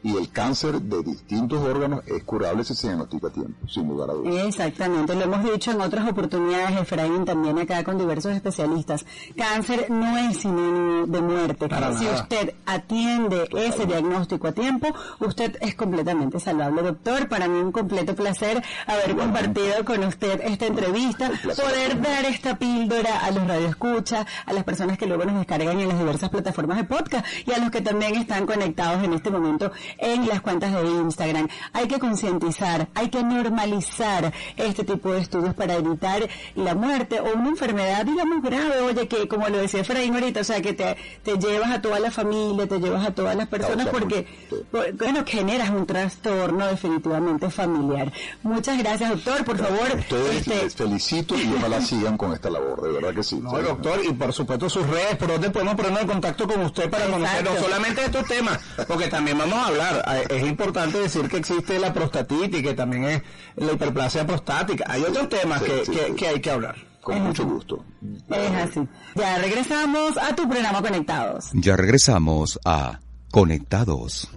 y 0.03 0.15
el 0.15 0.29
cáncer 0.31 0.81
de 0.81 1.03
distintos 1.03 1.61
órganos 1.61 2.01
es 2.07 2.23
curable 2.23 2.63
si 2.63 2.75
se 2.75 2.87
diagnostica 2.87 3.27
a 3.27 3.31
tiempo, 3.31 3.67
sin 3.67 3.87
lugar 3.87 4.09
a 4.09 4.13
dudas. 4.13 4.45
Exactamente, 4.45 5.15
lo 5.15 5.23
hemos 5.23 5.43
dicho 5.43 5.71
en 5.71 5.81
otras 5.81 6.09
oportunidades, 6.09 6.79
Efraín, 6.79 7.25
también 7.25 7.57
acá 7.59 7.83
con 7.83 7.97
diversos 7.97 8.33
especialistas. 8.33 9.05
Cáncer 9.35 9.89
no 9.89 10.17
es 10.17 10.37
sinónimo 10.37 11.07
de 11.07 11.21
muerte. 11.21 11.67
Para 11.67 11.97
si 11.97 12.05
nada. 12.05 12.21
usted 12.21 12.53
atiende 12.65 13.49
ese 13.55 13.85
diagnóstico 13.85 14.47
a 14.47 14.51
tiempo, 14.53 14.87
usted 15.19 15.57
es 15.61 15.75
completamente 15.75 16.39
salvable. 16.39 16.81
Doctor, 16.81 17.27
para 17.27 17.47
mí 17.47 17.59
un 17.59 17.71
completo 17.71 18.15
placer 18.15 18.63
haber 18.85 19.15
compartido 19.15 19.83
con 19.85 20.03
usted 20.03 20.41
esta 20.43 20.65
entrevista, 20.65 21.31
poder 21.43 22.01
dar 22.01 22.25
esta 22.25 22.57
píldora 22.57 23.25
a 23.25 23.31
los 23.31 23.45
radioescuchas, 23.47 24.25
a 24.45 24.53
las 24.53 24.63
personas 24.63 24.97
que 24.97 25.05
luego 25.05 25.25
nos 25.25 25.35
descargan 25.35 25.79
en 25.79 25.89
las 25.89 25.99
diversas 25.99 26.29
plataformas 26.29 26.77
de 26.77 26.83
podcast 26.85 27.25
y 27.45 27.51
a 27.51 27.57
los 27.57 27.71
que 27.71 27.81
también 27.81 28.15
están 28.15 28.45
conectados 28.45 29.03
en 29.03 29.16
este 29.17 29.30
momento 29.30 29.71
en 29.97 30.27
las 30.27 30.41
cuentas 30.41 30.73
de 30.73 30.88
Instagram. 30.88 31.47
Hay 31.73 31.88
que 31.88 31.99
concientizar, 31.99 32.88
hay 32.93 33.10
que 33.10 33.23
normalizar 33.23 34.34
este 34.56 34.84
tipo 34.84 35.12
de 35.12 35.21
estudios 35.21 35.53
para 35.53 35.75
evitar 35.75 36.27
la 36.56 36.75
muerte 36.75 37.19
o 37.19 37.34
una 37.34 37.49
enfermedad, 37.49 38.06
digamos, 38.06 38.41
grave, 38.41 38.80
oye, 38.82 39.08
que 39.08 39.27
como 39.27 39.47
lo 39.49 39.58
decía 39.58 39.82
Efraín 39.82 40.13
ahorita, 40.13 40.41
o 40.41 40.43
sea, 40.43 40.62
que 40.62 40.73
te, 40.73 40.97
te 41.23 41.38
llevas 41.38 41.71
a 41.71 41.82
toda 41.82 41.99
la 41.99 42.12
familia, 42.12 42.67
te 42.67 42.80
llevas 42.80 43.06
a 43.06 43.12
todas 43.12 43.36
las 43.36 43.47
personas 43.47 43.88
porque, 43.88 44.25
bueno, 44.71 45.23
generas 45.25 45.69
un 45.69 45.86
trastorno 45.86 46.67
definitivamente 46.67 47.49
familiar. 47.49 48.12
Muchas 48.43 48.77
gracias, 48.77 49.10
doctor, 49.10 49.43
por 49.45 49.58
favor. 49.58 49.97
Ustedes 49.97 50.38
este, 50.38 50.63
les 50.63 50.75
felicito 50.75 51.38
y 51.38 51.51
ojalá 51.58 51.82
sigan 51.82 52.17
con 52.17 52.34
esta 52.34 52.49
labor, 52.49 52.82
de 52.82 52.91
verdad 52.93 53.13
que 53.13 53.23
sí. 53.23 53.39
No, 53.41 53.51
doctor, 53.60 53.99
y 54.08 54.13
por 54.13 54.34
supuesto 54.34 54.69
sus 54.69 54.86
redes, 54.88 55.15
por 55.17 55.27
donde 55.30 55.49
podemos 55.49 55.75
ponernos 55.75 56.01
en 56.01 56.08
contacto 56.08 56.47
con 56.47 56.62
usted 56.62 56.89
para 56.89 57.06
conocer 57.06 57.43
no 57.43 57.49
Exacto. 57.51 57.63
solamente 57.63 58.06
estos 58.06 58.25
temas, 58.25 58.60
porque 58.88 59.07
también 59.10 59.38
vamos 59.38 59.56
a 59.56 59.65
hablar, 59.67 60.26
es 60.30 60.43
importante 60.43 61.00
decir 61.00 61.28
que 61.30 61.38
existe 61.38 61.80
la 61.80 61.93
prostatitis, 61.93 62.62
que 62.63 62.74
también 62.74 63.04
es 63.06 63.22
la 63.56 63.74
hiperplasia 63.74 64.26
prostática, 64.26 64.86
hay 64.88 65.04
otros 65.04 65.30
temas 65.30 65.62
sí, 65.62 65.65
que, 65.65 65.86
sí, 65.86 65.91
que- 65.91 66.06
sí. 66.08 66.13
que 66.15 66.28
hay 66.28 66.41
que 66.41 66.52
hablar. 66.52 66.76
Con 67.02 67.22
mucho 67.24 67.46
gusto. 67.46 67.86
es 68.30 68.52
así. 68.52 68.86
Ya 69.15 69.38
regresamos 69.38 70.17
a 70.17 70.36
tu 70.36 70.48
programa 70.50 70.82
Conectados. 70.82 71.50
Ya 71.54 71.76
regresamos 71.78 72.60
a 72.65 73.00
Conectados. 73.32 74.28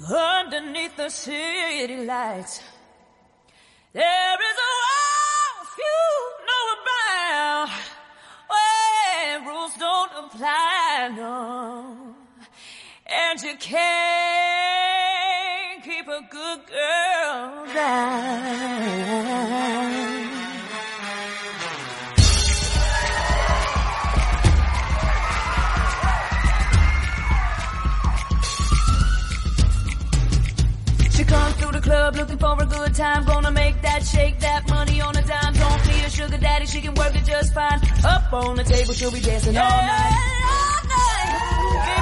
Underneath 0.00 0.96
the 0.96 1.08
city 1.10 2.04
lights, 2.04 2.60
there 3.92 4.38
is 4.50 4.56
a 4.58 4.72
world 4.82 5.68
few 5.76 6.08
know 6.48 6.64
about 6.80 7.68
where 8.50 9.48
rules 9.48 9.74
don't 9.78 10.12
apply, 10.24 11.08
no. 11.14 12.11
And 13.14 13.42
you 13.42 13.54
can't 13.58 13.82
keep 15.84 16.08
a 16.08 16.22
good 16.30 16.60
girl 16.66 17.66
down. 17.74 18.32
She 31.10 31.24
comes 31.24 31.54
through 31.56 31.72
the 31.72 31.80
club 31.82 32.16
looking 32.16 32.38
for 32.38 32.62
a 32.62 32.64
good 32.64 32.94
time. 32.94 33.26
Gonna 33.26 33.50
make 33.50 33.82
that 33.82 34.06
shake 34.06 34.40
that 34.40 34.66
money 34.70 35.02
on 35.02 35.14
a 35.16 35.22
dime. 35.22 35.52
Don't 35.52 35.86
need 35.86 36.04
a 36.04 36.10
sugar 36.10 36.38
daddy, 36.38 36.64
she 36.64 36.80
can 36.80 36.94
work 36.94 37.14
it 37.14 37.26
just 37.26 37.52
fine. 37.52 37.78
Up 38.06 38.32
on 38.32 38.56
the 38.56 38.64
table, 38.64 38.94
she'll 38.94 39.10
be 39.12 39.20
dancing 39.20 39.58
all 39.58 39.68
night. 39.68 40.12
All 40.46 40.88
night. 40.88 42.01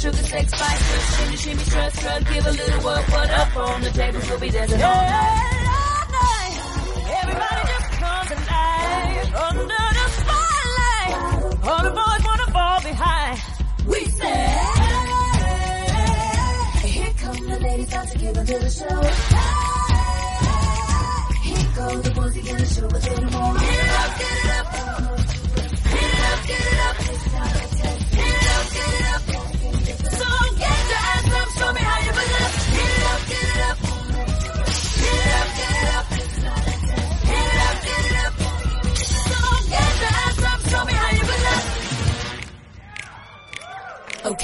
sugar, 0.00 0.16
sex, 0.16 0.50
spice. 0.50 0.92
Just 0.92 1.18
shimmy, 1.18 1.36
shimmy, 1.36 1.62
strut, 1.64 1.92
strut, 1.94 2.24
give 2.32 2.46
a 2.46 2.50
little 2.50 2.84
work, 2.84 3.08
what 3.08 3.30
up 3.30 3.56
on 3.56 3.82
the 3.82 3.90
table, 3.90 4.20
she'll 4.20 4.40
be 4.40 4.48
dancing 4.48 4.82
all 4.82 4.88
night. 4.88 5.56
Everybody 7.20 7.62
just 7.72 7.90
comes 8.00 8.30
alive 8.36 9.34
under 9.46 9.82
the 9.98 10.06
spotlight. 10.16 11.12
All 11.68 11.82
the 11.84 11.92
boys 12.00 12.22
wanna 12.24 12.48
fall 12.56 12.80
behind. 12.80 13.40
We 13.86 14.00
say, 14.18 14.40
here 16.88 17.12
come 17.18 17.46
the 17.46 17.58
ladies, 17.60 17.90
got 17.90 18.08
to 18.08 18.18
give 18.18 18.36
a 18.36 18.40
little 18.40 18.70
show. 18.70 19.00
Here 21.44 21.68
go 21.76 22.00
the 22.00 22.10
boys, 22.16 22.36
you 22.36 22.42
gotta 22.50 22.66
show 22.66 22.86
a 22.86 22.88
little 22.88 23.30
more. 23.36 23.54
Get 23.58 23.84
it 23.84 23.90
up, 24.00 24.18
get 24.18 24.44
it 24.44 24.50
up. 24.56 24.66
Get 25.92 26.08
it 26.08 26.20
up, 26.32 26.46
get 26.46 26.60
it 26.60 26.80
up. 26.88 26.99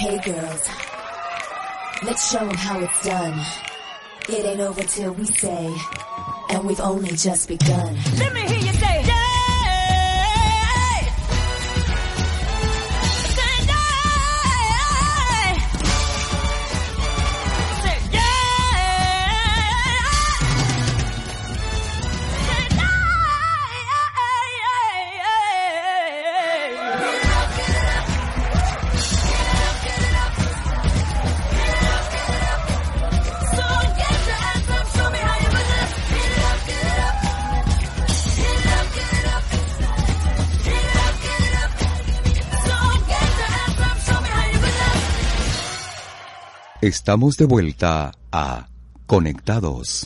Okay, 0.07 0.31
girls. 0.31 0.69
Let's 2.05 2.31
show 2.31 2.39
'em 2.39 2.55
how 2.55 2.79
it's 2.79 3.03
done. 3.05 3.41
It 4.29 4.45
ain't 4.47 4.61
over 4.61 4.85
till 4.85 5.13
we 5.15 5.27
say, 5.27 5.69
and 6.51 6.63
we've 6.65 6.79
only 6.81 7.11
just 7.17 7.49
begun. 7.49 7.99
Let 8.17 8.33
me 8.33 8.43
hear 8.43 8.61
you 8.71 8.76
Estamos 46.83 47.37
de 47.39 47.47
vuelta 47.47 48.13
a 48.31 48.69
Conectados. 49.07 50.05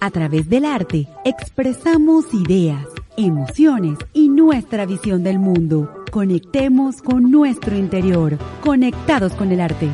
A 0.00 0.10
través 0.10 0.50
del 0.50 0.66
arte 0.66 1.08
expresamos 1.24 2.26
ideas, 2.34 2.84
emociones 3.16 3.96
y 4.12 4.28
nuestra 4.28 4.84
visión 4.84 5.22
del 5.22 5.38
mundo. 5.38 6.04
Conectemos 6.10 7.00
con 7.00 7.30
nuestro 7.30 7.74
interior, 7.74 8.38
conectados 8.60 9.32
con 9.32 9.50
el 9.50 9.62
arte. 9.62 9.88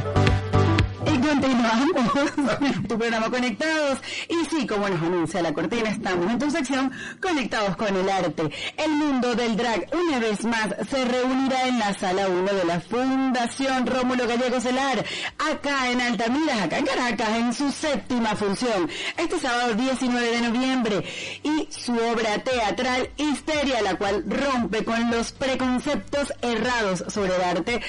tu 2.89 2.99
programa 2.99 3.31
Conectados. 3.31 3.99
Y 4.29 4.45
sí, 4.47 4.67
como 4.67 4.89
nos 4.89 5.01
anuncia 5.01 5.43
la 5.43 5.53
cortina, 5.53 5.91
estamos 5.91 6.31
en 6.31 6.39
tu 6.39 6.51
sección 6.51 6.91
Conectados 7.21 7.77
con 7.77 7.95
el 7.97 8.09
Arte. 8.09 8.51
El 8.77 8.91
mundo 8.93 9.35
del 9.35 9.57
drag, 9.57 9.89
una 9.93 10.19
vez 10.19 10.45
más, 10.45 10.69
se 10.89 11.05
reunirá 11.05 11.67
en 11.67 11.79
la 11.79 11.95
sala 11.95 12.29
1 12.29 12.53
de 12.53 12.65
la 12.65 12.81
Fundación 12.81 13.87
Rómulo 13.87 14.27
Gallegos 14.27 14.63
Celar, 14.63 15.05
acá 15.51 15.91
en 15.91 16.01
Altamira, 16.01 16.65
acá 16.65 16.79
en 16.79 16.87
Caracas, 16.87 17.31
en 17.31 17.53
su 17.53 17.71
séptima 17.71 18.35
función, 18.37 18.89
este 19.17 19.39
sábado 19.39 19.75
19 19.75 20.31
de 20.31 20.41
noviembre. 20.41 21.05
Y 21.43 21.69
su 21.71 21.93
obra 21.95 22.39
teatral 22.39 23.11
Histeria, 23.17 23.83
la 23.83 23.97
cual 23.97 24.25
rompe 24.27 24.85
con 24.85 25.11
los 25.11 25.33
preconceptos 25.33 26.33
errados 26.43 27.05
sobre 27.09 27.37
el 27.37 27.43
arte 27.43 27.81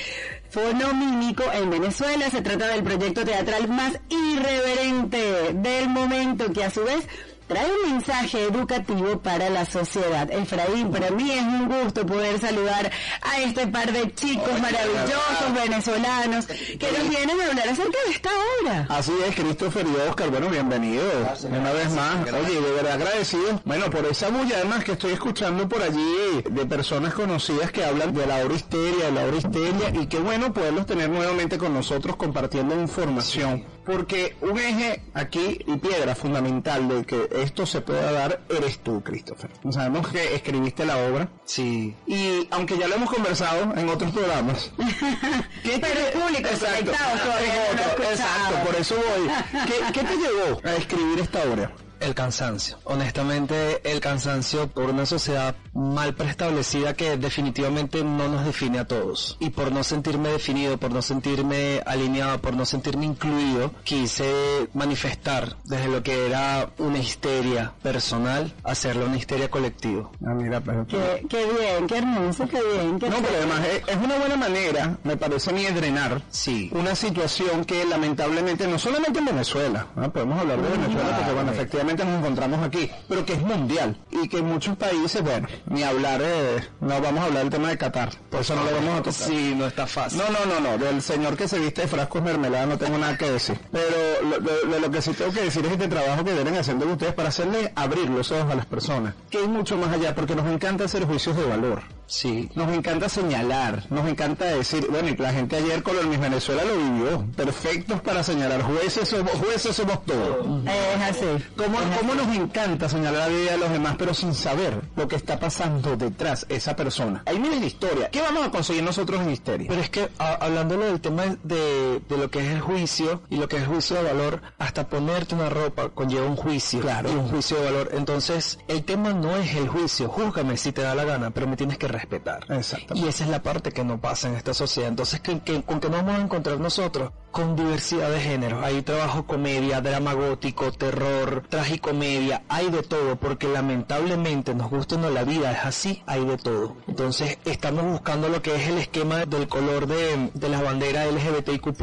fonomímico 0.52 1.44
en 1.54 1.70
Venezuela. 1.70 2.30
Se 2.30 2.42
trata 2.42 2.68
del 2.68 2.84
proyecto 2.84 3.24
teatral 3.26 3.68
más 3.68 4.00
irreverente 4.10 5.54
del 5.54 5.90
momento 5.90 6.52
que 6.52 6.64
a 6.64 6.70
su 6.70 6.84
vez 6.84 7.08
trae 7.52 7.70
un 7.70 7.92
mensaje 7.92 8.44
educativo 8.44 9.20
para 9.20 9.50
la 9.50 9.66
sociedad. 9.66 10.32
Efraín, 10.32 10.90
para 10.90 11.12
mí 11.12 11.32
es 11.32 11.42
un 11.42 11.68
gusto 11.68 12.06
poder 12.06 12.40
saludar 12.40 12.90
a 13.22 13.42
este 13.42 13.68
par 13.68 13.92
de 13.92 14.14
chicos 14.14 14.58
maravillosos 14.62 15.54
venezolanos 15.54 16.46
que 16.46 16.92
nos 16.98 17.10
vienen 17.10 17.42
a 17.42 17.48
hablar 17.48 17.68
acerca 17.68 17.98
de 18.06 18.12
esta 18.12 18.30
obra. 18.62 18.88
Así 18.90 19.12
es, 19.28 19.36
Christopher 19.36 19.86
y 19.86 20.10
Oscar, 20.10 20.30
bueno, 20.30 20.48
bienvenidos 20.48 21.44
una 21.44 21.74
vez 21.74 21.92
más. 21.92 22.22
Oye, 22.32 22.62
de 22.62 22.72
verdad 22.72 22.94
agradecido, 22.94 23.62
bueno, 23.66 23.90
por 23.90 24.06
esa 24.06 24.30
bulla 24.30 24.56
además 24.56 24.86
que 24.86 24.94
estoy 24.94 25.12
escuchando 25.12 25.68
por 25.68 25.82
allí 25.82 26.42
de 26.50 26.66
personas 26.66 27.14
conocidas 27.14 27.70
que 27.74 27.84
hablan 27.84 28.14
de 28.14 28.28
la 28.28 28.46
obra 28.46 28.56
histeria, 28.56 29.08
de 29.08 29.12
la 29.12 29.26
obra 29.26 29.36
histeria, 29.36 30.02
y 30.02 30.08
qué 30.08 30.20
bueno 30.20 30.54
poderlos 30.54 30.86
tener 30.86 31.10
nuevamente 31.10 31.58
con 31.58 31.74
nosotros 31.74 32.16
compartiendo 32.16 32.80
información. 32.80 33.66
Porque 33.86 34.36
un 34.42 34.58
eje 34.60 35.02
aquí 35.14 35.60
y 35.66 35.76
piedra 35.78 36.14
fundamental 36.14 36.88
de 36.88 37.04
que 37.04 37.41
esto 37.42 37.66
se 37.66 37.82
pueda 37.82 38.12
dar 38.12 38.42
eres 38.50 38.80
tú, 38.80 39.02
Christopher. 39.04 39.50
Sabemos 39.72 40.08
que 40.08 40.36
escribiste 40.36 40.86
la 40.86 40.98
obra. 40.98 41.30
Sí. 41.46 41.96
Y 42.08 42.48
aunque 42.52 42.78
ya 42.78 42.88
lo 42.88 42.96
hemos 42.96 43.10
conversado 43.10 43.74
en 43.76 43.90
otros 43.90 44.12
programas. 44.12 44.72
Pero 45.64 46.00
el 46.00 46.14
público 46.14 46.50
Exacto. 46.50 46.92
conectado 46.92 47.20
todavía 47.20 47.54
no 47.54 47.74
lo 47.74 47.82
ha 47.82 47.86
escuchado. 47.88 48.12
Exacto, 48.12 48.66
por 48.66 48.76
eso 48.76 48.96
voy. 48.96 49.66
¿Qué, 49.68 49.94
¿Qué 49.94 50.04
te 50.06 50.16
llevó 50.18 50.62
a 50.64 50.76
escribir 50.76 51.20
esta 51.20 51.44
obra? 51.44 51.72
El 52.02 52.16
cansancio. 52.16 52.78
Honestamente, 52.84 53.80
el 53.90 54.00
cansancio 54.00 54.68
por 54.68 54.90
una 54.90 55.06
sociedad 55.06 55.56
mal 55.74 56.16
preestablecida 56.16 56.96
que 56.96 57.16
definitivamente 57.18 58.04
no 58.04 58.28
nos 58.28 58.44
define 58.44 58.80
a 58.80 58.86
todos. 58.88 59.38
Y 59.40 59.52
por 59.52 59.72
no 59.72 59.84
sentirme 59.84 60.30
definido, 60.30 60.78
por 60.78 60.92
no 60.92 61.02
sentirme 61.04 61.82
alineado, 61.86 62.40
por 62.42 62.56
no 62.56 62.66
sentirme 62.66 63.06
incluido, 63.06 63.72
quise 63.84 64.68
manifestar 64.74 65.56
desde 65.66 65.88
lo 65.90 66.02
que 66.02 66.26
era 66.26 66.70
una 66.80 66.98
histeria 66.98 67.74
personal, 67.84 68.52
hacerlo 68.64 69.06
una 69.06 69.18
histeria 69.18 69.50
colectiva. 69.52 70.10
Ah, 70.26 70.34
mira, 70.34 70.60
pero 70.60 70.88
Qué, 70.88 71.24
qué 71.30 71.46
bien, 71.46 71.88
qué 71.88 71.98
hermoso, 72.00 72.48
qué 72.48 72.60
bien. 72.74 73.00
Qué 73.00 73.10
No, 73.10 73.18
pero 73.18 73.38
además 73.38 73.60
es, 73.68 73.84
es 73.88 73.98
una 74.04 74.18
buena 74.18 74.36
manera, 74.38 74.98
me 75.04 75.18
parece 75.18 75.52
a 75.52 75.54
mí, 75.54 75.64
de 75.66 75.72
drenar 75.72 76.22
Sí. 76.32 76.72
una 76.74 76.96
situación 76.96 77.64
que 77.64 77.86
lamentablemente, 77.86 78.68
no 78.68 78.80
solamente 78.80 79.20
en 79.20 79.26
Venezuela, 79.26 79.86
¿no? 79.96 80.12
podemos 80.12 80.40
hablar 80.40 80.60
de 80.62 80.70
Venezuela 80.70 81.16
porque, 81.18 81.34
bueno, 81.34 81.52
efectivamente 81.52 81.91
nos 81.98 82.20
encontramos 82.20 82.66
aquí, 82.66 82.90
pero 83.08 83.26
que 83.26 83.34
es 83.34 83.42
mundial 83.42 83.98
y 84.12 84.28
que 84.28 84.38
en 84.38 84.46
muchos 84.46 84.76
países, 84.78 85.22
bueno, 85.22 85.48
ni 85.68 85.84
hablar, 85.84 86.22
eh, 86.24 86.58
no 86.80 87.00
vamos 87.02 87.22
a 87.22 87.26
hablar 87.26 87.42
del 87.44 87.50
tema 87.52 87.70
de 87.70 87.78
Qatar, 87.78 88.10
por 88.30 88.42
eso 88.42 88.56
no 88.56 88.64
lo 88.64 88.72
vamos 88.76 88.94
a 89.00 89.04
tocar. 89.04 89.14
Sí, 89.14 89.54
no 89.58 89.66
está 89.68 89.88
fácil. 89.88 90.20
No, 90.20 90.26
no, 90.30 90.46
no, 90.60 90.78
no, 90.78 90.78
del 90.84 91.02
señor 91.02 91.36
que 91.38 91.48
se 91.48 91.60
viste 91.60 91.82
de 91.82 91.88
frascos 91.88 92.22
mermelada 92.22 92.66
no 92.66 92.78
tengo 92.78 92.98
nada 92.98 93.18
que 93.18 93.32
decir. 93.32 93.60
Pero 93.72 93.86
lo, 94.24 94.40
lo- 94.40 94.66
lo- 94.70 94.80
lo 94.80 94.92
que 94.92 95.02
sí 95.02 95.12
tengo 95.14 95.32
que 95.32 95.42
decir 95.44 95.66
es 95.66 95.72
este 95.72 95.88
trabajo 95.88 96.24
que 96.24 96.34
vienen 96.34 96.56
haciendo 96.58 96.86
ustedes 96.88 97.14
para 97.14 97.30
hacerle 97.30 97.72
abrir 97.76 98.10
los 98.10 98.32
ojos 98.32 98.52
a 98.52 98.56
las 98.56 98.66
personas, 98.66 99.14
que 99.30 99.42
es 99.42 99.48
mucho 99.48 99.78
más 99.78 99.94
allá, 99.94 100.16
porque 100.16 100.36
nos 100.36 100.48
encanta 100.48 100.86
hacer 100.86 101.06
juicios 101.06 101.36
de 101.36 101.44
valor. 101.46 101.82
Sí. 102.08 102.50
Nos 102.56 102.70
encanta 102.74 103.08
señalar, 103.08 103.84
nos 103.90 104.06
encanta 104.10 104.44
decir, 104.46 104.86
bueno, 104.90 105.08
y 105.10 105.16
la 105.16 105.32
gente 105.32 105.56
ayer 105.56 105.82
con 105.82 105.98
el 105.98 106.08
Miss 106.08 106.20
Venezuela 106.20 106.64
lo 106.66 106.76
vivió, 106.76 107.26
perfectos 107.38 108.02
para 108.02 108.22
señalar, 108.22 108.62
jueces 108.64 109.08
somos, 109.08 109.32
jueces 109.34 109.74
somos 109.76 110.04
todos. 110.06 110.46
Es 110.66 111.02
así. 111.10 111.46
¿Cómo, 111.56 111.80
cómo 112.00 112.16
nos 112.16 112.36
encanta 112.36 112.90
señalar 112.90 113.30
la 113.32 113.36
vida 113.36 113.52
de 113.52 113.58
los 113.58 113.70
demás, 113.72 113.96
pero 113.98 114.14
sin 114.14 114.34
saber 114.34 114.82
lo 114.96 115.08
que 115.08 115.16
está 115.16 115.40
pasando 115.40 115.96
detrás 115.98 116.48
de 116.48 116.56
esa 116.56 116.76
persona? 116.76 117.24
Ahí 117.26 117.40
viene 117.40 117.60
la 117.60 117.66
historia. 117.66 118.10
¿Qué 118.10 118.22
vamos 118.22 118.46
a 118.46 118.52
conseguir 118.52 118.84
nosotros 118.84 119.22
en 119.22 119.32
Histeria? 119.32 119.68
Pero 119.70 119.82
es 119.82 119.90
que 119.90 120.10
a- 120.20 120.34
hablándolo 120.36 120.86
del 120.86 121.02
tema 121.02 121.24
de, 121.44 122.02
de 122.08 122.18
lo 122.18 122.30
que 122.30 122.40
es 122.40 122.48
el 122.48 122.62
juicio 122.62 123.22
y 123.30 123.38
lo 123.38 123.48
que 123.48 123.58
es 123.58 123.64
el 123.64 123.68
juicio 123.70 123.98
de 123.98 124.04
valor, 124.04 124.42
hasta 124.60 124.88
ponerte 124.88 125.36
una 125.36 125.50
ropa 125.50 125.90
conlleva 125.90 126.26
un 126.26 126.36
juicio 126.36 126.80
Claro. 126.82 127.10
y 127.12 127.16
un 127.16 127.30
juicio 127.30 127.58
de 127.58 127.66
valor. 127.66 127.90
Entonces, 127.94 128.60
el 128.68 128.84
tema 128.84 129.14
no 129.14 129.36
es 129.38 129.56
el 129.56 129.68
juicio, 129.68 130.10
júzgame 130.10 130.58
si 130.58 130.72
te 130.72 130.82
da 130.82 130.96
la 130.96 131.04
gana, 131.06 131.32
pero 131.32 131.48
me 131.48 131.56
tienes 131.58 131.78
que 131.78 131.88
respetar. 131.88 132.46
Exactamente. 132.50 133.06
Y 133.06 133.10
esa 133.10 133.24
es 133.24 133.30
la 133.30 133.42
parte 133.44 133.72
que 133.72 133.84
no 133.84 134.00
pasa 134.00 134.28
en 134.28 134.36
esta 134.36 134.54
sociedad. 134.54 134.90
Entonces, 134.90 135.20
¿qué, 135.22 135.40
qué- 135.42 135.62
con 135.64 135.80
qué 135.80 135.90
nos 135.90 136.02
vamos 136.04 136.20
a 136.20 136.22
encontrar 136.24 136.60
nosotros? 136.60 137.12
Con 137.32 137.56
diversidad 137.56 138.10
de 138.12 138.20
géneros. 138.20 138.64
Hay 138.64 138.82
trabajo 138.82 139.26
comedia, 139.26 139.80
drama 139.80 140.14
gótico, 140.14 140.72
terror, 140.74 141.44
tragicomedia, 141.48 142.44
hay 142.50 142.70
de 142.70 142.84
todo, 142.84 143.16
porque 143.16 143.48
lamentablemente 143.48 144.54
nos 144.54 144.70
gusta 144.70 144.96
o 144.96 144.98
no 145.00 145.10
la 145.10 145.24
vida, 145.24 145.52
es 145.52 145.66
así, 145.66 146.04
hay 146.06 146.26
de 146.26 146.38
todo. 146.38 146.76
Entonces, 146.88 147.38
estamos 147.46 147.86
buscando 147.86 148.28
lo 148.28 148.42
que 148.42 148.56
es 148.56 148.68
el 148.68 148.78
esquema 148.80 149.26
del 149.26 149.48
color 149.48 149.88
de, 149.88 150.30
de 150.34 150.50
la 150.50 150.62
bandera 150.62 151.06
LGBTIQ+, 151.06 151.74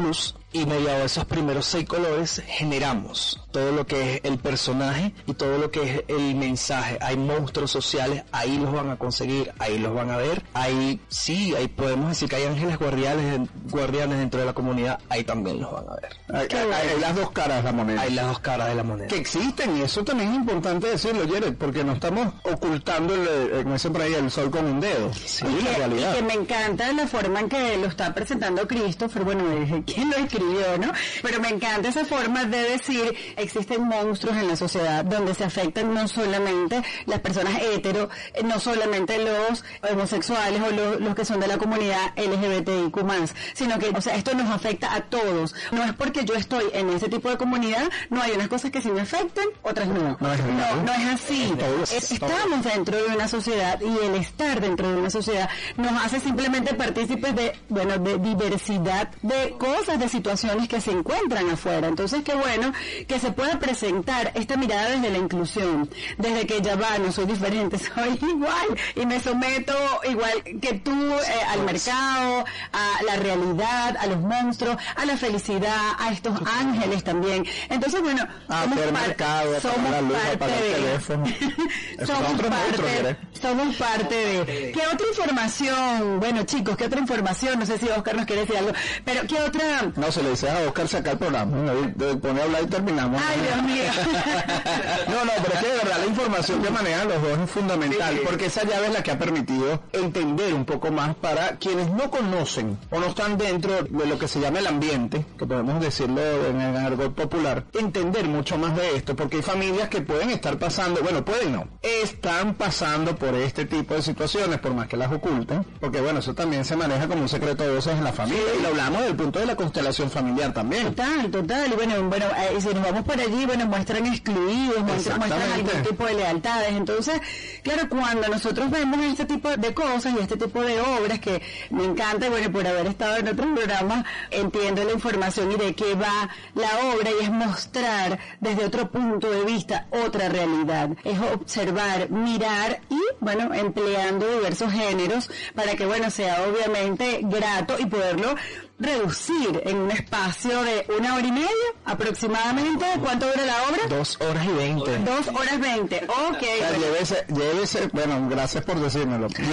y 0.51 0.65
mediado 0.65 1.03
a 1.03 1.05
esos 1.05 1.25
primeros 1.25 1.65
seis 1.65 1.87
colores 1.87 2.41
generamos 2.47 3.39
todo 3.51 3.71
lo 3.71 3.85
que 3.85 4.15
es 4.15 4.21
el 4.23 4.37
personaje 4.37 5.13
y 5.27 5.33
todo 5.33 5.57
lo 5.57 5.71
que 5.71 5.83
es 5.83 6.03
el 6.07 6.35
mensaje. 6.35 6.97
Hay 7.01 7.17
monstruos 7.17 7.71
sociales, 7.71 8.23
ahí 8.31 8.57
los 8.57 8.71
van 8.71 8.89
a 8.91 8.97
conseguir, 8.97 9.51
ahí 9.59 9.77
los 9.79 9.93
van 9.93 10.09
a 10.11 10.17
ver. 10.17 10.43
Ahí 10.53 10.99
sí, 11.09 11.53
ahí 11.55 11.67
podemos 11.67 12.09
decir 12.09 12.29
que 12.29 12.37
hay 12.37 12.43
ángeles 12.45 12.77
guardianes, 12.77 13.47
guardianes 13.69 14.17
dentro 14.19 14.39
de 14.39 14.45
la 14.45 14.53
comunidad, 14.53 14.99
ahí 15.09 15.23
también 15.23 15.59
los 15.61 15.71
van 15.71 15.85
a 15.89 15.95
ver. 15.95 16.09
Hay, 16.33 16.57
hay- 16.57 16.89
hay 16.93 16.99
las 16.99 17.15
dos 17.15 17.31
caras 17.31 17.57
de 17.57 17.63
la 17.63 17.71
moneda. 17.71 18.01
Hay 18.01 18.11
las 18.13 18.27
dos 18.27 18.39
caras 18.39 18.69
de 18.69 18.75
la 18.75 18.83
moneda. 18.83 19.07
que 19.07 19.17
existen 19.17 19.77
y 19.77 19.81
eso 19.81 20.03
también 20.03 20.29
es 20.31 20.35
importante 20.37 20.87
decirlo, 20.87 21.23
Jared, 21.31 21.55
porque 21.55 21.83
no 21.83 21.93
estamos 21.93 22.33
ocultando, 22.43 23.13
el, 23.15 23.27
eh, 23.27 23.49
como 23.63 23.73
dicen 23.73 23.93
por 23.93 24.01
ahí, 24.01 24.13
el 24.13 24.29
sol 24.31 24.49
con 24.51 24.65
un 24.65 24.79
dedo. 24.79 25.11
Sí, 25.13 25.45
Y 25.47 25.61
la 25.63 25.71
que, 25.71 25.77
realidad. 25.77 26.13
y 26.13 26.15
que 26.17 26.23
me 26.23 26.33
encanta 26.33 26.91
la 26.93 27.07
forma 27.07 27.39
en 27.39 27.49
que 27.49 27.77
lo 27.77 27.87
está 27.87 28.13
presentando 28.13 28.67
Christopher, 28.67 29.23
bueno, 29.23 29.43
me 29.43 29.59
dije, 29.61 29.83
¿quién 29.85 30.09
lo 30.09 30.17
escribió, 30.17 30.38
no? 30.43 30.91
Pero 31.21 31.39
me 31.39 31.49
encanta 31.49 31.89
esa 31.89 32.05
forma 32.05 32.45
de 32.45 32.57
decir, 32.71 33.15
existen 33.37 33.83
monstruos 33.83 34.37
en 34.37 34.47
la 34.47 34.55
sociedad 34.55 35.03
donde 35.05 35.33
se 35.33 35.43
afectan 35.43 35.93
no 35.93 36.07
solamente 36.07 36.81
las 37.05 37.19
personas 37.19 37.59
hetero, 37.61 38.09
eh, 38.33 38.43
no 38.43 38.59
solamente 38.59 39.17
los 39.23 39.63
homosexuales 39.91 40.61
o 40.61 40.71
lo- 40.71 40.99
los 40.99 41.15
que 41.15 41.25
son 41.25 41.39
de 41.39 41.47
la 41.47 41.57
comunidad 41.57 42.11
LGBTIQ+, 42.15 43.33
sino 43.53 43.79
que, 43.79 43.89
o 43.89 44.01
sea, 44.01 44.15
esto 44.15 44.33
nos 44.33 44.49
afecta 44.49 44.93
a 44.95 45.01
todos. 45.01 45.53
No 45.71 45.83
es 45.83 45.93
porque 45.93 46.25
yo 46.25 46.35
estoy 46.35 46.65
en 46.73 46.89
ese 46.89 47.09
tipo 47.09 47.29
de 47.29 47.37
comunidad, 47.37 47.89
no 48.09 48.21
hay 48.21 48.31
unas 48.31 48.47
cosas 48.47 48.71
que 48.71 48.81
sí 48.81 48.89
me 48.89 49.01
afectan, 49.01 49.45
otras 49.63 49.87
no. 49.87 50.17
No 50.19 50.33
es 50.33 50.39
no, 50.43 50.83
no 50.83 50.93
es 50.93 51.05
así. 51.13 51.53
Es- 51.91 52.11
estamos 52.11 52.63
dentro 52.63 52.97
de 52.97 53.15
una 53.15 53.27
sociedad 53.27 53.79
y 53.81 54.05
el 54.05 54.15
estar 54.15 54.61
dentro 54.61 54.89
de 54.89 54.97
una 54.97 55.09
sociedad 55.09 55.49
nos 55.77 56.03
hace 56.03 56.19
simplemente 56.19 56.73
partícipes 56.73 57.35
de, 57.35 57.55
bueno, 57.69 57.97
de 57.97 58.17
diversidad 58.17 59.09
de 59.21 59.55
cosas, 59.57 59.99
de 59.99 60.07
situaciones 60.09 60.28
que 60.69 60.81
se 60.81 60.91
encuentran 60.91 61.49
afuera. 61.49 61.87
Entonces, 61.87 62.21
qué 62.23 62.33
bueno 62.35 62.71
que 63.07 63.19
se 63.19 63.31
pueda 63.31 63.57
presentar 63.59 64.31
esta 64.35 64.57
mirada 64.57 64.89
desde 64.89 65.09
la 65.09 65.17
inclusión, 65.17 65.89
desde 66.17 66.45
que 66.45 66.61
ya 66.61 66.75
va, 66.75 66.97
no 66.99 67.11
soy 67.11 67.25
diferente, 67.25 67.77
soy 67.95 68.19
igual 68.21 68.67
y 68.95 69.05
me 69.05 69.19
someto 69.19 69.73
igual 70.07 70.43
que 70.61 70.73
tú 70.83 70.91
eh, 71.13 71.43
al 71.49 71.61
mercado, 71.63 72.45
a 72.71 73.03
la 73.03 73.15
realidad, 73.15 73.97
a 73.99 74.05
los 74.07 74.19
monstruos, 74.19 74.77
a 74.95 75.05
la 75.05 75.17
felicidad, 75.17 75.93
a 75.97 76.11
estos 76.11 76.39
ángeles 76.59 77.03
también. 77.03 77.45
Entonces, 77.69 78.01
bueno, 78.01 78.27
A 78.47 78.63
somos 78.63 78.77
ver 78.77 78.89
par- 78.93 79.07
mercado, 79.07 79.57
a 79.57 79.61
somos 79.61 79.77
pagar 79.77 79.91
la 79.91 80.01
luz, 80.01 80.17
a 80.35 80.37
parte 80.39 80.61
de- 80.63 80.73
teléfono. 80.73 81.25
Somos 82.05 82.41
parte, 82.41 83.17
somos 83.41 83.75
parte 83.75 84.15
de. 84.15 84.71
¿Qué 84.71 84.81
otra 84.93 85.07
información? 85.07 86.19
Bueno, 86.19 86.43
chicos, 86.43 86.77
¿qué 86.77 86.85
otra 86.85 86.99
información? 86.99 87.59
No 87.59 87.65
sé 87.65 87.77
si 87.77 87.87
Oscar 87.89 88.15
nos 88.15 88.25
quiere 88.25 88.41
decir 88.41 88.57
algo, 88.57 88.71
pero 89.03 89.21
¿qué 89.27 89.35
otra? 89.41 89.91
No, 89.95 90.11
se 90.19 90.23
le 90.23 90.29
dice 90.31 90.49
a 90.49 90.59
Oscar 90.67 90.87
sacar 90.87 91.13
el 91.13 91.19
programa. 91.19 91.73
Pone 92.21 92.41
a 92.41 92.43
hablar 92.43 92.63
y 92.63 92.67
terminamos. 92.67 93.21
Ay, 93.25 93.41
Dios 93.41 93.63
mío. 93.63 93.83
no, 95.07 95.25
no, 95.25 95.31
pero 95.41 95.53
es 95.53 95.59
que 95.59 95.67
de 95.67 95.77
verdad 95.77 95.97
la 95.99 96.05
información 96.05 96.19
información 96.19 96.61
que 96.61 96.69
manejan 96.69 97.07
los 97.07 97.21
dos 97.21 97.39
es 97.39 97.49
fundamental, 97.49 98.19
porque 98.25 98.47
esa 98.47 98.63
llave 98.63 98.87
es 98.87 98.93
la 98.93 99.01
que 99.01 99.11
ha 99.11 99.17
permitido 99.17 99.81
entender 99.93 100.53
un 100.53 100.65
poco 100.65 100.91
más 100.91 101.15
para 101.15 101.57
quienes 101.57 101.89
no 101.91 102.11
conocen 102.11 102.77
o 102.89 102.99
no 102.99 103.07
están 103.07 103.37
dentro 103.37 103.83
de 103.83 104.05
lo 104.05 104.19
que 104.19 104.27
se 104.27 104.41
llama 104.41 104.59
el 104.59 104.67
ambiente, 104.67 105.25
que 105.37 105.45
podemos 105.45 105.81
decirlo 105.81 106.21
en 106.47 106.59
el 106.59 106.75
argot 106.75 107.13
popular, 107.15 107.65
entender 107.73 108.27
mucho 108.27 108.57
más 108.57 108.75
de 108.75 108.97
esto, 108.97 109.15
porque 109.15 109.37
hay 109.37 109.43
familias 109.43 109.87
que 109.87 110.01
pueden 110.01 110.29
estar 110.29 110.59
pasando, 110.59 111.01
bueno, 111.01 111.23
pueden 111.23 111.53
no, 111.53 111.67
están 111.81 112.55
pasando 112.55 113.15
por 113.15 113.33
este 113.35 113.65
tipo 113.65 113.93
de 113.93 114.01
situaciones, 114.01 114.59
por 114.59 114.73
más 114.73 114.87
que 114.87 114.97
las 114.97 115.11
oculten, 115.11 115.63
porque 115.79 116.01
bueno, 116.01 116.19
eso 116.19 116.35
también 116.35 116.65
se 116.65 116.75
maneja 116.75 117.07
como 117.07 117.21
un 117.21 117.29
secreto 117.29 117.63
de 117.63 117.73
voces 117.73 117.97
en 117.97 118.03
la 118.03 118.11
familia, 118.11 118.55
y 118.57 118.61
lo 118.61 118.69
hablamos 118.69 119.03
del 119.03 119.15
punto 119.15 119.39
de 119.39 119.45
la 119.45 119.55
constelación 119.55 120.08
familiar 120.09 120.53
también. 120.53 120.87
Total, 120.87 121.29
total. 121.31 121.71
Y 121.71 121.75
bueno, 121.75 122.03
bueno, 122.03 122.25
eh, 122.37 122.59
si 122.59 122.67
nos 122.67 122.83
vamos 122.83 123.03
por 123.03 123.19
allí, 123.19 123.45
bueno, 123.45 123.65
muestran 123.65 124.05
excluidos, 124.05 124.81
muestran, 124.81 125.19
muestran 125.19 125.51
algún 125.51 125.83
tipo 125.83 126.05
de 126.05 126.13
lealtades. 126.13 126.71
Entonces, 126.71 127.21
claro, 127.63 127.89
cuando 127.89 128.27
nosotros 128.27 128.69
vemos 128.69 128.99
este 129.01 129.25
tipo 129.25 129.49
de 129.49 129.73
cosas 129.73 130.13
y 130.17 130.19
este 130.19 130.37
tipo 130.37 130.61
de 130.61 130.79
obras 130.81 131.19
que 131.19 131.41
me 131.69 131.85
encanta, 131.85 132.27
y 132.27 132.29
bueno, 132.29 132.51
por 132.51 132.65
haber 132.65 132.87
estado 132.87 133.17
en 133.17 133.27
otros 133.27 133.47
programas, 133.55 134.05
entiendo 134.31 134.83
la 134.83 134.93
información 134.93 135.51
y 135.51 135.55
de 135.55 135.75
qué 135.75 135.95
va 135.95 136.29
la 136.55 136.93
obra 136.93 137.09
y 137.19 137.23
es 137.23 137.31
mostrar 137.31 138.19
desde 138.39 138.65
otro 138.65 138.89
punto 138.91 139.29
de 139.29 139.43
vista 139.43 139.87
otra 139.91 140.29
realidad. 140.29 140.89
Es 141.03 141.19
observar, 141.19 142.09
mirar 142.09 142.81
y, 142.89 142.99
bueno, 143.19 143.53
empleando 143.53 144.27
diversos 144.27 144.71
géneros 144.71 145.29
para 145.55 145.75
que, 145.75 145.85
bueno, 145.85 146.09
sea 146.09 146.43
obviamente 146.43 147.19
grato 147.23 147.75
y 147.79 147.85
poderlo 147.85 148.35
reducir 148.79 149.61
en 149.65 149.77
un 149.77 149.91
espacio 149.91 150.63
de 150.63 150.85
una 150.97 151.15
hora 151.15 151.27
y 151.27 151.31
media 151.31 151.49
aproximadamente. 151.85 152.85
¿Cuánto 153.01 153.27
dura 153.27 153.45
la 153.45 153.63
obra? 153.63 153.87
Dos 153.89 154.17
horas 154.21 154.45
y 154.45 154.49
veinte. 154.53 154.97
Dos 154.99 155.27
horas 155.27 155.59
veinte. 155.59 156.01
Ok. 156.07 156.37
O 156.37 156.39
sea, 156.39 156.77
llévese, 156.77 157.25
llévese, 157.27 157.89
bueno, 157.93 158.27
gracias 158.29 158.63
por 158.63 158.79
decírmelo. 158.79 159.27
Decir- 159.29 159.49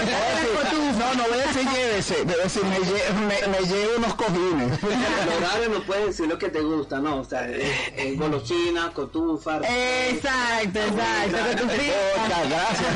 no, 0.99 1.14
no 1.14 1.24
voy 1.29 1.39
a 1.41 1.47
decir 1.47 1.68
llévese, 1.68 2.24
debo 2.24 2.43
decir, 2.43 2.64
me, 2.64 2.79
lle- 2.79 3.12
me, 3.14 3.49
me 3.49 3.66
llevo 3.66 3.91
unos 3.99 4.14
cojines. 4.14 4.79
El 4.83 5.45
horario 5.45 5.68
no 5.70 5.83
puedes 5.85 6.07
decir 6.07 6.27
lo 6.29 6.39
que 6.39 6.49
te 6.49 6.61
gusta, 6.61 6.99
¿no? 7.01 7.18
O 7.20 7.24
sea, 7.24 7.49
es, 7.49 7.64
es 7.97 8.18
golosina, 8.18 8.93
cotufa. 8.93 9.57
Exacto, 9.59 10.79
exacto. 10.79 11.37
Ocha, 11.64 12.43
gracias. 12.49 12.95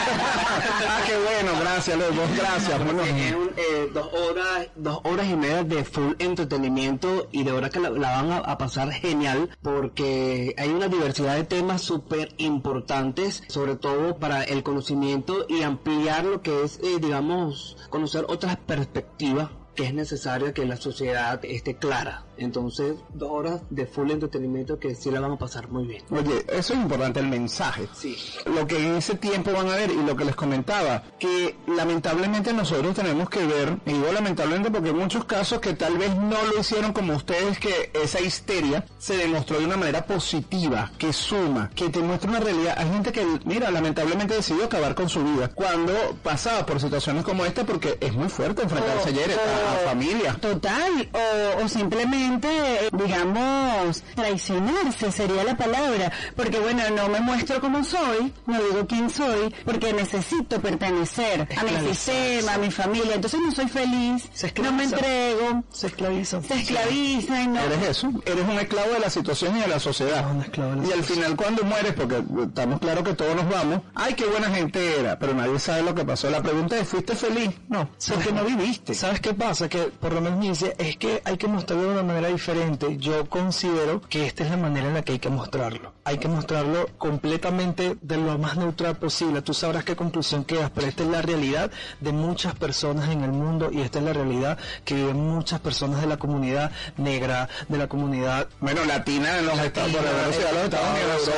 ah, 0.88 1.00
qué 1.06 1.16
bueno, 1.16 1.60
gracias, 1.60 1.98
dos, 1.98 2.36
gracias. 2.36 2.84
Bueno, 2.84 3.02
Es 3.02 3.34
un, 3.34 3.50
eh, 3.56 3.90
dos 3.92 4.08
horas 4.12 4.66
dos 4.76 5.00
horas 5.04 5.26
y 5.26 5.34
media 5.36 5.64
de 5.64 5.84
full 5.84 6.12
entretenimiento 6.20 7.28
y 7.32 7.42
de 7.42 7.52
verdad 7.52 7.70
que 7.70 7.80
la, 7.80 7.90
van 7.90 8.30
a, 8.30 8.38
a 8.38 8.58
pasar 8.58 8.92
genial 8.92 9.50
porque 9.62 10.54
hay 10.58 10.68
una 10.70 10.88
diversidad 10.88 11.36
de 11.36 11.44
temas 11.44 11.82
súper 11.82 12.34
importantes 12.38 13.42
sobre 13.48 13.76
todo 13.76 14.18
para 14.18 14.44
el 14.44 14.62
conocimiento 14.62 15.46
y 15.48 15.62
ampliar 15.62 16.24
lo 16.24 16.42
que 16.42 16.62
es 16.62 16.78
eh, 16.82 16.98
digamos 17.00 17.76
conocer 17.90 18.24
otras 18.28 18.56
perspectivas 18.56 19.50
que 19.74 19.86
es 19.86 19.94
necesario 19.94 20.52
que 20.52 20.64
la 20.64 20.76
sociedad 20.76 21.44
esté 21.44 21.76
clara 21.76 22.24
entonces 22.40 22.96
dos 23.12 23.30
horas 23.30 23.60
de 23.70 23.86
full 23.86 24.10
entretenimiento 24.10 24.78
que 24.78 24.94
sí 24.94 25.10
la 25.10 25.20
van 25.20 25.32
a 25.32 25.38
pasar 25.38 25.68
muy 25.68 25.86
bien 25.86 26.02
Oye, 26.10 26.44
eso 26.48 26.72
es 26.72 26.80
importante, 26.80 27.20
el 27.20 27.28
mensaje. 27.28 27.86
Sí. 27.94 28.16
Lo 28.46 28.66
que 28.66 28.78
en 28.78 28.96
ese 28.96 29.14
tiempo 29.14 29.52
van 29.52 29.68
a 29.68 29.76
ver 29.76 29.90
y 29.90 30.02
lo 30.02 30.16
que 30.16 30.24
les 30.24 30.34
comentaba, 30.34 31.02
que 31.18 31.56
lamentablemente 31.66 32.52
nosotros 32.52 32.94
tenemos 32.94 33.28
que 33.28 33.46
ver, 33.46 33.76
y 33.86 33.92
digo 33.92 34.12
lamentablemente 34.12 34.70
porque 34.70 34.88
hay 34.88 34.94
muchos 34.94 35.24
casos 35.24 35.60
que 35.60 35.74
tal 35.74 35.98
vez 35.98 36.14
no 36.16 36.42
lo 36.46 36.60
hicieron 36.60 36.92
como 36.92 37.14
ustedes, 37.14 37.58
que 37.58 37.90
esa 37.94 38.20
histeria 38.20 38.84
se 38.98 39.16
demostró 39.16 39.58
de 39.58 39.66
una 39.66 39.76
manera 39.76 40.04
positiva, 40.06 40.90
que 40.98 41.12
suma, 41.12 41.70
que 41.74 41.90
te 41.90 42.00
muestra 42.00 42.30
una 42.30 42.40
realidad. 42.40 42.74
Hay 42.78 42.88
gente 42.90 43.12
que, 43.12 43.24
mira, 43.44 43.70
lamentablemente 43.70 44.34
decidió 44.34 44.64
acabar 44.64 44.94
con 44.94 45.08
su 45.08 45.22
vida 45.22 45.48
cuando 45.48 45.92
pasaba 46.22 46.64
por 46.66 46.80
situaciones 46.80 47.24
como 47.24 47.44
esta 47.44 47.64
porque 47.64 47.98
es 48.00 48.12
muy 48.12 48.28
fuerte 48.28 48.62
enfrentarse 48.62 49.10
ayer 49.10 49.30
a, 49.32 49.59
familia. 49.88 50.34
Total, 50.40 51.08
o, 51.12 51.64
o 51.64 51.68
simplemente, 51.68 52.48
digamos, 52.92 54.02
traicionarse 54.14 55.12
sería 55.12 55.44
la 55.44 55.56
palabra, 55.56 56.12
porque 56.36 56.58
bueno, 56.58 56.82
no 56.94 57.08
me 57.08 57.20
muestro 57.20 57.60
como 57.60 57.84
soy, 57.84 58.32
no 58.46 58.62
digo 58.62 58.86
quién 58.86 59.10
soy, 59.10 59.54
porque 59.64 59.92
necesito 59.92 60.60
pertenecer 60.60 61.48
a 61.56 61.62
mi 61.64 61.88
sistema, 61.88 62.54
a 62.54 62.58
mi 62.58 62.70
familia, 62.70 63.14
entonces 63.14 63.40
no 63.44 63.52
soy 63.52 63.68
feliz, 63.68 64.28
no 64.62 64.72
me 64.72 64.84
entrego, 64.84 65.62
Se 65.72 65.88
esclavizan. 65.88 66.42
se 66.44 66.54
esclavizan, 66.54 67.52
no. 67.54 67.60
Eres 67.60 67.82
eso, 67.88 68.10
eres 68.24 68.44
un 68.48 68.58
esclavo 68.58 68.92
de 68.92 69.00
la 69.00 69.10
situación 69.10 69.56
y 69.56 69.60
de 69.60 69.68
la 69.68 69.78
sociedad. 69.80 70.30
Un 70.30 70.42
esclavo 70.42 70.72
de 70.72 70.76
la 70.82 70.88
y 70.88 70.92
al 70.92 71.04
final 71.04 71.36
cuando 71.36 71.62
mueres, 71.64 71.92
porque 71.94 72.22
estamos 72.42 72.80
claros 72.80 73.04
que 73.04 73.14
todos 73.14 73.34
nos 73.36 73.48
vamos, 73.48 73.80
ay, 73.94 74.14
qué 74.14 74.24
buena 74.26 74.48
gente 74.50 75.00
era, 75.00 75.18
pero 75.18 75.34
nadie 75.34 75.58
sabe 75.58 75.82
lo 75.82 75.94
que 75.94 76.04
pasó. 76.04 76.30
La 76.30 76.42
pregunta 76.42 76.78
es, 76.78 76.88
¿fuiste 76.88 77.14
feliz? 77.14 77.50
No, 77.68 77.88
porque 78.08 78.32
no 78.32 78.44
viviste. 78.44 78.94
¿Sabes 78.94 79.20
qué 79.20 79.34
pasa? 79.34 79.49
Que 79.50 79.90
por 80.00 80.12
lo 80.12 80.20
menos 80.20 80.38
me 80.38 80.48
dice, 80.48 80.76
es 80.78 80.96
que 80.96 81.22
hay 81.24 81.36
que 81.36 81.48
mostrarlo 81.48 81.86
de 81.86 81.92
una 81.94 82.02
manera 82.04 82.28
diferente. 82.28 82.96
Yo 82.98 83.28
considero 83.28 84.00
que 84.00 84.24
esta 84.24 84.44
es 84.44 84.50
la 84.50 84.56
manera 84.56 84.86
en 84.86 84.94
la 84.94 85.02
que 85.02 85.12
hay 85.12 85.18
que 85.18 85.28
mostrarlo. 85.28 85.92
Hay 86.04 86.18
que 86.18 86.28
mostrarlo 86.28 86.88
completamente 86.98 87.96
de 88.00 88.16
lo 88.16 88.38
más 88.38 88.56
neutral 88.56 88.96
posible. 88.96 89.42
Tú 89.42 89.52
sabrás 89.52 89.82
qué 89.82 89.96
conclusión 89.96 90.44
quedas, 90.44 90.70
pero 90.72 90.86
esta 90.86 91.02
es 91.02 91.08
la 91.08 91.20
realidad 91.20 91.72
de 92.00 92.12
muchas 92.12 92.54
personas 92.54 93.10
en 93.10 93.24
el 93.24 93.32
mundo 93.32 93.70
y 93.72 93.80
esta 93.80 93.98
es 93.98 94.04
la 94.04 94.12
realidad 94.12 94.56
que 94.84 94.94
viven 94.94 95.16
muchas 95.16 95.58
personas 95.58 96.00
de 96.00 96.06
la 96.06 96.16
comunidad 96.16 96.70
negra, 96.96 97.48
de 97.68 97.76
la 97.76 97.88
comunidad 97.88 98.46
Bueno, 98.60 98.84
latina 98.84 99.36
en 99.38 99.46
los 99.46 99.58
Estados 99.58 99.90
Unidos, 99.90 101.30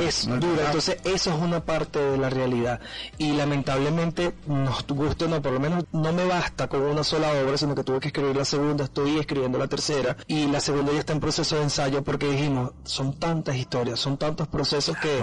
es 0.00 0.26
no 0.26 0.36
duro. 0.38 0.60
Entonces, 0.66 0.98
eso 1.04 1.30
es 1.32 1.40
una 1.40 1.60
parte 1.60 2.00
de 2.00 2.18
la 2.18 2.28
realidad. 2.28 2.80
Y 3.18 3.34
lamentablemente, 3.34 4.34
nos 4.46 4.84
guste 4.88 5.26
o 5.26 5.28
no, 5.28 5.40
por 5.40 5.52
lo 5.52 5.60
menos 5.60 5.84
no 5.92 6.12
me 6.12 6.24
basta 6.24 6.68
con 6.68 6.82
una 6.82 7.03
sola 7.04 7.30
obra, 7.32 7.56
sino 7.56 7.74
que 7.74 7.84
tuve 7.84 8.00
que 8.00 8.08
escribir 8.08 8.34
la 8.36 8.44
segunda, 8.44 8.84
estoy 8.84 9.18
escribiendo 9.18 9.58
la 9.58 9.68
tercera. 9.68 10.16
Y 10.26 10.46
la 10.46 10.60
segunda 10.60 10.92
ya 10.92 10.98
está 11.00 11.12
en 11.12 11.20
proceso 11.20 11.56
de 11.56 11.62
ensayo 11.62 12.02
porque 12.02 12.26
dijimos, 12.28 12.72
son 12.84 13.18
tantas 13.18 13.56
historias, 13.56 14.00
son 14.00 14.16
tantos 14.16 14.48
procesos 14.48 14.96
que 14.96 15.20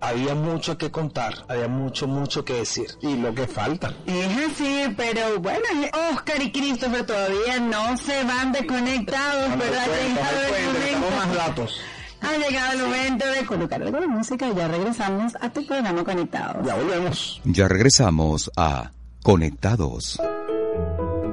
había 0.00 0.34
mucho 0.34 0.76
que 0.76 0.90
contar, 0.90 1.46
había 1.48 1.68
mucho, 1.68 2.06
mucho 2.06 2.44
que 2.44 2.54
decir. 2.54 2.88
y 3.00 3.16
lo 3.16 3.34
que 3.34 3.46
falta. 3.46 3.94
Es 4.06 4.52
así, 4.52 4.84
pero 4.96 5.40
bueno, 5.40 5.64
Oscar 6.12 6.42
y 6.42 6.52
Christopher 6.52 7.06
todavía 7.06 7.58
no 7.60 7.96
se 7.96 8.22
van 8.24 8.52
desconectados, 8.52 9.52
pero 9.58 9.80
ha 9.80 9.86
llegado 9.86 10.40
el 10.56 10.72
necesitamos 10.72 11.10
más 11.10 11.26
momento. 11.26 11.38
datos. 11.46 11.80
Ha 12.20 12.36
llegado 12.36 12.72
el 12.72 12.78
momento 12.80 13.26
de 13.26 13.46
colocar 13.46 13.82
algo 13.82 14.00
de 14.00 14.06
música 14.06 14.48
y 14.48 14.54
ya 14.54 14.68
regresamos 14.68 15.34
a 15.40 15.50
tu 15.50 15.64
programa 15.66 16.02
conectado. 16.02 16.62
Ya 16.64 16.74
volvemos. 16.74 17.40
Ya 17.44 17.68
regresamos 17.68 18.50
a 18.56 18.90
Conectados. 19.26 20.20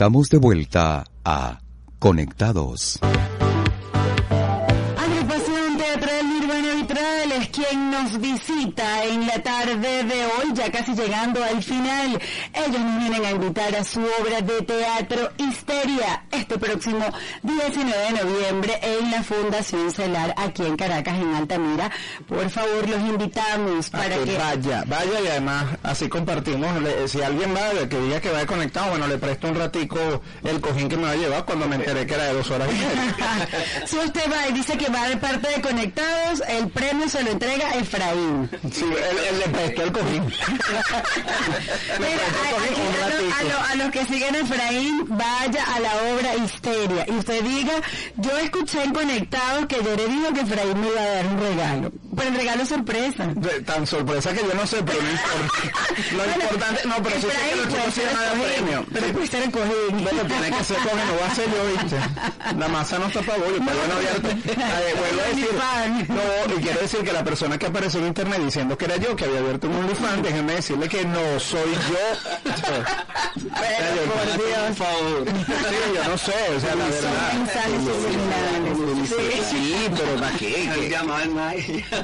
Estamos 0.00 0.30
de 0.30 0.38
vuelta 0.38 1.04
a 1.26 1.58
Conectados. 1.98 2.98
Agrupación 4.96 5.76
Teatral 5.76 6.26
Nirvana 6.26 6.74
Vitral 6.76 7.32
es 7.32 7.48
quien 7.50 7.90
nos 7.90 8.18
visita 8.18 9.04
en 9.04 9.26
la 9.26 9.42
tarde 9.42 10.04
de 10.04 10.24
hoy, 10.24 10.54
ya 10.54 10.72
casi 10.72 10.94
llegando 10.94 11.44
al 11.44 11.62
final. 11.62 12.18
Ellos 12.54 12.80
nos 12.80 12.98
vienen 12.98 13.24
a 13.26 13.30
invitar 13.32 13.76
a 13.76 13.84
su 13.84 14.00
obra 14.00 14.40
de 14.40 14.62
teatro 14.62 15.32
Histeria 15.36 16.24
este 16.30 16.58
próximo 16.58 17.04
19 17.42 17.92
de 18.12 18.24
noviembre 18.24 18.78
en 18.82 19.10
la 19.10 19.22
Fundación 19.22 19.90
Celar 19.92 20.34
aquí 20.36 20.64
en 20.64 20.76
Caracas, 20.76 21.14
en 21.18 21.34
Altamira. 21.34 21.90
Por 22.28 22.48
favor, 22.50 22.88
los 22.88 23.00
invitamos 23.00 23.90
para 23.90 24.16
que, 24.18 24.24
que... 24.24 24.38
vaya, 24.38 24.84
vaya 24.86 25.20
y 25.22 25.26
además 25.28 25.66
así 25.82 26.08
compartimos. 26.08 26.80
Le- 26.82 27.08
si 27.08 27.20
alguien 27.22 27.54
va, 27.54 27.70
que 27.88 27.98
diga 28.00 28.20
que 28.20 28.30
vaya 28.30 28.46
conectado, 28.46 28.90
bueno, 28.90 29.06
le 29.06 29.18
presto 29.18 29.48
un 29.48 29.56
ratico 29.56 30.22
el 30.44 30.60
cojín 30.60 30.88
que 30.88 30.96
me 30.96 31.04
va 31.04 31.10
a 31.10 31.16
llevar 31.16 31.44
cuando 31.44 31.66
me 31.68 31.76
enteré 31.76 32.06
que 32.06 32.14
era 32.14 32.24
de 32.24 32.32
dos 32.34 32.50
horas 32.50 32.68
y 32.70 32.74
media. 32.74 33.48
si 33.86 33.96
usted 33.98 34.30
va 34.32 34.48
y 34.48 34.52
dice 34.52 34.76
que 34.78 34.88
va 34.90 35.08
de 35.08 35.16
parte 35.16 35.48
de 35.48 35.60
Conectados, 35.60 36.42
el 36.48 36.68
premio 36.68 37.08
se 37.08 37.22
lo 37.22 37.30
entrega 37.30 37.74
Efraín. 37.74 38.48
Sí, 38.72 38.84
él, 38.84 39.38
le 39.38 39.48
prestó 39.48 39.82
el 39.84 39.92
cojín. 39.92 40.24
Mira, 41.98 42.24
a, 42.36 42.48
a- 42.50 43.06
a 43.06 43.10
lo- 43.10 43.34
a 43.34 43.42
lo- 43.42 43.66
a 43.70 43.74
los 43.76 43.90
que 43.92 44.04
siguen 44.06 44.34
Efraín, 44.34 45.04
vaya 45.08 45.64
a 45.74 45.80
la 45.80 45.90
obra 46.14 46.29
Histeria. 46.36 47.06
Y 47.08 47.12
usted 47.12 47.42
diga, 47.42 47.72
yo 48.16 48.36
escuché 48.38 48.82
en 48.82 48.92
Conectados 48.92 49.66
que 49.66 49.76
Yere 49.76 50.08
dijo 50.08 50.32
que 50.32 50.40
Efraín 50.40 50.80
me 50.80 50.88
iba 50.88 51.00
a 51.00 51.06
dar 51.06 51.26
un 51.26 51.40
regalo, 51.40 51.92
pero 52.20 52.30
el 52.30 52.36
regalo 52.36 52.62
es 52.62 52.68
sorpresa. 52.68 53.26
De- 53.34 53.60
Tan 53.62 53.86
sorpresa 53.86 54.32
que 54.34 54.40
yo 54.42 54.54
no 54.54 54.66
sé, 54.66 54.82
pero 54.84 54.98
no 55.02 55.10
importa. 55.10 55.70
Lo 56.12 56.16
Bueno, 56.18 56.32
importante, 56.42 56.80
no, 56.88 56.94
pero 57.02 57.16
sí 57.16 57.22
sé 57.22 57.28
que 57.50 57.56
los 57.56 57.68
chicos 57.68 57.94
sí 57.94 58.00
van 58.14 58.40
premio. 58.40 58.86
Pero 58.92 59.06
el 59.06 59.50
cojín. 59.50 60.04
Bueno, 60.04 60.22
tiene 60.26 60.56
que 60.56 60.64
ser 60.64 60.76
cojín, 60.78 61.06
no 61.06 61.20
va 61.20 61.26
a 61.30 61.34
ser 61.34 61.46
yo, 61.46 61.82
¿viste? 61.82 61.96
La 62.58 62.68
masa 62.68 62.98
no 62.98 63.06
está 63.06 63.20
para 63.22 63.38
bollo, 63.38 63.58
pero 63.64 63.78
bueno, 63.78 63.94
abierto. 63.94 64.28
Vuelvo 64.28 65.20
a 65.20 65.28
decir, 65.30 65.48
fan. 65.58 66.06
no, 66.08 66.54
y 66.54 66.62
quiero 66.62 66.80
decir 66.80 67.00
que 67.00 67.12
la 67.12 67.24
persona 67.24 67.58
que 67.58 67.66
apareció 67.66 68.00
en 68.00 68.06
internet 68.08 68.40
diciendo 68.44 68.76
que 68.76 68.84
era 68.84 68.96
yo, 68.96 69.16
que 69.16 69.24
había 69.24 69.38
abierto 69.40 69.68
un 69.68 69.76
OnlyFans, 69.76 70.22
déjenme 70.22 70.52
decirle 70.54 70.88
que 70.88 71.04
no 71.04 71.40
soy 71.40 71.72
yo. 71.90 72.06
Pero, 73.34 74.12
por 74.12 74.26
Dios. 74.46 74.60
Por 74.66 74.86
favor. 74.86 75.24
Sí, 75.28 75.76
yo 75.94 76.04
no 76.10 76.18
sé, 76.18 76.34
o 76.56 76.60
sea, 76.60 76.74
la 76.74 76.84
verdad. 76.84 77.32
sí, 79.50 79.86
pero 79.96 80.14
¿para 80.20 80.36
qué? 80.36 80.70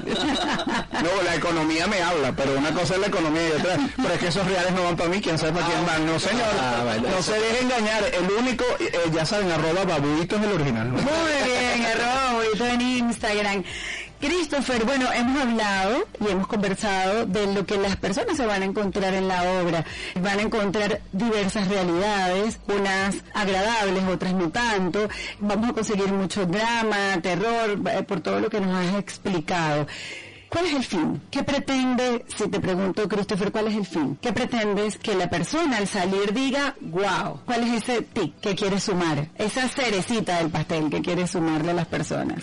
No, 0.07 1.23
la 1.23 1.35
economía 1.35 1.87
me 1.87 2.03
habla, 2.03 2.33
pero 2.33 2.57
una 2.59 2.73
cosa 2.73 2.95
es 2.95 3.01
la 3.01 3.07
economía 3.09 3.49
y 3.49 3.53
otra. 3.53 3.77
Pero 3.97 4.15
es 4.15 4.21
que 4.21 4.29
esos 4.29 4.47
reales 4.47 4.73
no 4.73 4.85
van 4.85 4.97
para 4.97 5.09
mí, 5.11 5.21
quién 5.21 5.39
sabe 5.39 5.53
para 5.53 5.67
quién 5.67 5.87
van. 5.87 6.07
No, 6.07 6.19
señor. 6.19 6.47
no 7.03 7.23
se 7.23 7.33
deje 7.33 7.63
engañar. 7.63 8.05
El 8.05 8.31
único, 8.31 8.65
eh, 8.81 8.93
ya 9.13 9.27
saben, 9.27 9.51
arroba 9.51 9.85
babuito 9.85 10.37
es 10.37 10.43
el 10.43 10.53
original. 10.53 10.89
Muy 10.89 11.03
bien, 11.03 11.87
arroba 11.87 12.33
bonito 12.35 12.67
en 12.67 12.81
Instagram. 12.81 13.65
Christopher, 14.21 14.85
bueno, 14.85 15.13
hemos 15.13 15.43
hablado 15.43 16.09
y 16.21 16.31
hemos 16.31 16.47
conversado 16.47 17.27
de 17.27 17.53
lo 17.53 17.67
que 17.67 17.77
las 17.77 17.97
personas 17.97 18.37
se 18.37 18.47
van 18.47 18.63
a 18.63 18.65
encontrar 18.65 19.13
en 19.13 19.29
la 19.29 19.43
obra. 19.61 19.85
Van 20.21 20.39
a 20.39 20.43
encontrar 20.43 21.01
diversas 21.13 21.69
realidades, 21.69 22.59
unas 22.67 23.17
agradables, 23.35 24.05
otras 24.05 24.33
no 24.33 24.51
tanto. 24.51 25.09
Vamos 25.41 25.71
a 25.71 25.73
conseguir 25.75 26.09
mucho 26.09 26.47
drama, 26.47 27.21
terror, 27.23 27.79
eh, 27.91 28.03
por 28.05 28.21
todo 28.21 28.41
lo 28.41 28.49
que 28.49 28.61
nos 28.61 28.75
has 28.75 28.99
explicado. 28.99 29.87
¿Cuál 30.49 30.67
es 30.67 30.75
el 30.75 30.85
fin? 30.85 31.21
¿Qué 31.31 31.43
pretende, 31.43 32.25
si 32.35 32.49
te 32.49 32.61
pregunto, 32.61 33.07
Christopher, 33.09 33.53
cuál 33.53 33.67
es 33.67 33.75
el 33.75 33.85
fin? 33.85 34.17
¿Qué 34.23 34.33
pretendes 34.33 34.97
que 34.97 35.15
la 35.15 35.29
persona 35.29 35.77
al 35.77 35.89
salir 35.89 36.33
diga, 36.33 36.75
wow? 36.81 37.41
¿Cuál 37.45 37.65
es 37.65 37.83
ese 37.83 38.03
tic 38.03 38.41
que 38.41 38.55
quiere 38.55 38.81
sumar? 38.81 39.29
Esa 39.37 39.69
cerecita 39.69 40.39
del 40.39 40.51
pastel 40.51 40.89
que 40.89 41.03
quiere 41.03 41.27
sumarle 41.27 41.73
a 41.73 41.75
las 41.75 41.87
personas. 41.87 42.43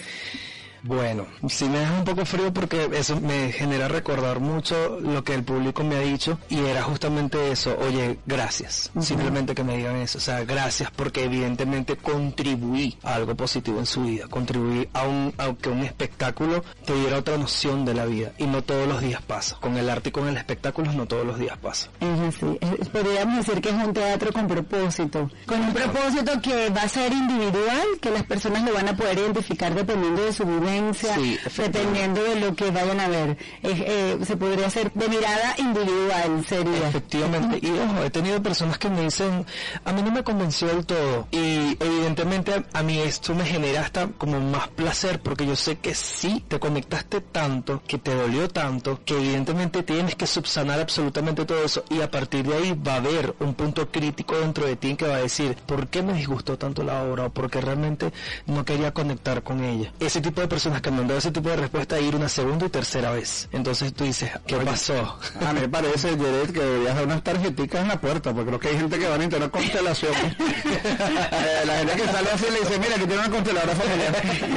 Bueno, 0.83 1.25
sí 1.47 1.65
me 1.69 1.79
deja 1.79 1.93
un 1.93 2.03
poco 2.03 2.25
frío 2.25 2.53
porque 2.53 2.89
eso 2.93 3.19
me 3.21 3.51
genera 3.53 3.87
recordar 3.87 4.39
mucho 4.41 4.99
lo 4.99 5.23
que 5.23 5.33
el 5.33 5.43
público 5.43 5.83
me 5.83 5.95
ha 5.95 5.99
dicho 5.99 6.37
y 6.49 6.59
era 6.59 6.83
justamente 6.83 7.51
eso, 7.51 7.77
oye, 7.79 8.19
gracias, 8.25 8.91
simplemente 8.99 9.55
que 9.55 9.63
me 9.63 9.77
digan 9.77 9.95
eso, 9.95 10.17
o 10.17 10.21
sea, 10.21 10.43
gracias 10.43 10.91
porque 10.91 11.23
evidentemente 11.23 11.95
contribuí 11.95 12.97
a 13.03 13.15
algo 13.15 13.33
positivo 13.35 13.79
en 13.79 13.85
su 13.85 14.03
vida, 14.03 14.27
contribuí 14.27 14.89
a, 14.93 15.03
un, 15.07 15.33
a 15.37 15.53
que 15.53 15.69
un 15.69 15.83
espectáculo 15.83 16.63
te 16.85 16.93
diera 16.93 17.19
otra 17.19 17.37
noción 17.37 17.85
de 17.85 17.93
la 17.93 18.05
vida 18.05 18.33
y 18.37 18.45
no 18.47 18.61
todos 18.63 18.87
los 18.87 18.99
días 19.01 19.21
pasa, 19.21 19.55
con 19.61 19.77
el 19.77 19.89
arte 19.89 20.09
y 20.09 20.11
con 20.11 20.27
el 20.27 20.35
espectáculo 20.35 20.91
no 20.91 21.05
todos 21.05 21.25
los 21.25 21.39
días 21.39 21.57
pasa. 21.59 21.89
Es 22.01 22.35
así. 22.35 22.57
Es- 22.59 22.89
Podríamos 22.89 23.37
decir 23.45 23.61
que 23.61 23.69
es 23.69 23.75
un 23.75 23.93
teatro 23.93 24.31
con 24.33 24.47
propósito. 24.47 25.29
Con 25.45 25.61
un 25.61 25.73
propósito 25.73 26.41
que 26.41 26.69
va 26.69 26.81
a 26.83 26.89
ser 26.89 27.11
individual, 27.13 27.87
que 28.01 28.11
las 28.11 28.23
personas 28.23 28.63
lo 28.63 28.73
van 28.73 28.89
a 28.89 28.95
poder 28.97 29.17
identificar 29.17 29.73
dependiendo 29.73 30.23
de 30.23 30.33
su 30.33 30.45
Sí, 31.15 31.39
dependiendo 31.57 32.23
de 32.23 32.39
lo 32.39 32.55
que 32.55 32.69
vayan 32.71 32.99
a 32.99 33.07
ver. 33.07 33.37
Eh, 33.63 34.17
se 34.25 34.37
podría 34.37 34.67
hacer 34.67 34.91
de 34.93 35.07
mirada 35.07 35.55
individual, 35.57 36.45
sería. 36.47 36.89
Efectivamente, 36.89 37.59
y 37.61 37.71
ojo, 37.71 38.03
he 38.03 38.09
tenido 38.09 38.41
personas 38.41 38.77
que 38.77 38.89
me 38.89 39.01
dicen, 39.01 39.45
a 39.85 39.93
mí 39.93 40.01
no 40.01 40.11
me 40.11 40.23
convenció 40.23 40.67
del 40.67 40.85
todo, 40.85 41.27
y 41.31 41.77
evidentemente 41.79 42.53
a, 42.53 42.79
a 42.79 42.83
mí 42.83 42.99
esto 42.99 43.33
me 43.33 43.45
genera 43.45 43.81
hasta 43.81 44.07
como 44.07 44.39
más 44.39 44.67
placer, 44.69 45.19
porque 45.21 45.45
yo 45.45 45.55
sé 45.55 45.77
que 45.77 45.95
sí, 45.95 46.43
te 46.47 46.59
conectaste 46.59 47.21
tanto, 47.21 47.81
que 47.87 47.97
te 47.97 48.13
dolió 48.13 48.49
tanto, 48.49 48.99
que 49.05 49.15
evidentemente 49.15 49.83
tienes 49.83 50.15
que 50.15 50.27
subsanar 50.27 50.79
absolutamente 50.79 51.45
todo 51.45 51.63
eso, 51.63 51.83
y 51.89 52.01
a 52.01 52.11
partir 52.11 52.45
de 52.45 52.55
ahí 52.55 52.73
va 52.73 52.93
a 52.93 52.97
haber 52.97 53.35
un 53.39 53.53
punto 53.53 53.89
crítico 53.89 54.37
dentro 54.37 54.65
de 54.65 54.75
ti 54.75 54.95
que 54.95 55.07
va 55.07 55.15
a 55.15 55.21
decir, 55.21 55.55
¿por 55.65 55.87
qué 55.87 56.01
me 56.01 56.13
disgustó 56.13 56.57
tanto 56.57 56.83
la 56.83 57.01
obra? 57.03 57.13
o 57.25 57.29
por 57.29 57.49
qué 57.49 57.61
realmente 57.61 58.11
no 58.45 58.65
quería 58.65 58.93
conectar 58.93 59.43
con 59.43 59.63
ella. 59.63 59.91
Ese 59.99 60.21
tipo 60.21 60.41
de 60.41 60.47
personas 60.47 60.62
que 60.81 60.91
me 60.91 60.99
han 61.01 61.07
dado 61.07 61.19
ese 61.19 61.31
tipo 61.31 61.49
de 61.49 61.55
respuesta, 61.57 61.99
ir 61.99 62.15
una 62.15 62.29
segunda 62.29 62.65
y 62.65 62.69
tercera 62.69 63.11
vez. 63.11 63.47
Entonces 63.51 63.93
tú 63.93 64.03
dices, 64.03 64.31
¿qué 64.47 64.55
pasó? 64.57 65.17
A 65.45 65.53
mí 65.53 65.61
me 65.61 65.69
parece, 65.69 66.09
Jared, 66.09 66.51
que 66.51 66.59
deberías 66.59 66.95
dar 66.95 67.05
unas 67.05 67.23
tarjeticas 67.23 67.81
en 67.81 67.87
la 67.89 67.99
puerta, 67.99 68.31
porque 68.33 68.47
creo 68.47 68.59
que 68.59 68.67
hay 68.69 68.77
gente 68.77 68.99
que 68.99 69.07
va 69.07 69.15
a 69.15 69.23
intentar 69.23 69.49
constelación. 69.51 70.13
Eh, 70.73 71.63
la 71.65 71.77
gente 71.77 71.93
que 71.95 72.07
sale 72.07 72.29
así 72.31 72.45
le 72.51 72.59
dice, 72.59 72.79
mira, 72.79 72.95
que 72.95 73.05
tiene 73.05 73.19
una 73.19 73.29
consteladora 73.29 73.75
familiar. 73.75 74.15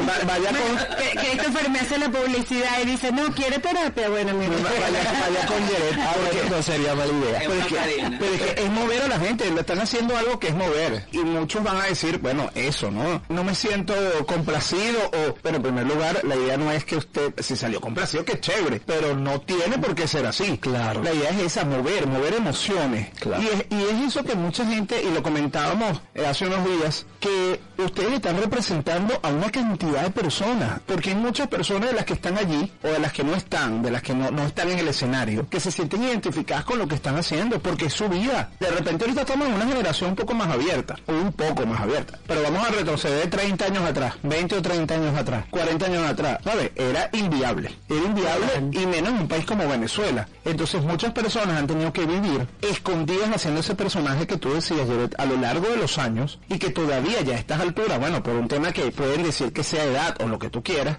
Va- 0.09 0.24
vaya 0.26 0.50
con... 0.50 0.96
Que, 0.96 1.11
que 1.20 1.28
Christopher 1.38 1.70
me 1.70 1.78
hace 1.80 1.98
la 1.98 2.09
publicidad 2.11 2.70
y 2.82 2.86
dice, 2.86 3.12
no, 3.12 3.32
¿quiere 3.34 3.59
terapia? 3.59 4.09
Bueno, 4.09 4.34
mira. 4.34 4.52
Vaya, 4.62 5.12
vaya 5.20 5.46
con 5.46 5.59
Jared, 5.66 5.96
porque 6.24 6.50
no 6.50 6.62
sería 6.62 6.94
mala 6.94 7.12
idea. 7.12 7.38
Pero 7.40 7.54
es, 7.54 7.66
que, 7.66 8.16
pero 8.18 8.34
es 8.34 8.40
que 8.54 8.62
es 8.64 8.70
mover 8.70 9.02
a 9.02 9.09
la 9.09 9.18
gente, 9.18 9.50
le 9.50 9.61
están 9.61 9.80
haciendo 9.80 10.16
algo 10.16 10.38
que 10.38 10.48
es 10.48 10.54
mover. 10.54 11.07
Y 11.12 11.18
muchos 11.18 11.62
van 11.62 11.76
a 11.80 11.84
decir, 11.84 12.18
bueno, 12.18 12.50
eso, 12.54 12.90
¿no? 12.90 13.22
No 13.28 13.44
me 13.44 13.54
siento 13.54 13.94
complacido 14.26 15.00
o, 15.07 15.34
pero 15.42 15.57
en 15.57 15.62
primer 15.62 15.86
lugar, 15.86 15.95
la 16.22 16.36
idea 16.36 16.57
no 16.57 16.70
es 16.70 16.84
que 16.84 16.97
usted, 16.97 17.34
si 17.38 17.57
salió 17.57 17.80
complacido, 17.80 18.24
que 18.24 18.40
chévere, 18.40 18.80
pero 18.84 19.16
no 19.16 19.40
tiene 19.40 19.78
por 19.78 19.94
qué 19.94 20.07
ser 20.07 20.26
así. 20.26 20.59
Claro. 20.59 21.03
La 21.03 21.12
idea 21.12 21.30
es 21.30 21.38
esa, 21.38 21.64
mover, 21.64 22.07
mover 22.07 22.34
emociones. 22.34 23.11
Claro. 23.20 23.42
Y, 23.42 23.47
es, 23.47 23.66
y 23.70 23.82
es 23.82 24.09
eso 24.09 24.24
que 24.24 24.34
mucha 24.34 24.66
gente, 24.66 25.03
y 25.03 25.12
lo 25.12 25.22
comentábamos 25.22 26.01
hace 26.26 26.47
unos 26.47 26.64
días, 26.64 27.07
que 27.20 27.61
ustedes 27.78 28.14
están 28.14 28.38
representando 28.38 29.18
a 29.22 29.28
una 29.28 29.51
cantidad 29.51 30.03
de 30.03 30.11
personas, 30.11 30.80
porque 30.86 31.11
hay 31.11 31.16
muchas 31.16 31.49
personas 31.49 31.90
de 31.90 31.97
las 31.97 32.05
que 32.05 32.14
están 32.14 32.38
allí, 32.38 32.72
o 32.82 32.88
de 32.88 32.99
las 32.99 33.12
que 33.12 33.24
no 33.24 33.34
están, 33.34 33.82
de 33.82 33.90
las 33.90 34.03
que 34.03 34.14
no, 34.14 34.30
no 34.30 34.44
están 34.44 34.70
en 34.70 34.78
el 34.78 34.88
escenario, 34.88 35.49
que 35.49 35.61
se 35.61 35.70
sienten 35.70 36.03
identificadas 36.05 36.64
con 36.64 36.78
lo 36.78 36.86
que 36.86 36.94
están 36.94 37.16
haciendo, 37.16 37.59
porque 37.61 37.86
es 37.86 37.92
su 37.92 38.09
vida. 38.09 38.51
De 38.61 38.70
repente 38.70 39.05
ahorita 39.05 39.22
estamos 39.22 39.49
en 39.49 39.55
una 39.55 39.66
generación 39.66 40.11
un 40.11 40.16
poco 40.16 40.34
más 40.34 40.49
abierta, 40.49 40.97
o 41.07 41.12
un 41.12 41.32
poco 41.32 41.66
más 41.66 41.80
abierta, 41.80 42.18
pero 42.26 42.42
vamos 42.42 42.66
a 42.66 42.70
retroceder 42.70 43.28
30 43.28 43.64
años 43.64 43.84
atrás, 43.84 44.14
20 44.22 44.57
o 44.57 44.62
30 44.62 44.94
años 44.94 45.16
atrás, 45.16 45.44
40 45.51 45.75
años 45.84 46.08
atrás, 46.08 46.38
¿sabes? 46.42 46.70
Era 46.74 47.10
inviable, 47.12 47.70
era 47.88 48.04
inviable 48.04 48.46
y 48.72 48.86
menos 48.86 49.10
en 49.10 49.20
un 49.20 49.28
país 49.28 49.44
como 49.44 49.68
Venezuela. 49.68 50.28
Entonces 50.44 50.82
muchas 50.82 51.12
personas 51.12 51.58
han 51.58 51.66
tenido 51.66 51.92
que 51.92 52.06
vivir 52.06 52.46
escondidas 52.62 53.30
haciendo 53.34 53.60
ese 53.60 53.74
personaje 53.74 54.26
que 54.26 54.36
tú 54.36 54.52
decías, 54.52 54.86
a 55.18 55.26
lo 55.26 55.36
largo 55.36 55.68
de 55.68 55.76
los 55.76 55.98
años 55.98 56.38
y 56.48 56.58
que 56.58 56.70
todavía 56.70 57.20
ya 57.22 57.34
a 57.34 57.38
estas 57.38 57.60
alturas, 57.60 57.98
bueno, 57.98 58.22
por 58.22 58.34
un 58.34 58.48
tema 58.48 58.72
que 58.72 58.90
pueden 58.90 59.22
decir 59.22 59.52
que 59.52 59.62
sea 59.62 59.84
edad 59.84 60.16
o 60.22 60.28
lo 60.28 60.38
que 60.38 60.50
tú 60.50 60.62
quieras, 60.62 60.98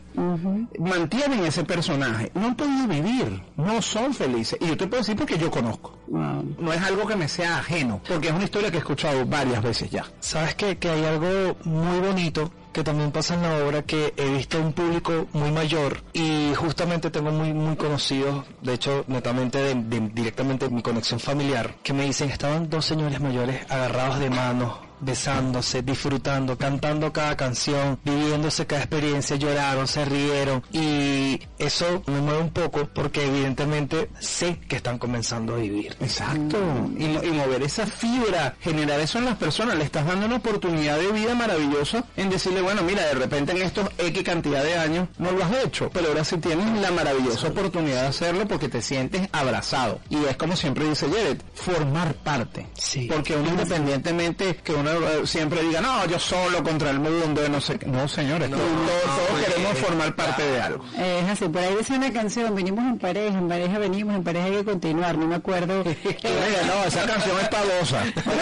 mantienen 0.80 1.46
ese 1.46 1.64
personaje. 1.64 2.32
No 2.34 2.48
han 2.48 2.56
podido 2.56 2.88
vivir, 2.88 3.42
no 3.56 3.82
son 3.82 4.14
felices. 4.14 4.60
Y 4.62 4.68
yo 4.68 4.78
te 4.78 4.88
puedo 4.88 5.02
decir 5.02 5.16
porque 5.16 5.38
yo 5.38 5.50
conozco. 5.50 5.98
No 6.08 6.74
es 6.74 6.82
algo 6.82 7.06
que 7.06 7.16
me 7.16 7.28
sea 7.28 7.58
ajeno, 7.58 8.02
porque 8.08 8.28
es 8.28 8.34
una 8.34 8.46
historia 8.46 8.72
que 8.72 8.78
he 8.78 8.80
escuchado 8.80 9.26
varias 9.26 9.62
veces 9.62 9.90
ya. 9.90 10.06
¿Sabes 10.20 10.56
qué? 10.56 10.78
Que 10.78 10.90
hay 10.90 11.04
algo 11.06 11.58
muy 11.64 12.00
bonito 12.00 12.52
que 12.78 12.84
también 12.84 13.12
pasa 13.12 13.34
en 13.34 13.42
la 13.42 13.66
obra 13.66 13.82
que 13.82 14.14
he 14.18 14.30
visto 14.38 14.60
un 14.62 14.72
público 14.72 15.26
muy 15.34 15.50
mayor 15.50 16.00
y 16.14 16.54
justamente 16.54 17.10
tengo 17.10 17.32
muy 17.32 17.52
muy 17.52 17.76
conocidos, 17.76 18.46
de 18.62 18.74
hecho 18.76 19.04
netamente 19.08 19.74
de- 19.74 20.10
directamente 20.14 20.68
de 20.70 20.76
mi 20.76 20.84
conexión 20.84 21.20
familiar, 21.20 21.74
que 21.82 21.92
me 21.94 22.04
dicen 22.04 22.30
estaban 22.30 22.70
dos 22.70 22.86
señores 22.86 23.20
mayores 23.20 23.66
agarrados 23.72 24.20
de 24.20 24.30
manos 24.30 24.74
besándose, 25.00 25.82
disfrutando, 25.82 26.58
cantando 26.58 27.12
cada 27.14 27.36
canción, 27.36 28.00
viviéndose 28.04 28.66
cada 28.66 28.82
experiencia, 28.82 29.36
lloraron, 29.36 29.88
se 29.88 30.06
rieron 30.06 30.64
y 30.72 31.40
eso 31.58 32.04
me 32.08 32.20
mueve 32.20 32.42
un 32.42 32.52
poco 32.52 32.88
porque 32.94 33.26
evidentemente 33.26 34.10
sé 34.20 34.60
que 34.68 34.78
están 34.78 34.98
comenzando 34.98 35.56
a 35.56 35.58
vivir. 35.58 35.96
Exacto. 36.00 36.58
Y, 36.98 37.06
y 37.06 37.32
mover 37.32 37.64
esa 37.64 37.86
fibra, 37.86 38.56
generar 38.60 39.00
eso 39.00 39.20
en 39.20 39.26
las 39.26 39.36
personas, 39.36 39.78
le 39.78 39.84
estás 39.84 40.06
dando 40.06 40.26
una 40.26 40.38
oportunidad 40.38 40.98
de 40.98 41.12
vida 41.12 41.36
maravillosa 41.36 42.04
en 42.16 42.30
decirle, 42.30 42.62
bueno, 42.62 42.84
mira, 42.84 43.06
de 43.06 43.14
repente 43.14 43.52
en 43.52 43.62
estos 43.62 43.90
X 43.98 44.24
cantidad 44.24 44.64
de 44.64 44.78
años 44.78 45.08
no 45.18 45.32
lo 45.32 45.44
has 45.44 45.64
hecho, 45.64 45.90
pero 45.92 46.10
ahora 46.10 46.24
sí 46.24 46.38
tienes 46.38 46.82
la 46.82 46.92
maravillosa 46.92 47.48
oportunidad 47.48 48.02
de 48.02 48.08
hacerlo 48.08 48.48
porque 48.48 48.70
te 48.70 48.82
sientes 48.82 49.30
abrazado. 49.32 50.00
Y 50.10 50.24
es 50.26 50.38
como 50.38 50.56
siempre 50.56 50.88
dice 50.88 51.08
Jared, 51.10 51.42
formar 51.54 52.16
parte. 52.16 52.68
Sí. 52.74 53.08
Porque 53.12 53.36
uno 53.36 53.50
independientemente 53.50 54.56
que 54.58 54.74
uno 54.74 54.87
siempre 55.26 55.62
diga, 55.64 55.82
no, 55.82 56.06
yo 56.06 56.20
solo 56.20 56.64
contra 56.64 56.90
el 56.92 57.00
mundo, 57.00 57.42
no 57.50 57.60
sé 57.62 57.78
qué. 57.78 57.86
No, 57.88 58.08
señores, 58.08 58.50
todos, 58.50 58.62
todos 58.64 59.46
queremos 59.46 59.78
formar 59.80 60.16
parte 60.16 60.44
de 60.44 60.62
algo. 60.62 60.84
Es 60.98 61.30
así, 61.30 61.46
por 61.50 61.62
ahí 61.62 61.76
decía 61.76 61.98
una 61.98 62.12
canción, 62.14 62.56
venimos 62.56 62.86
en 62.86 62.98
pareja, 62.98 63.38
en 63.38 63.48
pareja 63.48 63.80
venimos, 63.80 64.16
en 64.16 64.24
pareja 64.24 64.46
hay 64.46 64.52
que 64.54 64.66
continuar, 64.66 65.18
no 65.18 65.28
me 65.28 65.36
acuerdo. 65.36 65.82
Oiga, 65.84 66.62
no, 66.68 66.84
esa 66.88 67.06
canción 67.06 67.38
es 67.42 67.48
pavosa. 67.50 68.04
No 68.28 68.34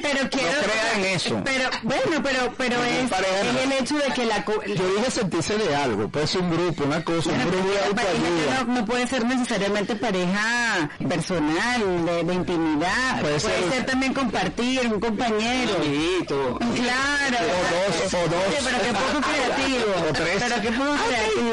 pero 0.02 0.30
quiero... 0.30 0.48
No 0.50 0.62
crean 0.62 1.14
eso. 1.14 1.40
Pero, 1.44 1.70
bueno, 1.82 2.22
pero, 2.22 2.52
pero 2.56 2.84
es, 2.84 3.08
pareja 3.10 3.44
no. 3.52 3.58
es 3.58 3.64
el 3.66 3.72
hecho 3.72 3.96
de 3.96 4.12
que 4.14 4.24
la... 4.26 4.44
co- 4.44 4.62
Yo 4.64 4.94
dije 4.96 5.10
sentirse 5.10 5.56
de 5.56 5.74
algo, 5.76 6.08
puede 6.08 6.26
ser 6.26 6.40
un 6.42 6.50
grupo, 6.50 6.84
una 6.84 7.02
cosa, 7.04 7.30
un 7.30 7.36
Bueno, 7.36 7.50
grupo 7.50 8.00
de 8.00 8.64
no, 8.66 8.74
no 8.80 8.84
puede 8.86 9.06
ser 9.06 9.24
necesariamente 9.24 9.94
pareja 9.96 10.90
personal, 11.08 12.06
de, 12.06 12.24
de 12.24 12.34
intimidad. 12.34 13.20
Puede 13.20 13.38
Puede, 13.40 13.40
ser- 13.60 13.72
ser, 13.72 13.86
también 13.86 14.12
compartir, 14.14 14.80
un 14.92 15.00
compañero. 15.00 15.39
Amiguito. 15.46 16.58
Claro. 16.58 17.38
O 17.40 17.60
dos, 17.74 18.14
o 18.14 18.28
dos. 18.28 18.44
Oye, 18.48 18.58
pero 18.64 18.78
qué 18.82 18.92
poco 18.92 19.26
creativo. 19.26 20.08
O 20.08 20.12
tres. 20.12 20.42
Pero 20.42 20.60
qué 20.60 20.72
poco 20.72 20.94
creativo. 21.08 21.50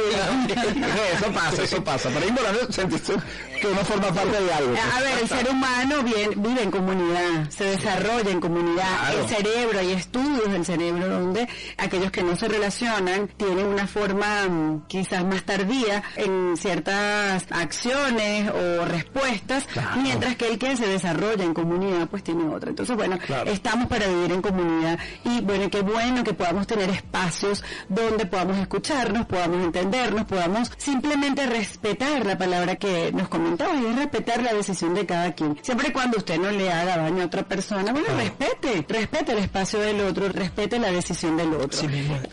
eso 1.14 1.32
pasa, 1.32 1.64
eso 1.64 1.84
pasa. 1.84 2.10
Pero 2.14 2.28
importante 2.28 2.74
sentirse 2.74 3.14
que 3.62 3.68
uno 3.68 3.84
forma 3.86 4.12
parte 4.12 4.42
de 4.42 4.54
algo. 4.54 4.76
A 4.96 5.02
ver, 5.02 5.20
el 5.22 5.28
ser 5.28 5.50
humano 5.50 6.04
vive 6.04 6.64
en 6.64 6.72
comunidad, 6.72 7.50
se 7.50 7.66
desarrolla 7.66 8.32
en 8.32 8.40
comunidad. 8.40 8.88
Claro. 9.00 9.20
El 9.20 9.30
cerebro, 9.30 9.80
hay 9.80 9.92
estudios 9.92 10.52
del 10.52 10.66
cerebro 10.66 11.08
donde 11.08 11.48
aquellos 11.78 12.12
que 12.12 12.24
no 12.24 12.36
se 12.36 12.48
relacionan 12.48 13.28
tienen 13.38 13.68
una 13.68 13.88
forma 13.88 14.48
mm, 14.48 14.88
quizás 14.88 15.26
más 15.26 15.44
tardía 15.44 16.04
en 16.16 16.56
ciertas 16.58 17.46
acciones 17.50 18.52
o 18.52 18.86
respuestas, 18.86 19.68
mientras 20.02 20.36
que 20.36 20.48
el 20.48 20.58
que 20.58 20.76
se 20.76 20.88
desarrolla 20.88 21.44
en 21.44 21.54
comunidad 21.54 22.08
pues 22.08 22.24
tiene 22.24 22.48
otra. 22.48 22.70
Entonces, 22.70 22.96
bueno, 22.96 23.18
estamos 23.46 23.77
para 23.86 24.08
vivir 24.08 24.32
en 24.32 24.42
comunidad 24.42 25.00
y 25.24 25.42
bueno, 25.42 25.70
qué 25.70 25.82
bueno 25.82 26.24
que 26.24 26.34
podamos 26.34 26.66
tener 26.68 26.90
espacios 26.90 27.64
donde 27.90 28.26
podamos 28.26 28.58
escucharnos, 28.58 29.26
podamos 29.26 29.64
entendernos, 29.64 30.26
podamos 30.26 30.72
simplemente 30.78 31.46
respetar 31.46 32.26
la 32.26 32.38
palabra 32.38 32.76
que 32.76 33.12
nos 33.12 33.28
comentaba 33.28 33.76
y 33.76 33.86
es 33.86 33.96
respetar 33.96 34.42
la 34.42 34.54
decisión 34.54 34.94
de 34.94 35.06
cada 35.06 35.34
quien. 35.34 35.58
Siempre 35.62 35.94
cuando 35.94 36.18
usted 36.18 36.40
no 36.40 36.52
le 36.52 36.72
haga 36.72 36.98
daño 36.98 37.24
a 37.24 37.26
otra 37.26 37.44
persona, 37.44 37.92
bueno, 37.92 38.08
respete, 38.18 38.86
respete 38.88 39.34
el 39.34 39.40
espacio 39.40 39.80
del 39.80 40.02
otro, 40.02 40.30
respete 40.30 40.80
la 40.80 40.92
decisión 40.92 41.38
del 41.38 41.54
otro. 41.54 41.80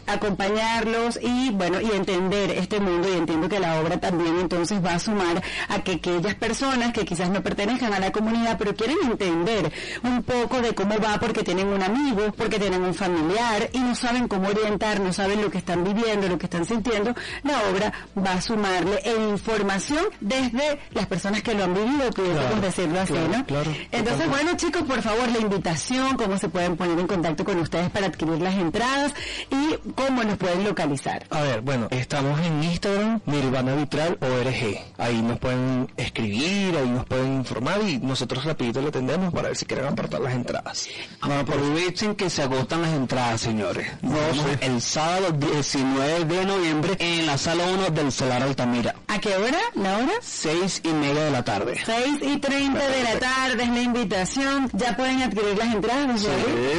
Acompañarlos 0.07 1.19
y 1.23 1.51
bueno, 1.51 1.81
y 1.81 1.91
entender 1.91 2.51
este 2.51 2.81
mundo 2.81 3.09
y 3.13 3.17
entiendo 3.17 3.49
que 3.49 3.61
la 3.61 3.81
obra 3.81 3.99
también 3.99 4.39
entonces 4.39 4.85
va 4.85 4.95
a 4.95 4.99
sumar 4.99 5.43
a 5.69 5.83
que 5.83 5.93
aquellas 5.93 6.35
personas 6.35 6.93
que 6.93 7.05
quizás 7.05 7.31
no 7.31 7.43
pertenezcan 7.43 7.93
a 7.93 7.99
la 7.99 8.13
comunidad, 8.13 8.57
pero 8.59 8.75
quieren 8.75 8.99
entender 9.03 9.73
un 10.03 10.23
poco 10.23 10.61
de 10.61 10.75
cómo 10.75 10.97
va 10.99 11.19
porque 11.19 11.34
tienen 11.43 11.69
un 11.69 11.83
amigo, 11.83 12.33
porque 12.37 12.59
tienen 12.59 12.83
un 12.83 12.95
familiar 12.95 13.71
y 13.73 13.79
no 13.79 13.95
saben 13.95 14.29
cómo 14.29 14.49
orientar, 14.49 15.01
no 15.01 15.13
saben 15.13 15.43
lo 15.43 15.51
que 15.51 15.59
están 15.59 15.85
viviendo, 15.85 16.29
lo 16.29 16.39
que 16.39 16.47
están 16.47 16.65
sintiendo, 16.65 17.15
la 17.43 17.63
obra 17.71 17.93
va 18.17 18.35
a 18.35 18.41
sumarle 18.41 19.01
en 19.05 19.31
información 19.31 20.05
desde 20.21 20.79
las 20.93 21.07
personas 21.07 21.43
que 21.43 21.55
lo 21.55 21.65
han 21.65 21.75
vivido, 21.75 22.11
pudiésemos 22.11 22.61
decirlo 22.61 23.01
así, 23.01 23.15
¿no? 23.15 23.45
Entonces, 23.91 24.29
bueno 24.29 24.57
chicos, 24.57 24.83
por 24.83 25.03
favor, 25.03 25.29
la 25.31 25.39
invitación, 25.39 26.17
cómo 26.17 26.39
se 26.39 26.49
pueden 26.49 26.77
poner 26.77 26.99
en 26.99 27.07
contacto 27.07 27.45
con 27.45 27.59
ustedes 27.59 27.91
para 27.91 28.07
adquirir 28.07 28.41
las 28.41 28.55
entradas 28.55 29.13
y 29.51 29.91
cómo 29.93 30.23
nos 30.23 30.37
pueden 30.37 30.65
localizar. 30.65 31.27
A 31.31 31.43
ver, 31.43 31.61
bueno, 31.61 31.89
estamos 31.91 32.41
en 32.41 32.63
Instagram, 32.63 33.21
Nirvana 33.27 33.75
Vitral 33.75 34.19
ORG. 34.21 34.79
Ahí 34.99 35.23
nos 35.23 35.39
pueden 35.39 35.91
escribir, 35.97 36.77
ahí 36.77 36.89
nos 36.89 37.05
pueden 37.07 37.35
informar 37.35 37.81
y 37.83 37.99
nosotros 37.99 38.45
rapidito 38.45 38.81
lo 38.81 38.89
atendemos 38.89 39.33
para 39.33 39.49
ver 39.49 39.57
si 39.57 39.67
quieren 39.67 39.87
apartar 39.87 40.21
las 40.21 40.35
entradas. 40.35 40.89
No 41.27 41.39
aprovechen 41.39 42.15
que 42.15 42.29
se 42.29 42.43
agotan 42.43 42.83
las 42.83 42.93
entradas, 42.93 43.41
señores. 43.41 43.87
Nos 44.03 44.13
vemos 44.13 44.47
el 44.61 44.81
sábado 44.83 45.33
19 45.33 46.25
de 46.25 46.45
noviembre 46.45 46.97
en 46.99 47.27
la 47.27 47.39
sala 47.39 47.65
1 47.67 47.91
del 47.91 48.13
Solar 48.13 48.43
Altamira. 48.43 48.95
¿A 49.09 49.19
qué 49.19 49.35
hora? 49.37 49.59
¿La 49.75 49.97
hora? 49.99 50.13
6 50.21 50.83
y 50.85 50.89
media 50.89 51.25
de 51.25 51.31
la 51.31 51.43
tarde. 51.43 51.81
6 51.85 52.19
y 52.21 52.37
30 52.39 52.89
de 52.89 53.03
la 53.03 53.19
tarde 53.19 53.63
es 53.63 53.71
la 53.71 53.81
invitación. 53.81 54.69
Ya 54.75 54.97
pueden 54.97 55.23
adquirir 55.23 55.57
las 55.57 55.75
entradas, 55.75 56.07
¿no? 56.07 56.19
Sí, 56.19 56.27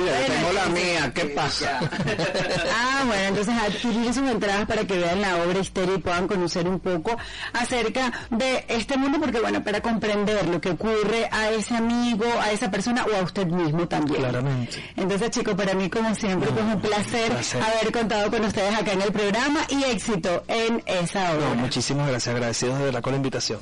ya 0.05 0.33
tengo 0.33 0.53
la 0.53 0.65
mía, 0.67 1.11
¿qué 1.13 1.25
pasa? 1.25 1.79
Ah, 2.77 3.03
bueno, 3.05 3.23
entonces 3.23 3.53
adquirir 3.55 4.13
sus 4.13 4.29
entradas 4.29 4.65
para 4.65 4.85
que 4.85 4.97
vean 4.97 5.21
la 5.21 5.37
obra 5.37 5.59
Histeria 5.59 5.95
y 5.95 5.99
puedan 5.99 6.27
conocer 6.27 6.67
un 6.67 6.79
poco 6.79 7.15
acerca 7.53 8.11
de 8.29 8.65
este 8.67 8.97
mundo, 8.97 9.19
porque 9.19 9.39
bueno, 9.39 9.63
para 9.63 9.81
comprender 9.81 10.47
lo 10.47 10.59
que 10.61 10.71
ocurre 10.71 11.27
a 11.31 11.49
ese 11.49 11.75
amigo, 11.75 12.25
a 12.41 12.51
esa 12.51 12.71
persona 12.71 13.05
o 13.05 13.15
a 13.15 13.23
usted 13.23 13.47
mismo 13.47 13.87
también. 13.87 14.21
Claramente. 14.35 14.83
Entonces, 14.97 15.29
chicos, 15.31 15.55
para 15.55 15.73
mí 15.73 15.89
como 15.89 16.13
siempre 16.13 16.49
pues 16.51 16.65
un 16.65 16.81
placer, 16.81 17.31
placer. 17.31 17.61
haber 17.61 17.91
contado 17.93 18.29
con 18.29 18.43
ustedes 18.43 18.77
acá 18.77 18.91
en 18.91 19.01
el 19.01 19.11
programa 19.13 19.61
y 19.69 19.83
éxito 19.83 20.43
en 20.49 20.83
esa 20.85 21.31
obra. 21.33 21.49
No, 21.49 21.55
muchísimas 21.55 22.07
gracias, 22.09 22.35
agradecidos 22.35 22.79
de 22.79 22.85
verdad 22.85 23.01
con 23.01 23.13
la 23.13 23.17
invitación. 23.17 23.59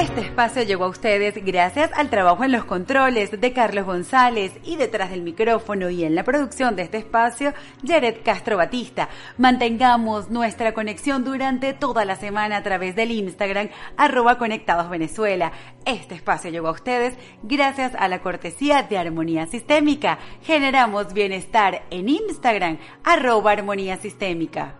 Este 0.00 0.22
espacio 0.22 0.62
llegó 0.62 0.84
a 0.84 0.88
ustedes 0.88 1.44
gracias 1.44 1.90
al 1.92 2.08
trabajo 2.08 2.42
en 2.42 2.52
los 2.52 2.64
controles 2.64 3.38
de 3.38 3.52
Carlos 3.52 3.84
González 3.84 4.50
y 4.64 4.76
detrás 4.76 5.10
del 5.10 5.20
micrófono 5.20 5.90
y 5.90 6.04
en 6.04 6.14
la 6.14 6.24
producción 6.24 6.74
de 6.74 6.84
este 6.84 6.96
espacio, 6.96 7.52
Jared 7.86 8.22
Castro 8.24 8.56
Batista. 8.56 9.10
Mantengamos 9.36 10.30
nuestra 10.30 10.72
conexión 10.72 11.22
durante 11.22 11.74
toda 11.74 12.06
la 12.06 12.16
semana 12.16 12.56
a 12.56 12.62
través 12.62 12.96
del 12.96 13.10
Instagram, 13.10 13.68
arroba 13.98 14.38
Conectados 14.38 14.88
Venezuela. 14.88 15.52
Este 15.84 16.14
espacio 16.14 16.50
llegó 16.50 16.68
a 16.68 16.72
ustedes 16.72 17.14
gracias 17.42 17.92
a 17.94 18.08
la 18.08 18.22
cortesía 18.22 18.84
de 18.84 18.96
Armonía 18.96 19.48
Sistémica. 19.48 20.18
Generamos 20.40 21.12
bienestar 21.12 21.82
en 21.90 22.08
Instagram, 22.08 22.78
arroba 23.04 23.50
Armonía 23.50 23.98
Sistémica. 23.98 24.79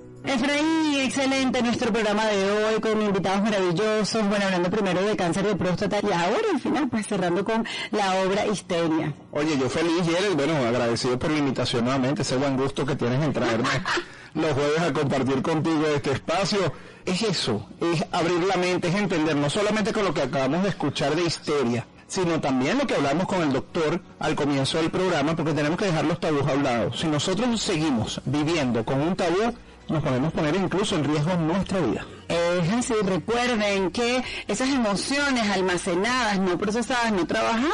Efraín, 0.23 0.95
excelente 1.03 1.61
nuestro 1.63 1.91
programa 1.91 2.27
de 2.27 2.51
hoy 2.51 2.79
con 2.79 3.01
invitados 3.01 3.41
maravillosos. 3.41 4.27
Bueno, 4.29 4.45
hablando 4.45 4.69
primero 4.69 5.01
de 5.01 5.15
cáncer 5.15 5.45
de 5.47 5.55
próstata 5.55 5.99
y 6.01 6.11
ahora 6.11 6.47
al 6.53 6.59
final 6.59 6.89
pues 6.89 7.07
cerrando 7.07 7.43
con 7.43 7.65
la 7.91 8.21
obra 8.21 8.45
Histeria. 8.45 9.13
Oye, 9.31 9.57
yo 9.57 9.67
feliz, 9.67 10.03
Jared, 10.05 10.35
bueno, 10.35 10.55
agradecido 10.57 11.17
por 11.17 11.31
la 11.31 11.39
invitación 11.39 11.85
nuevamente, 11.85 12.21
ese 12.21 12.37
buen 12.37 12.55
gusto 12.55 12.85
que 12.85 12.95
tienes 12.95 13.23
en 13.23 13.33
traerme 13.33 13.69
los 14.35 14.53
jueves 14.53 14.79
a 14.79 14.93
compartir 14.93 15.41
contigo 15.41 15.87
este 15.87 16.11
espacio. 16.11 16.71
Es 17.03 17.23
eso, 17.23 17.67
es 17.79 18.05
abrir 18.11 18.43
la 18.43 18.57
mente, 18.57 18.89
es 18.89 18.95
entender, 18.95 19.35
no 19.35 19.49
solamente 19.49 19.91
con 19.91 20.05
lo 20.05 20.13
que 20.13 20.21
acabamos 20.21 20.61
de 20.61 20.69
escuchar 20.69 21.15
de 21.15 21.23
histeria, 21.23 21.83
sino 22.05 22.39
también 22.39 22.77
lo 22.77 22.85
que 22.85 22.93
hablamos 22.93 23.25
con 23.25 23.41
el 23.41 23.51
doctor 23.51 23.99
al 24.19 24.35
comienzo 24.35 24.77
del 24.77 24.91
programa, 24.91 25.35
porque 25.35 25.53
tenemos 25.53 25.79
que 25.79 25.85
dejar 25.85 26.05
los 26.05 26.19
tabús 26.19 26.47
a 26.47 26.53
un 26.53 26.63
lado. 26.63 26.93
Si 26.93 27.07
nosotros 27.07 27.59
seguimos 27.59 28.21
viviendo 28.25 28.85
con 28.85 29.01
un 29.01 29.15
tabú, 29.15 29.55
nos 29.91 30.03
podemos 30.03 30.31
poner 30.33 30.55
incluso 30.55 30.95
en 30.95 31.03
riesgo 31.03 31.35
nuestra 31.35 31.79
vida. 31.79 32.05
Es 32.31 32.73
así, 32.73 32.93
recuerden 33.03 33.91
que 33.91 34.23
esas 34.47 34.69
emociones 34.69 35.49
almacenadas, 35.49 36.39
no 36.39 36.57
procesadas, 36.57 37.11
no 37.11 37.27
trabajadas, 37.27 37.71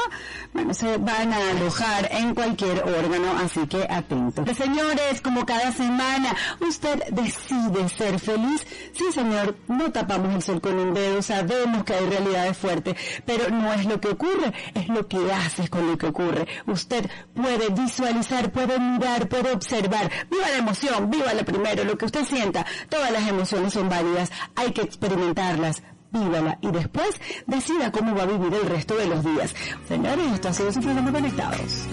bueno, 0.53 0.73
se 0.73 0.97
van 0.97 1.33
a 1.33 1.51
alojar 1.51 2.09
en 2.11 2.33
cualquier 2.33 2.83
órgano, 2.83 3.37
así 3.43 3.67
que 3.67 3.85
atentos. 3.89 4.45
Señores, 4.57 5.21
como 5.21 5.45
cada 5.45 5.71
semana, 5.71 6.35
usted 6.59 7.03
decide 7.11 7.89
ser 7.89 8.19
feliz. 8.19 8.65
Sí, 8.93 9.05
señor, 9.13 9.55
no 9.67 9.91
tapamos 9.91 10.33
el 10.33 10.41
sol 10.41 10.61
con 10.61 10.79
un 10.79 10.93
dedo, 10.93 11.21
sabemos 11.21 11.83
que 11.83 11.93
hay 11.93 12.05
realidades 12.07 12.57
fuertes, 12.57 12.95
pero 13.25 13.49
no 13.49 13.73
es 13.73 13.85
lo 13.85 13.99
que 14.01 14.09
ocurre, 14.09 14.53
es 14.73 14.87
lo 14.87 15.07
que 15.07 15.31
haces 15.31 15.69
con 15.69 15.87
lo 15.87 15.97
que 15.97 16.07
ocurre. 16.07 16.47
Usted 16.65 17.09
puede 17.35 17.69
visualizar, 17.69 18.51
puede 18.51 18.79
mirar, 18.79 19.27
puede 19.27 19.51
observar. 19.51 20.09
Viva 20.29 20.49
la 20.49 20.57
emoción, 20.57 21.09
viva 21.09 21.33
la 21.33 21.43
primero, 21.43 21.83
lo 21.83 21.97
que 21.97 22.05
usted 22.05 22.25
sienta. 22.25 22.65
Todas 22.89 23.11
las 23.11 23.27
emociones 23.27 23.73
son 23.73 23.89
válidas, 23.89 24.31
hay 24.55 24.71
que 24.71 24.81
experimentarlas 24.81 25.83
vívala 26.11 26.57
y 26.61 26.71
después 26.71 27.19
decida 27.45 27.91
cómo 27.91 28.15
va 28.15 28.23
a 28.23 28.25
vivir 28.25 28.53
el 28.53 28.69
resto 28.69 28.95
de 28.95 29.07
los 29.07 29.23
días. 29.23 29.53
Señores, 29.87 30.33
esto 30.33 30.49
ha 30.49 30.53
sido 30.53 30.71
su 30.71 30.81
Conectados. 30.81 31.87